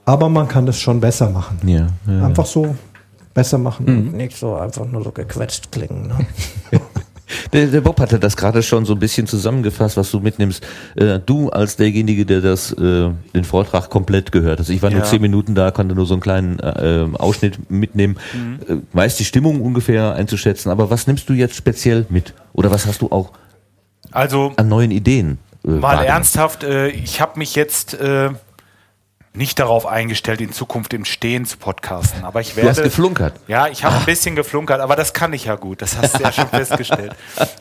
Aber 0.06 0.30
man 0.30 0.48
kann 0.48 0.64
das 0.64 0.80
schon 0.80 1.00
besser 1.00 1.28
machen. 1.28 1.58
Ja, 1.62 1.88
ja. 2.06 2.24
Einfach 2.24 2.46
so 2.46 2.74
besser 3.34 3.58
machen. 3.58 3.86
und 3.86 4.14
Nicht 4.14 4.38
so 4.38 4.54
einfach 4.54 4.86
nur 4.86 5.04
so 5.04 5.12
gequetscht 5.12 5.70
klingen. 5.70 6.08
Ne? 6.08 6.26
Der, 7.52 7.66
der 7.66 7.80
Bob 7.80 8.00
hatte 8.00 8.18
das 8.18 8.36
gerade 8.36 8.62
schon 8.62 8.84
so 8.84 8.92
ein 8.94 8.98
bisschen 8.98 9.26
zusammengefasst, 9.26 9.96
was 9.96 10.10
du 10.10 10.20
mitnimmst. 10.20 10.66
Äh, 10.96 11.18
du 11.24 11.50
als 11.50 11.76
derjenige, 11.76 12.26
der 12.26 12.40
das, 12.40 12.72
äh, 12.72 13.10
den 13.34 13.44
Vortrag 13.44 13.90
komplett 13.90 14.32
gehört 14.32 14.60
hat. 14.60 14.68
Ich 14.68 14.82
war 14.82 14.90
nur 14.90 15.00
Ja. 15.00 15.04
zehn 15.06 15.20
Minuten 15.22 15.54
da, 15.54 15.70
konnte 15.70 15.94
nur 15.94 16.06
so 16.06 16.14
einen 16.14 16.20
kleinen 16.22 16.58
äh, 16.60 17.02
äh, 17.02 17.08
Ausschnitt 17.18 17.70
mitnehmen. 17.70 18.16
Äh, 18.68 18.76
weißt 18.92 19.18
die 19.18 19.24
Stimmung 19.24 19.60
ungefähr 19.60 20.14
einzuschätzen, 20.14 20.70
aber 20.70 20.90
was 20.90 21.06
nimmst 21.06 21.28
du 21.28 21.32
jetzt 21.32 21.54
speziell 21.56 22.06
mit? 22.08 22.34
Oder 22.52 22.70
was 22.70 22.86
hast 22.86 23.02
du 23.02 23.10
auch 23.10 23.30
Also 24.12 24.52
an 24.56 24.68
neuen 24.68 24.90
Ideen? 24.90 25.38
Äh, 25.64 25.70
mal 25.72 26.02
ernsthaft, 26.04 26.64
äh, 26.64 26.88
ich 26.88 27.20
habe 27.20 27.38
mich 27.38 27.54
jetzt 27.54 27.96
nicht 29.32 29.58
darauf 29.60 29.86
eingestellt, 29.86 30.40
in 30.40 30.52
Zukunft 30.52 30.92
im 30.92 31.04
Stehen 31.04 31.44
zu 31.46 31.56
podcasten. 31.56 32.24
Aber 32.24 32.40
ich 32.40 32.54
Du 32.54 32.62
hast 32.62 32.78
werde. 32.78 32.82
geflunkert. 32.82 33.34
Ja, 33.46 33.68
ich 33.68 33.84
habe 33.84 33.96
ein 33.96 34.04
bisschen 34.04 34.34
geflunkert, 34.34 34.80
aber 34.80 34.96
das 34.96 35.12
kann 35.12 35.32
ich 35.32 35.44
ja 35.44 35.54
gut. 35.54 35.82
Das 35.82 35.96
hast 35.96 36.18
du 36.18 36.22
ja 36.24 36.32
schon 36.32 36.48
festgestellt. 36.50 37.14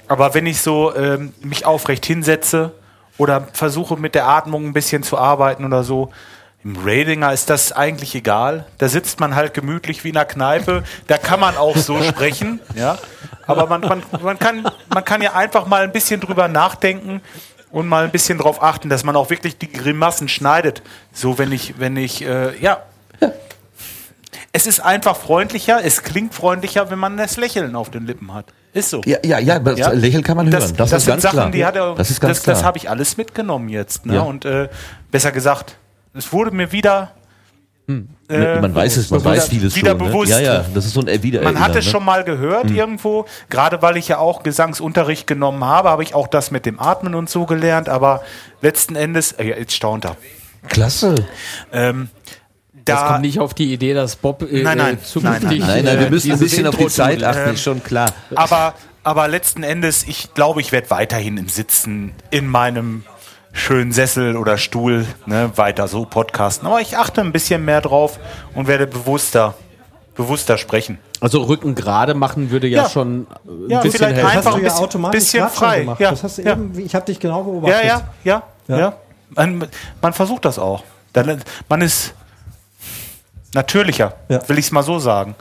Aber 0.07 0.33
wenn 0.33 0.47
ich 0.47 0.61
so 0.61 0.95
ähm, 0.95 1.33
mich 1.41 1.65
aufrecht 1.67 2.05
hinsetze 2.05 2.71
oder 3.19 3.47
versuche 3.53 3.97
mit 3.97 4.15
der 4.15 4.27
Atmung 4.27 4.65
ein 4.65 4.73
bisschen 4.73 5.03
zu 5.03 5.17
arbeiten 5.19 5.63
oder 5.63 5.83
so, 5.83 6.11
im 6.63 6.75
Radinger 6.83 7.31
ist 7.31 7.49
das 7.51 7.71
eigentlich 7.71 8.15
egal. 8.15 8.65
Da 8.79 8.89
sitzt 8.89 9.19
man 9.19 9.35
halt 9.35 9.53
gemütlich 9.53 10.03
wie 10.03 10.09
in 10.09 10.17
einer 10.17 10.25
Kneipe. 10.25 10.83
Da 11.07 11.17
kann 11.17 11.39
man 11.39 11.55
auch 11.55 11.77
so 11.77 12.01
sprechen, 12.03 12.59
ja. 12.75 12.97
Aber 13.45 13.67
man, 13.67 13.81
man, 13.81 14.03
man, 14.21 14.39
kann, 14.39 14.67
man 14.93 15.05
kann 15.05 15.21
ja 15.21 15.33
einfach 15.33 15.67
mal 15.67 15.83
ein 15.83 15.91
bisschen 15.91 16.19
drüber 16.19 16.47
nachdenken 16.47 17.21
und 17.71 17.87
mal 17.87 18.03
ein 18.03 18.11
bisschen 18.11 18.37
darauf 18.37 18.61
achten, 18.61 18.89
dass 18.89 19.03
man 19.03 19.15
auch 19.15 19.29
wirklich 19.29 19.57
die 19.57 19.71
Grimassen 19.71 20.27
schneidet. 20.27 20.81
So, 21.13 21.37
wenn 21.37 21.51
ich, 21.51 21.79
wenn 21.79 21.97
ich, 21.97 22.23
äh, 22.23 22.57
ja, 22.59 22.83
es 24.51 24.67
ist 24.67 24.79
einfach 24.79 25.15
freundlicher, 25.15 25.83
es 25.83 26.03
klingt 26.03 26.33
freundlicher, 26.33 26.89
wenn 26.89 26.99
man 26.99 27.17
das 27.17 27.37
Lächeln 27.37 27.75
auf 27.75 27.91
den 27.91 28.05
Lippen 28.05 28.33
hat. 28.33 28.45
Ist 28.73 28.89
so. 28.89 29.01
Ja, 29.05 29.17
ja, 29.23 29.39
ja, 29.39 29.59
Ja. 29.75 29.89
Lächeln 29.91 30.23
kann 30.23 30.37
man 30.37 30.49
das, 30.49 30.65
hören. 30.65 30.75
Das, 30.77 30.89
das 30.89 30.99
ist 30.99 31.05
sind 31.05 31.11
ganz 31.13 31.23
Sachen, 31.23 31.35
klar. 31.37 31.51
die 31.51 31.65
hat 31.65 31.75
er, 31.75 31.95
das 31.95 32.09
ist 32.09 32.19
ganz 32.19 32.37
das, 32.37 32.43
klar. 32.43 32.55
das 32.55 32.63
habe 32.63 32.77
ich 32.77 32.89
alles 32.89 33.17
mitgenommen 33.17 33.69
jetzt. 33.69 34.05
Ne? 34.05 34.15
Ja. 34.15 34.21
Und 34.21 34.45
äh, 34.45 34.69
besser 35.11 35.31
gesagt, 35.31 35.77
es 36.13 36.31
wurde 36.33 36.51
mir 36.51 36.71
wieder. 36.71 37.11
Äh, 38.29 38.61
man 38.61 38.75
weiß 38.75 38.97
es, 38.97 39.09
man 39.09 39.23
weiß 39.23 39.47
vieles 39.49 39.75
wieder 39.75 39.91
schon. 39.91 39.97
bewusst. 39.99 40.31
Ne? 40.31 40.43
Ja, 40.43 40.53
ja, 40.53 40.65
das 40.73 40.85
ist 40.85 40.93
so 40.93 41.01
ein 41.01 41.23
wieder 41.23 41.41
Man 41.41 41.59
hat 41.59 41.71
es 41.75 41.85
ne? 41.85 41.91
schon 41.91 42.05
mal 42.05 42.23
gehört 42.23 42.69
irgendwo, 42.69 43.25
gerade 43.49 43.81
weil 43.81 43.97
ich 43.97 44.07
ja 44.07 44.19
auch 44.19 44.43
Gesangsunterricht 44.43 45.25
genommen 45.27 45.63
habe, 45.65 45.89
habe 45.89 46.03
ich 46.03 46.13
auch 46.13 46.27
das 46.27 46.51
mit 46.51 46.65
dem 46.65 46.79
Atmen 46.79 47.15
und 47.15 47.29
so 47.29 47.45
gelernt, 47.45 47.89
aber 47.89 48.21
letzten 48.61 48.95
Endes, 48.95 49.31
äh, 49.33 49.45
ja, 49.49 49.57
jetzt 49.57 49.73
staunt 49.73 50.05
er. 50.05 50.15
Klasse. 50.67 51.15
Ähm, 51.71 52.09
Das 52.85 52.99
da, 53.01 53.07
kommt 53.07 53.21
nicht 53.21 53.39
auf 53.39 53.53
die 53.53 53.73
Idee, 53.73 53.93
dass 53.93 54.15
Bob 54.15 54.41
äh, 54.43 54.61
Nein, 54.63 54.77
nein, 54.77 54.95
äh, 54.95 55.03
zukünftig. 55.03 55.59
nein, 55.59 55.59
Nein, 55.59 55.85
nein, 55.85 55.99
wir 55.99 56.07
äh, 56.07 56.09
müssen 56.09 56.31
ein 56.31 56.39
bisschen 56.39 56.67
auf 56.67 56.75
die 56.75 56.87
Zeit 56.87 57.23
achten, 57.23 57.53
ist 57.53 57.63
schon 57.63 57.83
klar. 57.83 58.13
aber, 58.35 58.73
aber 59.03 59.27
letzten 59.27 59.63
Endes, 59.63 60.03
ich 60.07 60.33
glaube, 60.33 60.61
ich 60.61 60.71
werde 60.71 60.89
weiterhin 60.91 61.37
im 61.37 61.47
Sitzen 61.47 62.11
in 62.29 62.47
meinem 62.47 63.03
schönen 63.51 63.91
Sessel 63.91 64.37
oder 64.37 64.57
Stuhl 64.57 65.05
ne, 65.25 65.51
weiter 65.55 65.87
so 65.87 66.05
podcasten. 66.05 66.67
Aber 66.67 66.81
ich 66.81 66.97
achte 66.97 67.21
ein 67.21 67.31
bisschen 67.31 67.65
mehr 67.65 67.81
drauf 67.81 68.19
und 68.55 68.67
werde 68.67 68.87
bewusster, 68.87 69.55
bewusster 70.15 70.57
sprechen. 70.57 70.99
Also 71.21 71.41
Rücken 71.43 71.75
gerade 71.75 72.13
machen 72.13 72.51
würde 72.51 72.67
ja, 72.67 72.83
Ja. 72.83 72.89
schon 72.89 73.27
äh, 73.67 73.71
Ja, 73.73 73.79
ein 73.79 73.83
bisschen 73.83 73.97
vielleicht 73.99 74.15
helfen. 74.15 74.25
Einfach 74.37 74.51
hast 74.51 74.55
ein 74.55 74.59
du 74.61 74.65
ja 74.97 75.09
bisschen- 75.09 75.11
bisschen 75.11 75.49
frei. 75.49 75.79
gemacht. 75.81 75.99
Ja, 75.99 76.11
Das 76.11 76.23
hast 76.23 76.37
du 76.37 76.43
ja. 76.43 76.51
eben, 76.53 76.77
ich 76.79 76.95
habe 76.95 77.05
dich 77.05 77.19
genau 77.19 77.39
Ja, 77.39 77.43
beobachtet. 77.43 77.83
ja, 77.85 78.01
ja, 78.23 78.43
ja. 78.67 78.77
Ja. 78.77 78.93
Man, 79.35 79.67
man 80.01 80.13
versucht 80.13 80.45
das 80.45 80.57
auch. 80.59 80.83
Man 81.67 81.81
ist 81.81 82.13
natürlicher, 83.53 84.13
Ja. 84.29 84.47
will 84.47 84.57
ich 84.57 84.65
es 84.65 84.71
mal 84.71 84.83
so 84.83 84.99
sagen. 84.99 85.35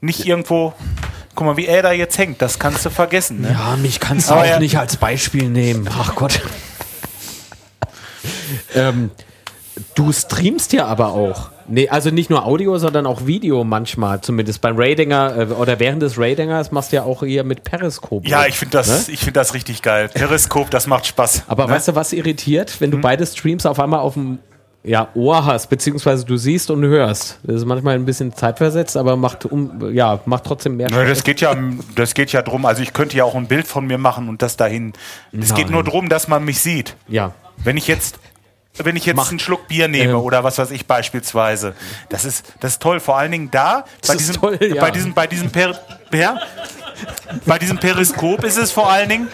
Nicht 0.00 0.26
irgendwo, 0.26 0.74
guck 1.34 1.46
mal, 1.46 1.56
wie 1.56 1.66
er 1.66 1.82
da 1.82 1.92
jetzt 1.92 2.16
hängt, 2.18 2.40
das 2.42 2.58
kannst 2.58 2.84
du 2.84 2.90
vergessen. 2.90 3.40
Ne? 3.40 3.52
Ja, 3.58 3.76
mich 3.76 4.00
kannst 4.00 4.30
du 4.30 4.34
auch 4.34 4.44
ja- 4.44 4.58
nicht 4.58 4.78
als 4.78 4.96
Beispiel 4.96 5.48
nehmen. 5.48 5.88
Ach 5.98 6.14
Gott. 6.14 6.40
Ähm, 8.74 9.10
du 9.94 10.12
streamst 10.12 10.72
ja 10.72 10.86
aber 10.86 11.08
auch. 11.12 11.50
Nee, 11.66 11.88
also 11.88 12.10
nicht 12.10 12.28
nur 12.28 12.44
Audio, 12.44 12.78
sondern 12.78 13.06
auch 13.06 13.26
Video 13.26 13.64
manchmal, 13.64 14.20
zumindest 14.20 14.60
beim 14.60 14.76
Radinger 14.76 15.36
äh, 15.36 15.44
oder 15.46 15.80
während 15.80 16.02
des 16.02 16.18
Radingers 16.18 16.72
machst 16.72 16.92
du 16.92 16.96
ja 16.96 17.04
auch 17.04 17.22
hier 17.22 17.44
mit 17.44 17.64
Periscope. 17.64 18.28
Ja, 18.28 18.46
ich 18.46 18.58
finde 18.58 18.78
das, 18.78 19.08
ich 19.08 19.20
find 19.20 19.36
das 19.36 19.54
richtig 19.54 19.80
geil. 19.82 20.10
Periskop, 20.12 20.70
das 20.70 20.86
macht 20.86 21.06
Spaß. 21.06 21.44
Aber 21.46 21.66
ne? 21.66 21.72
weißt 21.72 21.88
du, 21.88 21.94
was 21.94 22.12
irritiert, 22.12 22.80
wenn 22.80 22.90
du 22.90 22.98
Hm? 22.98 23.02
beide 23.02 23.26
Streams 23.26 23.64
auf 23.66 23.80
einmal 23.80 24.00
auf 24.00 24.14
dem 24.14 24.38
ja, 24.86 25.08
Ohr 25.14 25.46
hast, 25.46 25.70
beziehungsweise 25.70 26.26
du 26.26 26.36
siehst 26.36 26.70
und 26.70 26.84
hörst. 26.84 27.38
Das 27.42 27.56
ist 27.56 27.64
manchmal 27.64 27.94
ein 27.94 28.04
bisschen 28.04 28.34
zeitversetzt, 28.34 28.98
aber 28.98 29.16
macht 29.16 29.46
um, 29.46 29.94
ja, 29.94 30.20
macht 30.26 30.44
trotzdem 30.44 30.76
mehr 30.76 30.90
Nö, 30.90 31.08
das 31.08 31.24
geht 31.24 31.40
ja, 31.40 31.56
das 31.94 32.12
geht 32.12 32.32
ja 32.32 32.42
drum. 32.42 32.66
Also 32.66 32.82
ich 32.82 32.92
könnte 32.92 33.16
ja 33.16 33.24
auch 33.24 33.34
ein 33.34 33.46
Bild 33.46 33.66
von 33.66 33.86
mir 33.86 33.96
machen 33.96 34.28
und 34.28 34.42
das 34.42 34.58
dahin. 34.58 34.92
Es 35.32 35.54
geht 35.54 35.70
nur 35.70 35.82
drum, 35.82 36.10
dass 36.10 36.28
man 36.28 36.44
mich 36.44 36.60
sieht. 36.60 36.96
Ja. 37.08 37.32
Wenn 37.56 37.78
ich 37.78 37.86
jetzt 37.88 38.18
wenn 38.76 38.96
ich 38.96 39.06
jetzt 39.06 39.16
Mach. 39.16 39.30
einen 39.30 39.38
Schluck 39.38 39.68
Bier 39.68 39.88
nehme 39.88 40.12
Ähm. 40.12 40.18
oder 40.20 40.42
was 40.42 40.58
weiß 40.58 40.70
ich 40.72 40.86
beispielsweise. 40.86 41.74
Das 42.08 42.24
ist, 42.24 42.44
das 42.60 42.72
ist 42.72 42.82
toll. 42.82 43.00
Vor 43.00 43.16
allen 43.16 43.30
Dingen 43.30 43.50
da, 43.50 43.84
bei 44.06 44.16
diesem, 44.16 44.34
toll, 44.34 44.58
ja. 44.60 44.80
bei 44.80 44.90
diesem, 44.90 45.14
bei 45.14 45.26
diesem, 45.26 45.50
per, 45.50 45.78
ja? 46.12 46.40
bei 47.46 47.58
diesem 47.58 47.78
Periskop 47.78 48.42
ist 48.44 48.58
es 48.58 48.72
vor 48.72 48.90
allen 48.90 49.08
Dingen. 49.08 49.28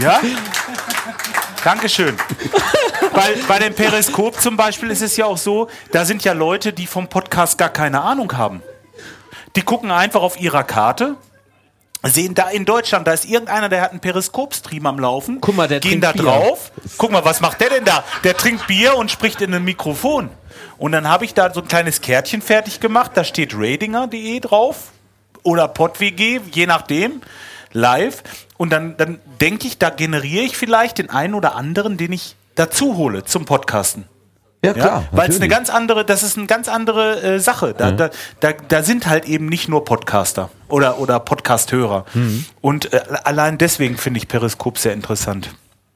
Ja? 0.00 0.20
Dankeschön. 1.62 2.16
Bei, 3.12 3.34
bei 3.46 3.58
dem 3.58 3.74
Periskop 3.74 4.40
zum 4.40 4.56
Beispiel 4.56 4.90
ist 4.90 5.02
es 5.02 5.16
ja 5.16 5.26
auch 5.26 5.38
so, 5.38 5.68
da 5.92 6.04
sind 6.04 6.24
ja 6.24 6.32
Leute, 6.32 6.72
die 6.72 6.86
vom 6.86 7.08
Podcast 7.08 7.56
gar 7.58 7.68
keine 7.68 8.00
Ahnung 8.02 8.36
haben. 8.36 8.62
Die 9.54 9.62
gucken 9.62 9.90
einfach 9.90 10.22
auf 10.22 10.40
ihrer 10.40 10.64
Karte, 10.64 11.16
sehen 12.02 12.34
da 12.34 12.48
in 12.48 12.64
Deutschland, 12.64 13.06
da 13.06 13.12
ist 13.12 13.24
irgendeiner, 13.24 13.68
der 13.68 13.80
hat 13.80 13.92
einen 13.92 14.00
Periskop-Stream 14.00 14.86
am 14.86 14.98
Laufen. 14.98 15.40
Guck 15.40 15.56
mal, 15.56 15.68
der 15.68 15.80
gehen 15.80 16.00
trinkt 16.00 16.04
da 16.04 16.12
Bier. 16.12 16.22
drauf. 16.22 16.72
Guck 16.98 17.12
mal, 17.12 17.24
was 17.24 17.40
macht 17.40 17.60
der 17.60 17.70
denn 17.70 17.84
da? 17.84 18.04
Der 18.24 18.36
trinkt 18.36 18.66
Bier 18.66 18.96
und 18.96 19.10
spricht 19.10 19.40
in 19.40 19.54
ein 19.54 19.64
Mikrofon. 19.64 20.30
Und 20.78 20.92
dann 20.92 21.08
habe 21.08 21.24
ich 21.24 21.34
da 21.34 21.52
so 21.52 21.60
ein 21.60 21.68
kleines 21.68 22.00
Kärtchen 22.00 22.42
fertig 22.42 22.80
gemacht, 22.80 23.12
da 23.14 23.24
steht 23.24 23.54
radinger.de 23.54 24.40
drauf 24.40 24.90
oder 25.42 25.68
podwg, 25.68 26.40
je 26.52 26.66
nachdem, 26.66 27.22
live. 27.72 28.22
Und 28.56 28.70
dann, 28.70 28.96
dann 28.96 29.20
denke 29.40 29.66
ich, 29.66 29.78
da 29.78 29.90
generiere 29.90 30.44
ich 30.44 30.56
vielleicht 30.56 30.98
den 30.98 31.10
einen 31.10 31.34
oder 31.34 31.54
anderen, 31.54 31.96
den 31.96 32.12
ich 32.12 32.36
dazu 32.54 32.96
hole 32.96 33.24
zum 33.24 33.44
Podcasten. 33.44 34.04
Ja, 34.64 34.76
Ja, 34.76 35.04
weil 35.10 35.28
es 35.28 35.36
eine 35.36 35.48
ganz 35.48 35.70
andere, 35.70 36.04
das 36.04 36.22
ist 36.22 36.38
eine 36.38 36.46
ganz 36.46 36.68
andere 36.68 37.20
äh, 37.20 37.38
Sache. 37.40 37.74
Da, 37.76 37.90
da, 37.90 38.10
da, 38.38 38.52
da 38.68 38.82
sind 38.84 39.08
halt 39.08 39.24
eben 39.26 39.46
nicht 39.46 39.68
nur 39.68 39.84
Podcaster 39.84 40.50
oder, 40.68 41.00
oder 41.00 41.18
Podcast-Hörer. 41.18 42.04
Mhm. 42.14 42.44
Und 42.60 42.92
äh, 42.92 43.00
allein 43.24 43.58
deswegen 43.58 43.96
finde 43.96 44.18
ich 44.18 44.28
Periskop 44.28 44.78
sehr 44.78 44.92
interessant. 44.92 45.50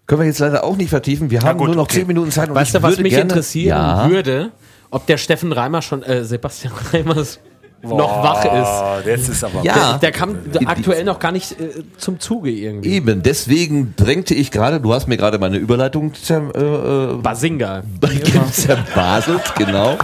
Können 0.07 0.21
wir 0.21 0.27
jetzt 0.27 0.41
leider 0.41 0.65
auch 0.65 0.77
nicht 0.77 0.91
vertiefen. 0.91 1.31
Wir 1.31 1.43
haben 1.43 1.59
gut, 1.59 1.69
nur 1.69 1.77
noch 1.77 1.85
okay. 1.85 1.99
zehn 1.99 2.07
Minuten 2.09 2.31
Zeit. 2.33 2.49
Und 2.49 2.57
Weißt 2.57 2.75
du, 2.75 2.83
was 2.83 2.93
würde 2.93 3.03
mich 3.03 3.15
interessieren 3.15 3.79
ja, 3.79 4.11
würde? 4.11 4.53
Ob 4.91 5.07
der 5.07 5.17
Steffen 5.17 5.53
Reimer 5.53 5.83
schon, 5.83 6.03
äh, 6.03 6.25
Sebastian 6.25 6.73
Reimers 6.93 7.41
noch 7.89 8.23
wach 8.23 8.45
ist. 8.45 9.07
Jetzt 9.07 9.29
ist 9.29 9.45
aber. 9.45 9.63
Ja, 9.63 9.99
Der 9.99 10.13
kam 10.13 10.37
aktuell 10.67 11.05
noch 11.05 11.19
gar 11.19 11.33
nicht 11.33 11.53
äh, 11.61 11.71
zum 11.99 12.21
Zuge 12.21 12.51
irgendwie. 12.51 12.91
eben. 12.91 13.23
Deswegen 13.23 13.95
drängte 13.97 14.35
ich 14.35 14.51
gerade, 14.51 14.81
du 14.81 14.93
hast 14.93 15.07
mir 15.09 15.17
gerade 15.17 15.39
meine 15.39 15.57
Überleitung 15.57 16.15
zer, 16.15 16.43
äh, 16.55 16.61
äh, 16.61 17.17
Basinga. 17.17 17.83
zerbaselt, 18.53 19.55
genau. 19.57 19.97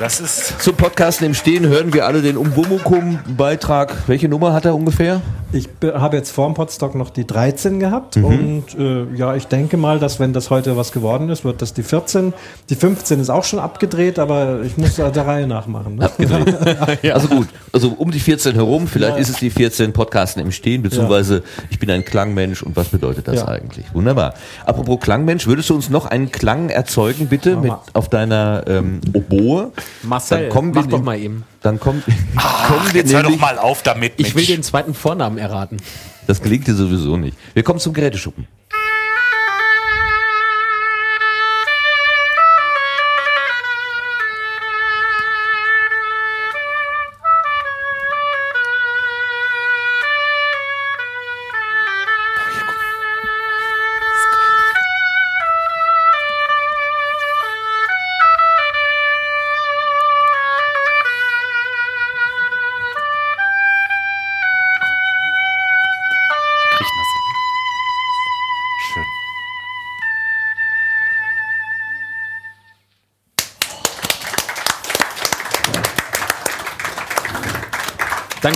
Das 0.00 0.18
ist. 0.18 0.62
Zum 0.62 0.76
Podcasten 0.76 1.26
im 1.26 1.34
Stehen 1.34 1.66
hören 1.68 1.92
wir 1.92 2.06
alle 2.06 2.22
den 2.22 2.38
Umbumukum-Beitrag. 2.38 3.94
Welche 4.06 4.30
Nummer 4.30 4.54
hat 4.54 4.64
er 4.64 4.74
ungefähr? 4.74 5.20
Ich 5.52 5.68
be- 5.68 6.00
habe 6.00 6.16
jetzt 6.16 6.30
vor 6.30 6.46
dem 6.46 6.54
Podstock 6.54 6.94
noch 6.94 7.10
die 7.10 7.26
13 7.26 7.80
gehabt 7.80 8.16
Mhm. 8.16 8.24
und 8.24 8.64
äh, 8.78 9.04
ja, 9.14 9.34
ich 9.34 9.46
denke 9.48 9.76
mal, 9.76 9.98
dass 9.98 10.18
wenn 10.18 10.32
das 10.32 10.48
heute 10.48 10.76
was 10.78 10.92
geworden 10.92 11.28
ist, 11.28 11.44
wird 11.44 11.60
das 11.60 11.74
die 11.74 11.82
14. 11.82 12.32
Die 12.70 12.76
15 12.76 13.20
ist 13.20 13.28
auch 13.28 13.44
schon 13.44 13.58
abgedreht, 13.58 14.18
aber 14.18 14.60
ich 14.64 14.78
muss 14.78 14.94
da 14.96 15.10
der 15.10 15.26
Reihe 15.26 15.46
nachmachen. 15.46 15.96
Ne? 15.96 16.08
Also 17.12 17.28
gut, 17.28 17.48
also 17.72 17.88
um 17.98 18.10
die 18.10 18.20
14 18.20 18.54
herum, 18.54 18.86
vielleicht 18.86 19.18
ist 19.18 19.28
es 19.28 19.36
die 19.36 19.50
14 19.50 19.92
Podcasten 19.92 20.40
im 20.40 20.50
Stehen, 20.52 20.82
beziehungsweise 20.82 21.42
ich 21.68 21.78
bin 21.78 21.90
ein 21.90 22.04
Klangmensch 22.06 22.62
und 22.62 22.74
was 22.76 22.88
bedeutet 22.88 23.28
das 23.28 23.40
Ja. 23.40 23.48
eigentlich? 23.48 23.84
Wunderbar. 23.92 24.32
Apropos 24.64 24.98
Klangmensch, 25.00 25.46
würdest 25.46 25.68
du 25.68 25.74
uns 25.74 25.90
noch 25.90 26.06
einen 26.06 26.30
Klang 26.30 26.70
erzeugen, 26.70 27.26
bitte, 27.26 27.56
mit 27.56 27.72
auf 27.92 28.08
deiner 28.08 28.62
ähm, 28.66 29.00
Oboe? 29.12 29.72
Marcel, 30.02 30.42
Dann 30.42 30.50
kommen 30.50 30.74
wir 30.74 30.82
mach 30.82 30.88
doch 30.88 31.02
mal 31.02 31.18
eben. 31.18 31.44
Dann 31.62 31.78
kommt, 31.80 32.04
kommen 32.04 32.86
wir 32.92 33.00
Jetzt 33.00 33.12
hör 33.12 33.22
doch 33.22 33.38
mal 33.38 33.58
auf 33.58 33.82
damit. 33.82 34.14
Ich 34.16 34.28
will 34.28 34.42
Mensch. 34.42 34.48
den 34.48 34.62
zweiten 34.62 34.94
Vornamen 34.94 35.38
erraten. 35.38 35.78
das 36.26 36.42
gelingt 36.42 36.66
dir 36.66 36.74
sowieso 36.74 37.16
nicht. 37.16 37.36
Wir 37.54 37.62
kommen 37.62 37.78
zum 37.78 37.92
Geräteschuppen. 37.92 38.46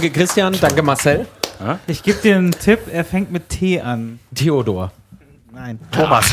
Danke 0.04 0.18
Christian, 0.18 0.54
danke 0.60 0.82
Marcel. 0.82 1.26
Ich 1.86 2.02
gebe 2.02 2.20
dir 2.20 2.36
einen 2.36 2.50
Tipp, 2.50 2.80
er 2.92 3.06
fängt 3.06 3.32
mit 3.32 3.48
T 3.48 3.80
an. 3.80 4.18
Theodor. 4.34 4.92
Nein. 5.50 5.78
Thomas. 5.92 6.26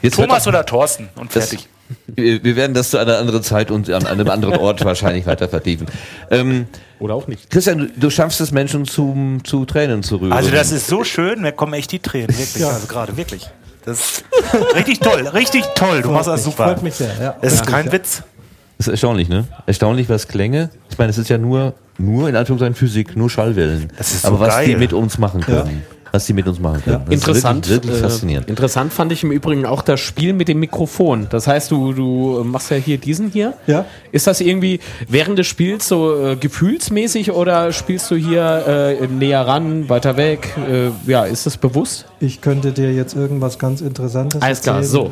Jetzt 0.00 0.16
Thomas 0.16 0.48
oder 0.48 0.64
Thorsten 0.64 1.10
und 1.16 1.36
das, 1.36 1.50
fertig. 1.50 1.68
wir 2.06 2.42
wir 2.42 2.56
werden 2.56 2.72
das 2.72 2.88
zu 2.88 2.96
einer 2.96 3.18
anderen 3.18 3.42
Zeit 3.42 3.70
und 3.70 3.90
an 3.90 4.06
einem 4.06 4.30
anderen 4.30 4.56
Ort 4.56 4.82
wahrscheinlich 4.86 5.26
weiter 5.26 5.46
vertiefen. 5.46 5.88
Ähm, 6.30 6.68
Oder 7.00 7.14
auch 7.14 7.26
nicht. 7.26 7.50
Christian, 7.50 7.80
du, 7.80 7.88
du 7.94 8.08
schaffst 8.08 8.40
es, 8.40 8.50
Menschen 8.50 8.86
zum, 8.86 9.44
zu 9.44 9.66
Tränen 9.66 10.02
zu 10.02 10.16
rühren. 10.16 10.32
Also 10.32 10.50
das 10.50 10.72
ist 10.72 10.86
so 10.86 11.04
schön, 11.04 11.42
mir 11.42 11.52
kommen 11.52 11.74
echt 11.74 11.92
die 11.92 11.98
Tränen, 11.98 12.30
wirklich, 12.30 12.64
also 12.64 12.86
gerade, 12.86 13.14
wirklich. 13.18 13.46
Das 13.84 14.00
ist 14.00 14.24
richtig 14.74 15.00
toll, 15.00 15.26
richtig 15.28 15.64
toll, 15.74 16.00
du 16.00 16.12
machst 16.12 16.28
das 16.28 16.44
super. 16.44 16.64
Freut 16.64 16.82
mich 16.82 16.94
sehr. 16.94 17.14
Ja. 17.20 17.36
Es 17.42 17.52
ist 17.54 17.66
kein 17.66 17.86
ja. 17.86 17.92
Witz. 17.92 18.22
Das 18.82 18.88
ist 18.88 18.94
erstaunlich, 18.94 19.28
ne? 19.28 19.44
Erstaunlich, 19.66 20.08
was 20.08 20.26
Klänge. 20.26 20.68
Ich 20.90 20.98
meine, 20.98 21.10
es 21.10 21.16
ist 21.16 21.30
ja 21.30 21.38
nur, 21.38 21.74
nur 21.98 22.28
in 22.28 22.34
Anführungszeichen 22.34 22.74
Physik, 22.74 23.14
nur 23.16 23.30
Schallwellen. 23.30 23.90
Das 23.96 24.12
ist 24.12 24.22
so 24.22 24.26
Aber 24.28 24.40
was 24.40 24.58
die 24.64 24.70
geil. 24.72 24.78
mit 24.80 24.92
uns 24.92 25.18
machen 25.18 25.40
können. 25.40 25.84
Was 26.12 26.26
die 26.26 26.34
mit 26.34 26.46
uns 26.46 26.60
machen 26.60 26.82
können. 26.84 27.02
Das 27.06 27.14
Interessant. 27.14 27.64
Ist 27.64 27.72
wirklich, 27.72 27.90
wirklich 27.90 28.04
äh, 28.04 28.08
faszinierend. 28.08 28.48
Interessant 28.50 28.92
fand 28.92 29.12
ich 29.12 29.22
im 29.24 29.32
Übrigen 29.32 29.64
auch 29.64 29.80
das 29.80 29.98
Spiel 29.98 30.34
mit 30.34 30.46
dem 30.46 30.60
Mikrofon. 30.60 31.26
Das 31.30 31.46
heißt, 31.46 31.70
du, 31.70 31.94
du 31.94 32.44
machst 32.44 32.70
ja 32.70 32.76
hier 32.76 32.98
diesen 32.98 33.30
hier. 33.30 33.54
Ja. 33.66 33.86
Ist 34.12 34.26
das 34.26 34.42
irgendwie 34.42 34.80
während 35.08 35.38
des 35.38 35.46
Spiels 35.46 35.88
so 35.88 36.22
äh, 36.22 36.36
gefühlsmäßig 36.36 37.32
oder 37.32 37.72
spielst 37.72 38.10
du 38.10 38.16
hier 38.16 38.98
äh, 39.00 39.06
näher 39.06 39.46
ran, 39.46 39.88
weiter 39.88 40.18
weg? 40.18 40.54
Äh, 40.70 40.90
ja, 41.10 41.24
ist 41.24 41.46
das 41.46 41.56
bewusst? 41.56 42.04
Ich 42.20 42.42
könnte 42.42 42.72
dir 42.72 42.92
jetzt 42.92 43.16
irgendwas 43.16 43.58
ganz 43.58 43.80
Interessantes 43.80 44.42
Alles 44.42 44.60
klar, 44.60 44.82
erzählen. 44.82 45.10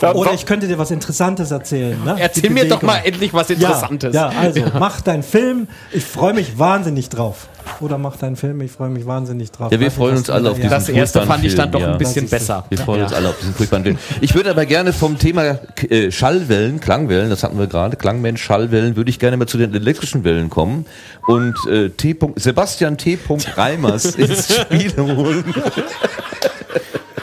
so. 0.00 0.06
Oder 0.14 0.32
ich 0.34 0.46
könnte 0.46 0.66
dir 0.66 0.78
was 0.78 0.90
Interessantes 0.90 1.52
erzählen. 1.52 1.96
Ne? 2.04 2.16
Erzähl 2.18 2.50
mir 2.50 2.68
doch 2.68 2.82
mal 2.82 2.98
endlich 3.04 3.32
was 3.32 3.50
Interessantes. 3.50 4.14
Ja, 4.14 4.32
ja 4.32 4.38
also 4.38 4.62
mach 4.78 5.00
deinen 5.00 5.22
Film. 5.22 5.68
Ich 5.92 6.04
freue 6.04 6.34
mich 6.34 6.58
wahnsinnig 6.58 7.08
drauf. 7.08 7.48
Oder 7.80 7.98
mach 7.98 8.16
deinen 8.16 8.36
Film. 8.36 8.60
Ich 8.60 8.72
freue 8.72 8.88
mich 8.90 9.06
wahnsinnig 9.06 9.50
drauf. 9.50 9.72
Ja, 9.72 9.80
wir 9.80 9.90
freuen 9.90 10.16
uns 10.16 10.30
alle 10.30 10.50
auf 10.50 10.56
diesen 10.56 10.70
Das 10.70 10.88
erste 10.88 11.22
fand 11.22 11.44
ich 11.44 11.54
dann 11.54 11.70
doch 11.70 11.82
ein 11.82 11.98
bisschen 11.98 12.28
besser. 12.28 12.64
Wir 12.68 12.78
freuen 12.78 13.02
uns 13.02 13.12
alle 13.12 13.28
auf 13.28 13.38
diesen 13.38 13.54
furchtbaren 13.54 13.84
Film. 13.84 13.98
Ich 14.20 14.34
würde 14.34 14.50
aber 14.50 14.66
gerne 14.66 14.92
vom 14.92 15.18
Thema 15.18 15.58
äh, 15.88 16.10
Schallwellen, 16.10 16.80
Klangwellen, 16.80 17.30
das 17.30 17.42
hatten 17.42 17.58
wir 17.58 17.66
gerade, 17.66 17.96
Klangmensch, 17.96 18.42
Schallwellen, 18.42 18.96
würde 18.96 19.10
ich 19.10 19.18
gerne 19.18 19.36
mal 19.36 19.46
zu 19.46 19.58
den 19.58 19.74
elektrischen 19.74 20.24
Wellen 20.24 20.50
kommen 20.50 20.86
und 21.26 21.54
äh, 21.70 21.90
T. 21.90 22.16
Sebastian 22.36 22.96
T. 22.98 23.18
Reimers 23.56 24.04
ins 24.16 24.54
Spiel 24.54 24.92
holen. 24.96 25.44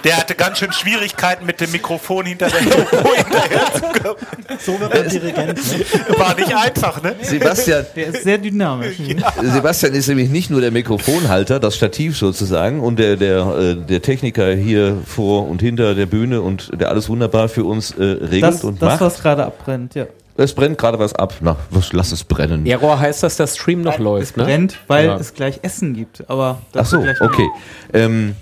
Der 0.05 0.17
hatte 0.17 0.35
ganz 0.35 0.59
schön 0.59 0.71
Schwierigkeiten 0.71 1.45
mit 1.45 1.59
dem 1.59 1.71
Mikrofon 1.71 2.25
hinter 2.27 2.47
der 2.47 2.61
Logo 2.61 3.13
hinterher 3.15 3.73
zu 3.73 3.81
kommen. 4.01 4.17
So 4.63 4.79
wird 4.79 4.93
man 4.93 5.09
Dirigent. 5.09 5.57
Ne? 5.57 6.17
War 6.19 6.35
nicht 6.35 6.55
einfach, 6.55 7.01
ne? 7.01 7.15
Sebastian, 7.21 7.85
Der 7.95 8.07
ist 8.07 8.23
sehr 8.23 8.37
dynamisch. 8.37 8.95
Sebastian 9.41 9.93
ist 9.93 10.07
nämlich 10.07 10.29
nicht 10.29 10.49
nur 10.49 10.61
der 10.61 10.71
Mikrofonhalter, 10.71 11.59
das 11.59 11.75
Stativ 11.75 12.17
sozusagen 12.17 12.79
und 12.79 12.99
der, 12.99 13.17
der, 13.17 13.39
äh, 13.57 13.75
der 13.75 14.01
Techniker 14.01 14.53
hier 14.55 14.95
vor 15.05 15.47
und 15.49 15.61
hinter 15.61 15.95
der 15.95 16.05
Bühne 16.05 16.41
und 16.41 16.71
der 16.79 16.89
alles 16.89 17.09
wunderbar 17.09 17.49
für 17.49 17.63
uns 17.65 17.91
äh, 17.91 18.03
regelt 18.03 18.43
Das, 18.43 18.63
und 18.63 18.81
das 18.81 18.93
macht. 18.93 19.01
was 19.01 19.21
gerade 19.21 19.43
abbrennt, 19.45 19.95
ja. 19.95 20.05
Es 20.37 20.53
brennt 20.53 20.77
gerade 20.77 20.99
was 20.99 21.15
ab. 21.15 21.33
Na, 21.41 21.55
was, 21.71 21.93
lass 21.93 22.11
es 22.11 22.23
brennen. 22.23 22.65
Error 22.65 22.99
heißt, 22.99 23.23
dass 23.23 23.37
der 23.37 23.47
Stream 23.47 23.81
noch 23.81 23.97
läuft, 23.99 24.37
ne? 24.37 24.43
Brennt, 24.43 24.77
weil 24.87 25.05
Ja. 25.07 25.15
es 25.17 25.33
gleich 25.33 25.59
Essen 25.63 25.93
gibt. 25.95 26.29
Aber 26.29 26.59
Ach 26.61 26.73
dazu 26.73 27.01
so, 27.01 27.25
okay. 27.25 27.47
Ähm, 27.93 28.35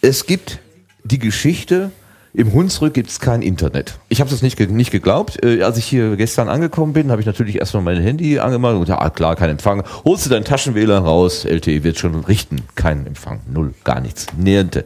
es 0.00 0.26
gibt 0.26 0.58
die 1.04 1.18
Geschichte, 1.18 1.90
im 2.36 2.52
Hunsrück 2.52 2.94
gibt 2.94 3.10
es 3.10 3.20
kein 3.20 3.42
Internet. 3.42 3.98
Ich 4.08 4.20
habe 4.20 4.28
das 4.28 4.42
nicht, 4.42 4.58
nicht 4.58 4.90
geglaubt. 4.90 5.44
Äh, 5.44 5.62
als 5.62 5.78
ich 5.78 5.84
hier 5.84 6.16
gestern 6.16 6.48
angekommen 6.48 6.92
bin, 6.92 7.12
habe 7.12 7.20
ich 7.20 7.26
natürlich 7.26 7.60
erstmal 7.60 7.84
mein 7.84 8.02
Handy 8.02 8.40
angemacht 8.40 8.74
und 8.74 8.88
ja, 8.88 9.00
ah, 9.00 9.10
klar, 9.10 9.36
kein 9.36 9.50
Empfang. 9.50 9.84
Holst 10.04 10.26
du 10.26 10.30
deinen 10.30 10.44
Taschenwähler 10.44 10.98
raus, 10.98 11.44
LTE 11.44 11.84
wird 11.84 11.98
schon 11.98 12.16
richten. 12.24 12.62
Kein 12.74 13.06
Empfang, 13.06 13.40
null, 13.48 13.72
gar 13.84 14.00
nichts, 14.00 14.26
niente. 14.36 14.84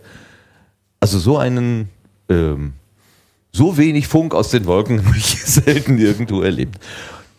Also 1.00 1.18
so 1.18 1.38
einen, 1.38 1.88
ähm, 2.28 2.74
so 3.50 3.78
wenig 3.78 4.08
Funk 4.08 4.34
aus 4.34 4.50
den 4.50 4.66
Wolken 4.66 5.02
habe 5.06 5.16
ich 5.16 5.42
selten 5.42 5.96
irgendwo 5.96 6.42
erlebt. 6.42 6.78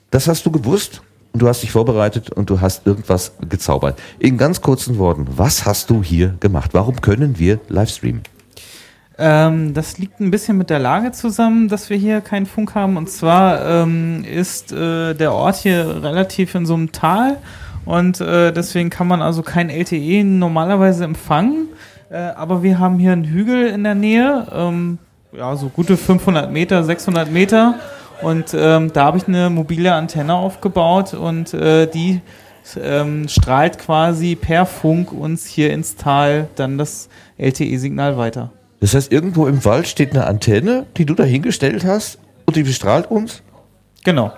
Das 0.09 0.27
hast 0.27 0.43
du 0.43 0.49
gewusst 0.49 1.03
und 1.33 1.43
du 1.43 1.47
hast 1.47 1.61
dich 1.61 1.69
vorbereitet 1.71 2.31
und 2.31 2.49
du 2.49 2.61
hast 2.61 2.87
irgendwas 2.87 3.33
gezaubert. 3.47 3.99
In 4.17 4.39
ganz 4.39 4.61
kurzen 4.61 4.97
Worten, 4.97 5.27
was 5.35 5.65
hast 5.65 5.91
du 5.91 6.01
hier 6.01 6.35
gemacht? 6.39 6.71
Warum 6.73 6.99
können 6.99 7.37
wir 7.37 7.59
live 7.69 7.91
streamen? 7.91 8.23
Ähm, 9.19 9.73
das 9.73 9.97
liegt 9.97 10.21
ein 10.21 10.31
bisschen 10.31 10.57
mit 10.57 10.69
der 10.69 10.79
Lage 10.79 11.11
zusammen, 11.11 11.67
dass 11.67 11.89
wir 11.89 11.97
hier 11.97 12.21
keinen 12.21 12.45
Funk 12.45 12.73
haben. 12.73 12.95
Und 12.95 13.09
zwar 13.09 13.65
ähm, 13.65 14.23
ist 14.23 14.71
äh, 14.71 15.13
der 15.13 15.33
Ort 15.33 15.57
hier 15.57 16.01
relativ 16.01 16.55
in 16.55 16.65
so 16.65 16.73
einem 16.73 16.93
Tal 16.93 17.37
und 17.85 18.21
äh, 18.21 18.51
deswegen 18.51 18.89
kann 18.89 19.07
man 19.07 19.21
also 19.21 19.41
kein 19.41 19.69
LTE 19.69 20.23
normalerweise 20.23 21.03
empfangen. 21.03 21.69
Äh, 22.09 22.17
aber 22.17 22.63
wir 22.63 22.79
haben 22.79 22.99
hier 22.99 23.11
einen 23.11 23.25
Hügel 23.25 23.67
in 23.67 23.83
der 23.83 23.95
Nähe, 23.95 24.47
ähm, 24.53 24.99
ja, 25.31 25.55
so 25.55 25.69
gute 25.69 25.97
500 25.97 26.51
Meter, 26.51 26.83
600 26.83 27.31
Meter. 27.31 27.75
Und 28.21 28.53
ähm, 28.53 28.91
da 28.93 29.05
habe 29.05 29.17
ich 29.17 29.27
eine 29.27 29.49
mobile 29.49 29.93
Antenne 29.93 30.33
aufgebaut 30.33 31.13
und 31.13 31.53
äh, 31.53 31.87
die 31.87 32.21
ähm, 32.79 33.27
strahlt 33.27 33.79
quasi 33.79 34.35
per 34.35 34.65
Funk 34.65 35.11
uns 35.11 35.45
hier 35.45 35.71
ins 35.73 35.95
Tal 35.95 36.47
dann 36.55 36.77
das 36.77 37.09
LTE-Signal 37.37 38.17
weiter. 38.17 38.51
Das 38.79 38.93
heißt, 38.93 39.11
irgendwo 39.11 39.47
im 39.47 39.65
Wald 39.65 39.87
steht 39.87 40.11
eine 40.11 40.25
Antenne, 40.25 40.85
die 40.97 41.05
du 41.05 41.13
da 41.13 41.23
hingestellt 41.23 41.83
hast 41.85 42.19
und 42.45 42.55
die 42.55 42.63
bestrahlt 42.63 43.11
uns? 43.11 43.41
Genau. 44.03 44.31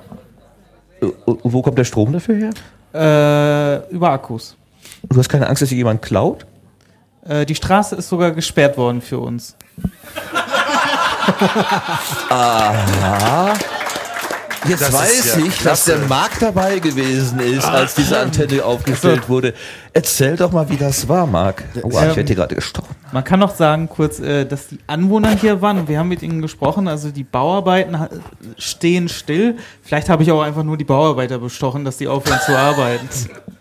Äh, 1.02 1.06
Und 1.06 1.40
wo 1.54 1.62
kommt 1.62 1.78
der 1.78 1.84
Strom 1.84 2.12
dafür 2.12 2.36
her? 2.36 2.50
Äh, 2.94 3.94
über 3.94 4.10
Akkus. 4.12 4.58
Und 5.04 5.14
du 5.16 5.20
hast 5.20 5.30
keine 5.30 5.48
Angst, 5.48 5.62
dass 5.62 5.70
dir 5.70 5.76
jemand 5.76 6.02
klaut? 6.02 6.46
Äh, 7.26 7.46
die 7.46 7.56
Straße 7.56 7.96
ist 7.96 8.10
sogar 8.10 8.32
gesperrt 8.32 8.78
worden 8.78 9.02
für 9.02 9.20
uns. 9.20 9.56
Jetzt 14.68 14.82
Das 14.82 14.94
weiß 14.94 15.38
ja 15.38 15.46
ich, 15.46 15.54
dass 15.56 15.86
klasse. 15.86 15.98
der 15.98 16.08
Marc 16.08 16.40
dabei 16.40 16.80
gewesen 16.80 17.40
ist, 17.40 17.66
als 17.66 17.96
diese 17.96 18.20
Antenne 18.20 18.64
aufgestellt 18.64 19.28
wurde. 19.28 19.54
Erzähl 19.94 20.36
doch 20.36 20.52
mal, 20.52 20.70
wie 20.70 20.78
das 20.78 21.08
war, 21.10 21.26
Marc. 21.26 21.64
Oh, 21.82 21.90
ich 21.90 21.96
werde 21.96 22.24
hier 22.24 22.36
gerade 22.36 22.56
gestochen. 22.56 22.96
Man 23.12 23.24
kann 23.24 23.40
noch 23.40 23.56
sagen 23.56 23.90
kurz, 23.90 24.20
äh, 24.20 24.46
dass 24.46 24.68
die 24.68 24.80
Anwohner 24.88 25.36
hier 25.36 25.62
waren 25.62 25.80
und 25.80 25.88
wir 25.90 25.98
haben 25.98 26.10
mit 26.10 26.22
ihnen 26.22 26.42
gesprochen. 26.42 26.88
Also 26.88 27.10
die 27.10 27.24
Bauarbeiten 27.24 27.98
stehen 28.58 29.10
still. 29.10 29.58
Vielleicht 29.84 30.10
habe 30.10 30.24
ich 30.24 30.32
auch 30.32 30.42
einfach 30.42 30.64
nur 30.64 30.78
die 30.78 30.86
Bauarbeiter 30.86 31.40
bestochen, 31.40 31.84
dass 31.84 31.98
die 31.98 32.08
aufhören 32.08 32.40
zu 32.46 32.56
arbeiten. 32.58 33.08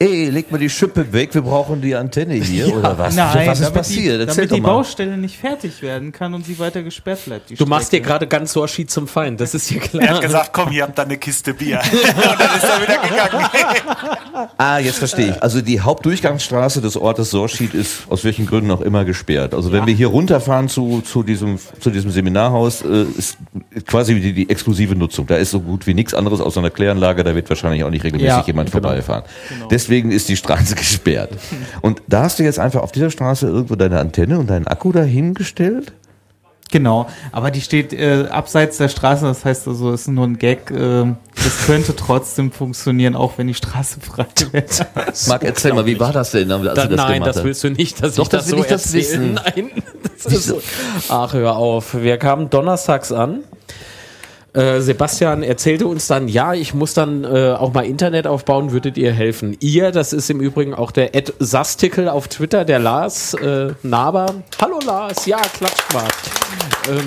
Ey, 0.00 0.30
leg 0.30 0.52
mal 0.52 0.58
die 0.58 0.70
Schippe 0.70 1.12
weg, 1.12 1.34
wir 1.34 1.42
brauchen 1.42 1.80
die 1.80 1.92
Antenne 1.96 2.34
hier, 2.34 2.72
oder 2.76 2.96
was? 2.96 3.16
Nein, 3.16 3.48
was 3.48 3.58
ist 3.58 3.64
damit 3.64 3.74
passiert? 3.74 4.20
Die, 4.20 4.26
Erzähl 4.28 4.46
damit 4.46 4.50
doch 4.52 4.54
die. 4.54 4.60
Baustelle 4.60 5.16
nicht 5.18 5.36
fertig 5.36 5.82
werden 5.82 6.12
kann 6.12 6.34
und 6.34 6.46
sie 6.46 6.56
weiter 6.60 6.84
gesperrt 6.84 7.24
bleibt. 7.24 7.50
die 7.50 7.56
Du 7.56 7.66
machst 7.66 7.90
dir 7.90 7.96
Strecke. 7.96 8.06
gerade 8.06 8.26
ganz 8.28 8.52
Sorshi 8.52 8.86
zum 8.86 9.08
Feind, 9.08 9.40
das 9.40 9.54
ist 9.54 9.66
hier 9.66 9.80
Er 9.80 9.82
hat 9.84 9.90
klar. 9.90 10.20
gesagt, 10.20 10.50
komm, 10.52 10.70
hier 10.70 10.84
habt 10.84 10.96
ihr 11.00 11.02
eine 11.02 11.18
Kiste 11.18 11.52
Bier. 11.52 11.80
Und 11.92 12.40
dann 12.40 12.56
ist 12.56 12.64
er 12.64 12.80
wieder 12.80 12.98
gegangen. 13.08 13.46
Ah, 14.56 14.78
jetzt 14.78 14.98
verstehe 14.98 15.30
ich. 15.30 15.42
Also 15.42 15.60
die 15.60 15.80
Hauptdurchgangsstraße 15.80 16.80
des 16.80 16.96
Ortes 16.96 17.30
Sorschied 17.30 17.74
ist 17.74 18.02
aus 18.08 18.22
welchen 18.22 18.46
Gründen 18.46 18.70
auch 18.70 18.80
immer 18.82 19.04
gesperrt. 19.04 19.52
Also 19.52 19.72
wenn 19.72 19.84
wir 19.84 19.94
hier 19.94 20.06
runterfahren 20.06 20.68
zu, 20.68 21.00
zu, 21.00 21.24
diesem, 21.24 21.58
zu 21.80 21.90
diesem 21.90 22.12
Seminarhaus, 22.12 22.82
äh, 22.82 23.02
ist 23.16 23.36
quasi 23.86 24.20
die, 24.20 24.32
die 24.32 24.48
exklusive 24.48 24.94
Nutzung. 24.94 25.26
Da 25.26 25.34
ist 25.36 25.50
so 25.50 25.60
gut 25.60 25.88
wie 25.88 25.94
nichts 25.94 26.14
anderes 26.14 26.40
außer 26.40 26.60
einer 26.60 26.70
Kläranlage, 26.70 27.24
da 27.24 27.34
wird 27.34 27.48
wahrscheinlich 27.48 27.82
auch 27.82 27.90
nicht 27.90 28.04
regelmäßig 28.04 28.28
Ja, 28.28 28.44
jemand 28.46 28.70
vorbeifahren. 28.70 29.24
Deswegen 29.72 29.87
ist 29.88 30.28
die 30.28 30.36
Straße 30.36 30.74
gesperrt. 30.76 31.30
Und 31.80 32.02
da 32.06 32.22
hast 32.22 32.38
du 32.38 32.42
jetzt 32.42 32.58
einfach 32.58 32.82
auf 32.82 32.92
dieser 32.92 33.10
Straße 33.10 33.46
irgendwo 33.46 33.74
deine 33.76 33.98
Antenne 33.98 34.38
und 34.38 34.48
deinen 34.50 34.66
Akku 34.66 34.92
dahingestellt? 34.92 35.92
Genau, 36.70 37.08
aber 37.32 37.50
die 37.50 37.62
steht 37.62 37.94
äh, 37.94 38.26
abseits 38.30 38.76
der 38.76 38.90
Straße, 38.90 39.24
das 39.24 39.42
heißt 39.44 39.66
also, 39.68 39.90
es 39.90 40.02
ist 40.02 40.08
nur 40.08 40.26
ein 40.26 40.36
Gag. 40.36 40.70
Äh, 40.70 41.06
das 41.34 41.64
könnte 41.64 41.96
trotzdem 41.96 42.52
funktionieren, 42.52 43.16
auch 43.16 43.38
wenn 43.38 43.46
die 43.46 43.54
Straße 43.54 44.00
frei 44.02 44.26
wäre. 44.52 44.66
Marc, 45.28 45.44
erzähl 45.44 45.72
mal, 45.72 45.86
wie 45.86 45.98
war 45.98 46.12
das 46.12 46.32
denn, 46.32 46.52
als 46.52 46.74
Da, 46.74 46.82
du 46.86 46.88
das 46.94 46.96
nein, 46.98 47.14
gemacht 47.14 47.28
das 47.28 47.36
hast? 47.36 47.44
willst 47.44 47.64
du 47.64 47.70
nicht, 47.70 48.02
dass 48.02 48.16
Doch, 48.16 48.24
ich 48.24 48.28
das 48.28 48.44
das, 48.44 48.52
will 48.52 48.58
so 48.58 48.64
ich 48.64 48.70
das 48.70 48.94
erzähle. 48.94 49.02
wissen. 49.02 49.34
Nein, 49.34 49.70
das 50.22 50.32
ist 50.32 50.44
so. 50.46 50.60
Ach, 51.08 51.32
hör 51.32 51.56
auf. 51.56 51.94
Wir 51.94 52.18
kamen 52.18 52.50
donnerstags 52.50 53.12
an. 53.12 53.44
Äh, 54.54 54.80
Sebastian 54.80 55.42
erzählte 55.42 55.86
uns 55.86 56.06
dann, 56.06 56.28
ja, 56.28 56.54
ich 56.54 56.74
muss 56.74 56.94
dann 56.94 57.24
äh, 57.24 57.52
auch 57.52 57.72
mal 57.72 57.84
Internet 57.84 58.26
aufbauen, 58.26 58.72
würdet 58.72 58.96
ihr 58.96 59.12
helfen? 59.12 59.56
Ihr, 59.60 59.90
das 59.90 60.12
ist 60.12 60.30
im 60.30 60.40
Übrigen 60.40 60.74
auch 60.74 60.90
der 60.90 61.14
Ed 61.14 61.34
Sastikel 61.38 62.08
auf 62.08 62.28
Twitter, 62.28 62.64
der 62.64 62.78
Lars 62.78 63.34
äh, 63.34 63.72
Naber. 63.82 64.42
Hallo 64.60 64.78
Lars, 64.84 65.26
ja, 65.26 65.38
Klatschquart. 65.38 66.14
Ähm, 66.88 67.04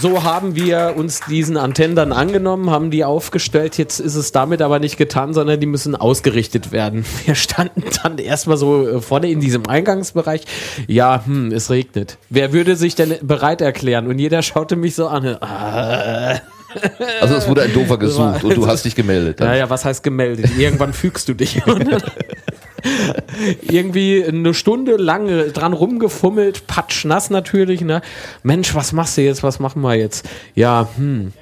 so 0.00 0.24
haben 0.24 0.56
wir 0.56 0.94
uns 0.96 1.20
diesen 1.28 1.56
Antennen 1.56 1.96
dann 1.96 2.12
angenommen, 2.12 2.70
haben 2.70 2.90
die 2.90 3.04
aufgestellt. 3.04 3.78
Jetzt 3.78 4.00
ist 4.00 4.14
es 4.14 4.32
damit 4.32 4.62
aber 4.62 4.78
nicht 4.78 4.96
getan, 4.96 5.34
sondern 5.34 5.60
die 5.60 5.66
müssen 5.66 5.94
ausgerichtet 5.94 6.72
werden. 6.72 7.04
Wir 7.24 7.34
standen 7.34 7.84
dann 8.02 8.18
erstmal 8.18 8.56
so 8.56 8.86
äh, 8.86 9.00
vorne 9.00 9.30
in 9.30 9.40
diesem 9.40 9.66
Eingangsbereich. 9.66 10.44
Ja, 10.86 11.22
hm, 11.24 11.52
es 11.52 11.70
regnet. 11.70 12.18
Wer 12.30 12.52
würde 12.52 12.76
sich 12.76 12.94
denn 12.94 13.14
bereit 13.22 13.60
erklären? 13.60 14.06
Und 14.06 14.18
jeder 14.18 14.42
schaute 14.42 14.76
mich 14.76 14.94
so 14.94 15.08
an. 15.08 15.36
Ah. 15.40 16.40
Also 17.22 17.36
es 17.36 17.48
wurde 17.48 17.62
ein 17.62 17.72
Doofer 17.72 17.96
gesucht 17.96 18.44
und 18.44 18.54
du 18.54 18.66
hast 18.66 18.84
dich 18.84 18.94
gemeldet. 18.94 19.40
Naja, 19.40 19.70
was 19.70 19.86
heißt 19.86 20.02
gemeldet? 20.02 20.50
Irgendwann 20.58 20.92
fügst 20.92 21.26
du 21.26 21.32
dich. 21.32 21.62
Irgendwie 23.62 24.24
eine 24.24 24.54
Stunde 24.54 24.96
lang 24.96 25.28
dran 25.52 25.72
rumgefummelt, 25.72 26.66
patschnass 26.66 27.30
natürlich. 27.30 27.80
Ne? 27.80 28.02
Mensch, 28.42 28.74
was 28.74 28.92
machst 28.92 29.16
du 29.16 29.22
jetzt? 29.22 29.42
Was 29.42 29.58
machen 29.60 29.82
wir 29.82 29.94
jetzt? 29.94 30.28
Ja, 30.54 30.88
hm. 30.96 31.32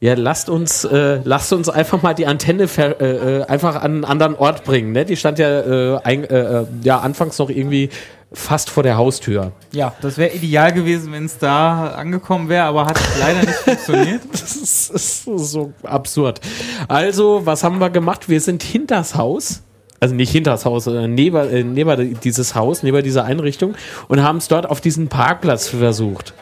Ja, 0.00 0.14
lasst 0.14 0.48
uns, 0.48 0.84
äh, 0.84 1.20
lasst 1.24 1.52
uns 1.52 1.68
einfach 1.68 2.02
mal 2.02 2.14
die 2.14 2.26
Antenne 2.28 2.68
ver, 2.68 3.00
äh, 3.00 3.40
äh, 3.40 3.44
einfach 3.46 3.74
an 3.74 3.82
einen 3.82 4.04
anderen 4.04 4.36
Ort 4.36 4.62
bringen. 4.62 4.92
Ne? 4.92 5.04
Die 5.04 5.16
stand 5.16 5.40
ja, 5.40 5.48
äh, 5.48 6.00
ein, 6.04 6.22
äh, 6.22 6.60
äh, 6.60 6.66
ja 6.84 7.00
anfangs 7.00 7.36
noch 7.38 7.50
irgendwie 7.50 7.90
fast 8.32 8.70
vor 8.70 8.84
der 8.84 8.96
Haustür. 8.96 9.52
Ja, 9.72 9.94
das 10.00 10.16
wäre 10.16 10.34
ideal 10.34 10.72
gewesen, 10.72 11.12
wenn 11.12 11.24
es 11.24 11.38
da 11.38 11.88
angekommen 11.88 12.48
wäre, 12.48 12.64
aber 12.64 12.86
hat 12.86 13.00
leider 13.18 13.40
nicht 13.40 13.54
funktioniert. 13.54 14.20
Das 14.30 14.54
ist, 14.56 14.90
ist 14.90 15.24
so 15.24 15.72
absurd. 15.82 16.40
Also, 16.86 17.42
was 17.44 17.64
haben 17.64 17.78
wir 17.78 17.90
gemacht? 17.90 18.28
Wir 18.28 18.40
sind 18.40 18.62
hinters 18.62 19.14
Haus. 19.16 19.62
Also 20.00 20.14
nicht 20.14 20.30
hinters 20.30 20.64
Haus, 20.64 20.84
sondern 20.84 21.14
neben, 21.14 21.36
äh, 21.36 21.64
neben 21.64 22.20
dieses 22.20 22.54
Haus, 22.54 22.82
neben 22.82 23.02
dieser 23.02 23.24
Einrichtung 23.24 23.74
und 24.08 24.22
haben 24.22 24.38
es 24.38 24.48
dort 24.48 24.68
auf 24.68 24.80
diesen 24.80 25.08
Parkplatz 25.08 25.68
versucht. 25.68 26.34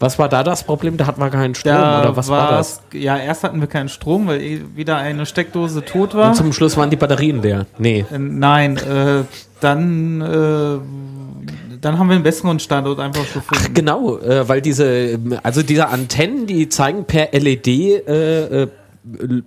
Was 0.00 0.18
war 0.18 0.28
da 0.28 0.42
das 0.42 0.64
Problem? 0.64 0.96
Da 0.96 1.06
hatten 1.06 1.20
wir 1.20 1.30
keinen 1.30 1.54
Strom 1.54 1.72
Da 1.72 2.00
oder 2.00 2.16
was 2.16 2.28
war 2.28 2.50
das? 2.50 2.82
Ja, 2.92 3.16
erst 3.16 3.44
hatten 3.44 3.60
wir 3.60 3.68
keinen 3.68 3.88
Strom, 3.88 4.26
weil 4.26 4.40
eh 4.40 4.60
wieder 4.74 4.96
eine 4.96 5.24
Steckdose 5.26 5.84
tot 5.84 6.14
war. 6.14 6.28
Und 6.28 6.34
zum 6.34 6.52
Schluss 6.52 6.76
waren 6.76 6.90
die 6.90 6.96
Batterien 6.96 7.42
leer. 7.42 7.66
Nee. 7.78 8.04
Äh, 8.12 8.18
Nein, 8.18 8.76
äh, 8.76 9.22
dann, 9.60 10.20
äh, 10.20 11.76
dann 11.80 11.98
haben 11.98 12.08
wir 12.08 12.16
einen 12.16 12.24
besseren 12.24 12.58
Standort 12.58 12.98
einfach 13.00 13.24
gefunden. 13.32 13.72
Genau, 13.72 14.18
äh, 14.18 14.48
weil 14.48 14.60
diese, 14.60 15.18
also 15.42 15.62
diese 15.62 15.88
Antennen, 15.88 16.46
die 16.46 16.68
zeigen 16.68 17.04
per 17.04 17.28
LED 17.32 17.66
äh, 17.68 18.62
äh, 18.62 18.68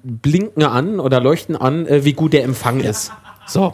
blinken 0.03 0.63
an 0.63 0.99
oder 0.99 1.20
leuchten 1.20 1.55
an, 1.55 1.86
äh, 1.88 2.05
wie 2.05 2.13
gut 2.13 2.34
der 2.34 2.43
Empfang 2.43 2.80
ist. 2.80 3.11
So. 3.48 3.74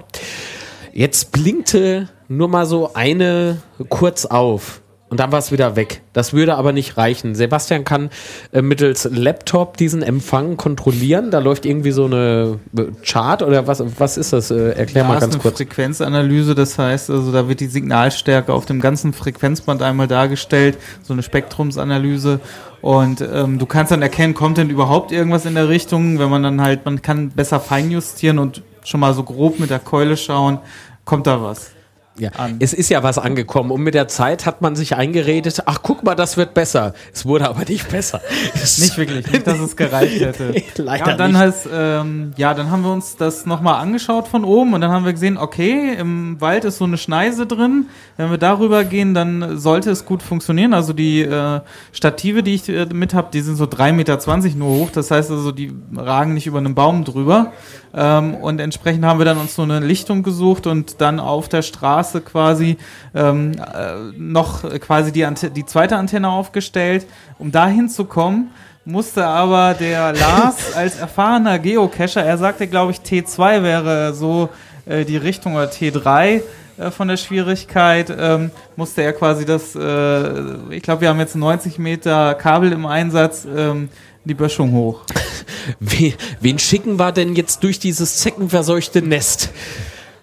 Jetzt 0.93 1.31
blinkte 1.31 2.09
nur 2.27 2.47
mal 2.47 2.65
so 2.65 2.93
eine 2.93 3.57
kurz 3.89 4.25
auf. 4.25 4.81
Und 5.13 5.19
dann 5.19 5.31
war 5.31 5.37
es 5.37 5.51
wieder 5.51 5.75
weg. 5.75 6.01
Das 6.13 6.33
würde 6.33 6.55
aber 6.55 6.71
nicht 6.71 6.97
reichen. 6.97 7.35
Sebastian 7.35 7.83
kann 7.83 8.09
äh, 8.51 8.63
mittels 8.63 9.07
Laptop 9.11 9.77
diesen 9.77 10.01
Empfang 10.01 10.57
kontrollieren. 10.57 11.29
Da 11.29 11.37
läuft 11.37 11.67
irgendwie 11.67 11.91
so 11.91 12.05
eine 12.05 12.59
äh, 12.75 12.85
Chart 13.03 13.43
oder 13.43 13.67
was, 13.67 13.83
was 13.99 14.17
ist 14.17 14.33
das? 14.33 14.49
Äh, 14.49 14.69
erklär 14.69 15.03
Da 15.03 15.09
mal 15.09 15.15
ist 15.15 15.21
ganz 15.21 15.33
eine 15.35 15.41
kurz. 15.43 15.57
Frequenzanalyse, 15.57 16.55
das 16.55 16.79
heißt, 16.79 17.11
also 17.11 17.31
da 17.31 17.47
wird 17.47 17.59
die 17.59 17.67
Signalstärke 17.67 18.51
auf 18.51 18.65
dem 18.65 18.81
ganzen 18.81 19.13
Frequenzband 19.13 19.83
einmal 19.83 20.07
dargestellt, 20.07 20.79
so 21.03 21.13
eine 21.13 21.21
Spektrumsanalyse. 21.21 22.39
Und 22.81 23.21
ähm, 23.21 23.59
du 23.59 23.67
kannst 23.67 23.91
dann 23.91 24.01
erkennen, 24.01 24.33
kommt 24.33 24.57
denn 24.57 24.71
überhaupt 24.71 25.11
irgendwas 25.11 25.45
in 25.45 25.53
der 25.53 25.69
Richtung, 25.69 26.17
wenn 26.17 26.31
man 26.31 26.41
dann 26.41 26.59
halt, 26.59 26.85
man 26.85 27.03
kann 27.03 27.29
besser 27.29 27.59
feinjustieren 27.59 28.39
und 28.39 28.63
schon 28.83 28.99
mal 28.99 29.13
so 29.13 29.23
grob 29.23 29.59
mit 29.59 29.69
der 29.69 29.79
Keule 29.79 30.17
schauen, 30.17 30.59
kommt 31.05 31.27
da 31.27 31.41
was. 31.41 31.71
Ja. 32.17 32.29
an. 32.37 32.57
Es 32.59 32.73
ist 32.73 32.89
ja 32.89 33.01
was 33.01 33.17
angekommen 33.17 33.71
und 33.71 33.81
mit 33.81 33.95
der 33.95 34.07
Zeit 34.07 34.45
hat 34.45 34.61
man 34.61 34.75
sich 34.75 34.95
eingeredet, 34.95 35.63
ach 35.65 35.79
guck 35.81 36.03
mal, 36.03 36.13
das 36.13 36.37
wird 36.37 36.53
besser. 36.53 36.93
Es 37.11 37.25
wurde 37.25 37.47
aber 37.49 37.65
nicht 37.65 37.89
besser. 37.89 38.21
Nicht 38.79 38.97
wirklich, 38.97 39.29
nicht, 39.31 39.47
dass 39.47 39.59
es 39.59 39.75
gereicht 39.75 40.19
hätte. 40.19 40.53
Leider 40.77 41.11
ja, 41.11 41.17
dann 41.17 41.31
nicht. 41.31 41.39
heißt, 41.39 41.69
ähm, 41.71 42.33
ja, 42.37 42.53
dann 42.53 42.71
haben 42.71 42.83
wir 42.83 42.91
uns 42.91 43.15
das 43.15 43.45
nochmal 43.45 43.81
angeschaut 43.81 44.27
von 44.27 44.43
oben 44.45 44.73
und 44.73 44.81
dann 44.81 44.91
haben 44.91 45.05
wir 45.05 45.13
gesehen, 45.13 45.37
okay, 45.37 45.93
im 45.97 46.39
Wald 46.39 46.65
ist 46.65 46.77
so 46.77 46.85
eine 46.85 46.97
Schneise 46.97 47.45
drin. 47.45 47.87
Wenn 48.17 48.29
wir 48.31 48.37
darüber 48.37 48.83
gehen, 48.83 49.13
dann 49.13 49.57
sollte 49.57 49.91
es 49.91 50.05
gut 50.05 50.21
funktionieren. 50.23 50.73
Also 50.73 50.93
die 50.93 51.21
äh, 51.21 51.61
Stative, 51.91 52.43
die 52.43 52.55
ich 52.55 52.69
äh, 52.69 52.85
mit 52.85 53.13
habe, 53.13 53.29
die 53.33 53.41
sind 53.41 53.55
so 53.55 53.65
3,20 53.65 53.91
Meter 53.93 54.57
nur 54.57 54.69
hoch. 54.69 54.89
Das 54.91 55.11
heißt 55.11 55.31
also, 55.31 55.51
die 55.51 55.73
ragen 55.95 56.33
nicht 56.33 56.47
über 56.47 56.59
einen 56.59 56.75
Baum 56.75 57.03
drüber. 57.03 57.53
Ähm, 57.93 58.35
und 58.35 58.59
entsprechend 58.59 59.05
haben 59.05 59.19
wir 59.19 59.25
dann 59.25 59.37
uns 59.37 59.55
so 59.55 59.61
eine 59.61 59.79
Lichtung 59.79 60.23
gesucht 60.23 60.67
und 60.67 60.99
dann 61.01 61.19
auf 61.19 61.47
der 61.47 61.61
Straße 61.61 62.02
quasi 62.11 62.77
ähm, 63.15 63.53
äh, 63.53 63.95
noch 64.17 64.69
quasi 64.79 65.11
die, 65.11 65.25
Ante 65.25 65.49
die 65.49 65.65
zweite 65.65 65.97
Antenne 65.97 66.29
aufgestellt, 66.29 67.05
um 67.39 67.51
da 67.51 67.67
hinzukommen 67.67 68.49
musste 68.85 69.25
aber 69.25 69.75
der 69.75 70.13
Lars 70.13 70.73
als 70.75 70.97
erfahrener 70.97 71.57
Geocacher, 71.59 72.21
er 72.21 72.37
sagte, 72.37 72.67
glaube 72.67 72.91
ich, 72.91 72.97
T2 72.97 73.63
wäre 73.63 74.13
so 74.13 74.49
äh, 74.85 75.05
die 75.05 75.17
Richtung 75.17 75.55
oder 75.55 75.69
T3, 75.69 76.41
äh, 76.77 76.91
von 76.91 77.07
der 77.07 77.17
Schwierigkeit, 77.17 78.13
ähm, 78.17 78.51
musste 78.75 79.03
er 79.03 79.13
quasi 79.13 79.45
das, 79.45 79.75
äh, 79.75 80.73
ich 80.73 80.81
glaube, 80.81 81.01
wir 81.01 81.09
haben 81.09 81.19
jetzt 81.19 81.35
90 81.35 81.77
Meter 81.77 82.33
Kabel 82.35 82.71
im 82.71 82.85
Einsatz, 82.85 83.45
ähm, 83.45 83.89
die 84.25 84.33
Böschung 84.33 84.71
hoch. 84.71 85.01
Wen, 85.79 86.13
wen 86.41 86.59
schicken 86.59 86.99
wir 86.99 87.13
denn 87.13 87.35
jetzt 87.35 87.63
durch 87.63 87.79
dieses 87.79 88.17
zeckenverseuchte 88.17 89.01
Nest? 89.01 89.49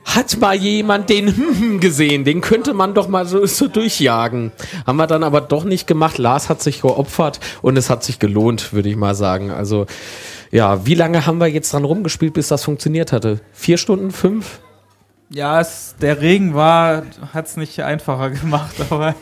Hat 0.05 0.39
mal 0.41 0.55
jemand 0.57 1.09
den 1.11 1.29
hm 1.37 1.79
gesehen? 1.81 2.25
Den 2.25 2.41
könnte 2.41 2.73
man 2.75 2.95
doch 2.95 3.09
mal 3.09 3.27
so, 3.27 3.45
so 3.47 3.69
durchjagen. 3.69 4.51
Haben 4.87 4.97
wir 4.97 5.07
dann 5.07 5.23
aber 5.23 5.41
doch 5.41 5.65
nicht 5.65 5.87
gemacht. 5.87 6.19
Lars 6.19 6.49
hat 6.49 6.63
sich 6.63 6.83
geopfert 6.83 7.39
und 7.63 7.77
es 7.77 7.91
hat 7.91 8.03
sich 8.03 8.19
gelohnt, 8.19 8.73
würde 8.73 8.89
ich 8.89 8.97
mal 8.97 9.15
sagen. 9.15 9.51
Also, 9.51 9.87
ja, 10.51 10.85
wie 10.87 10.95
lange 10.95 11.27
haben 11.27 11.39
wir 11.39 11.47
jetzt 11.47 11.73
dran 11.73 11.85
rumgespielt, 11.85 12.33
bis 12.35 12.49
das 12.49 12.65
funktioniert 12.65 13.13
hatte? 13.13 13.41
Vier 13.53 13.77
Stunden? 13.77 14.11
Fünf? 14.11 14.61
Ja, 15.33 15.61
es, 15.61 15.95
der 16.01 16.21
Regen 16.21 16.55
war, 16.55 17.05
hat 17.33 17.47
es 17.47 17.57
nicht 17.57 17.81
einfacher 17.85 18.31
gemacht, 18.31 18.75
aber 18.91 19.15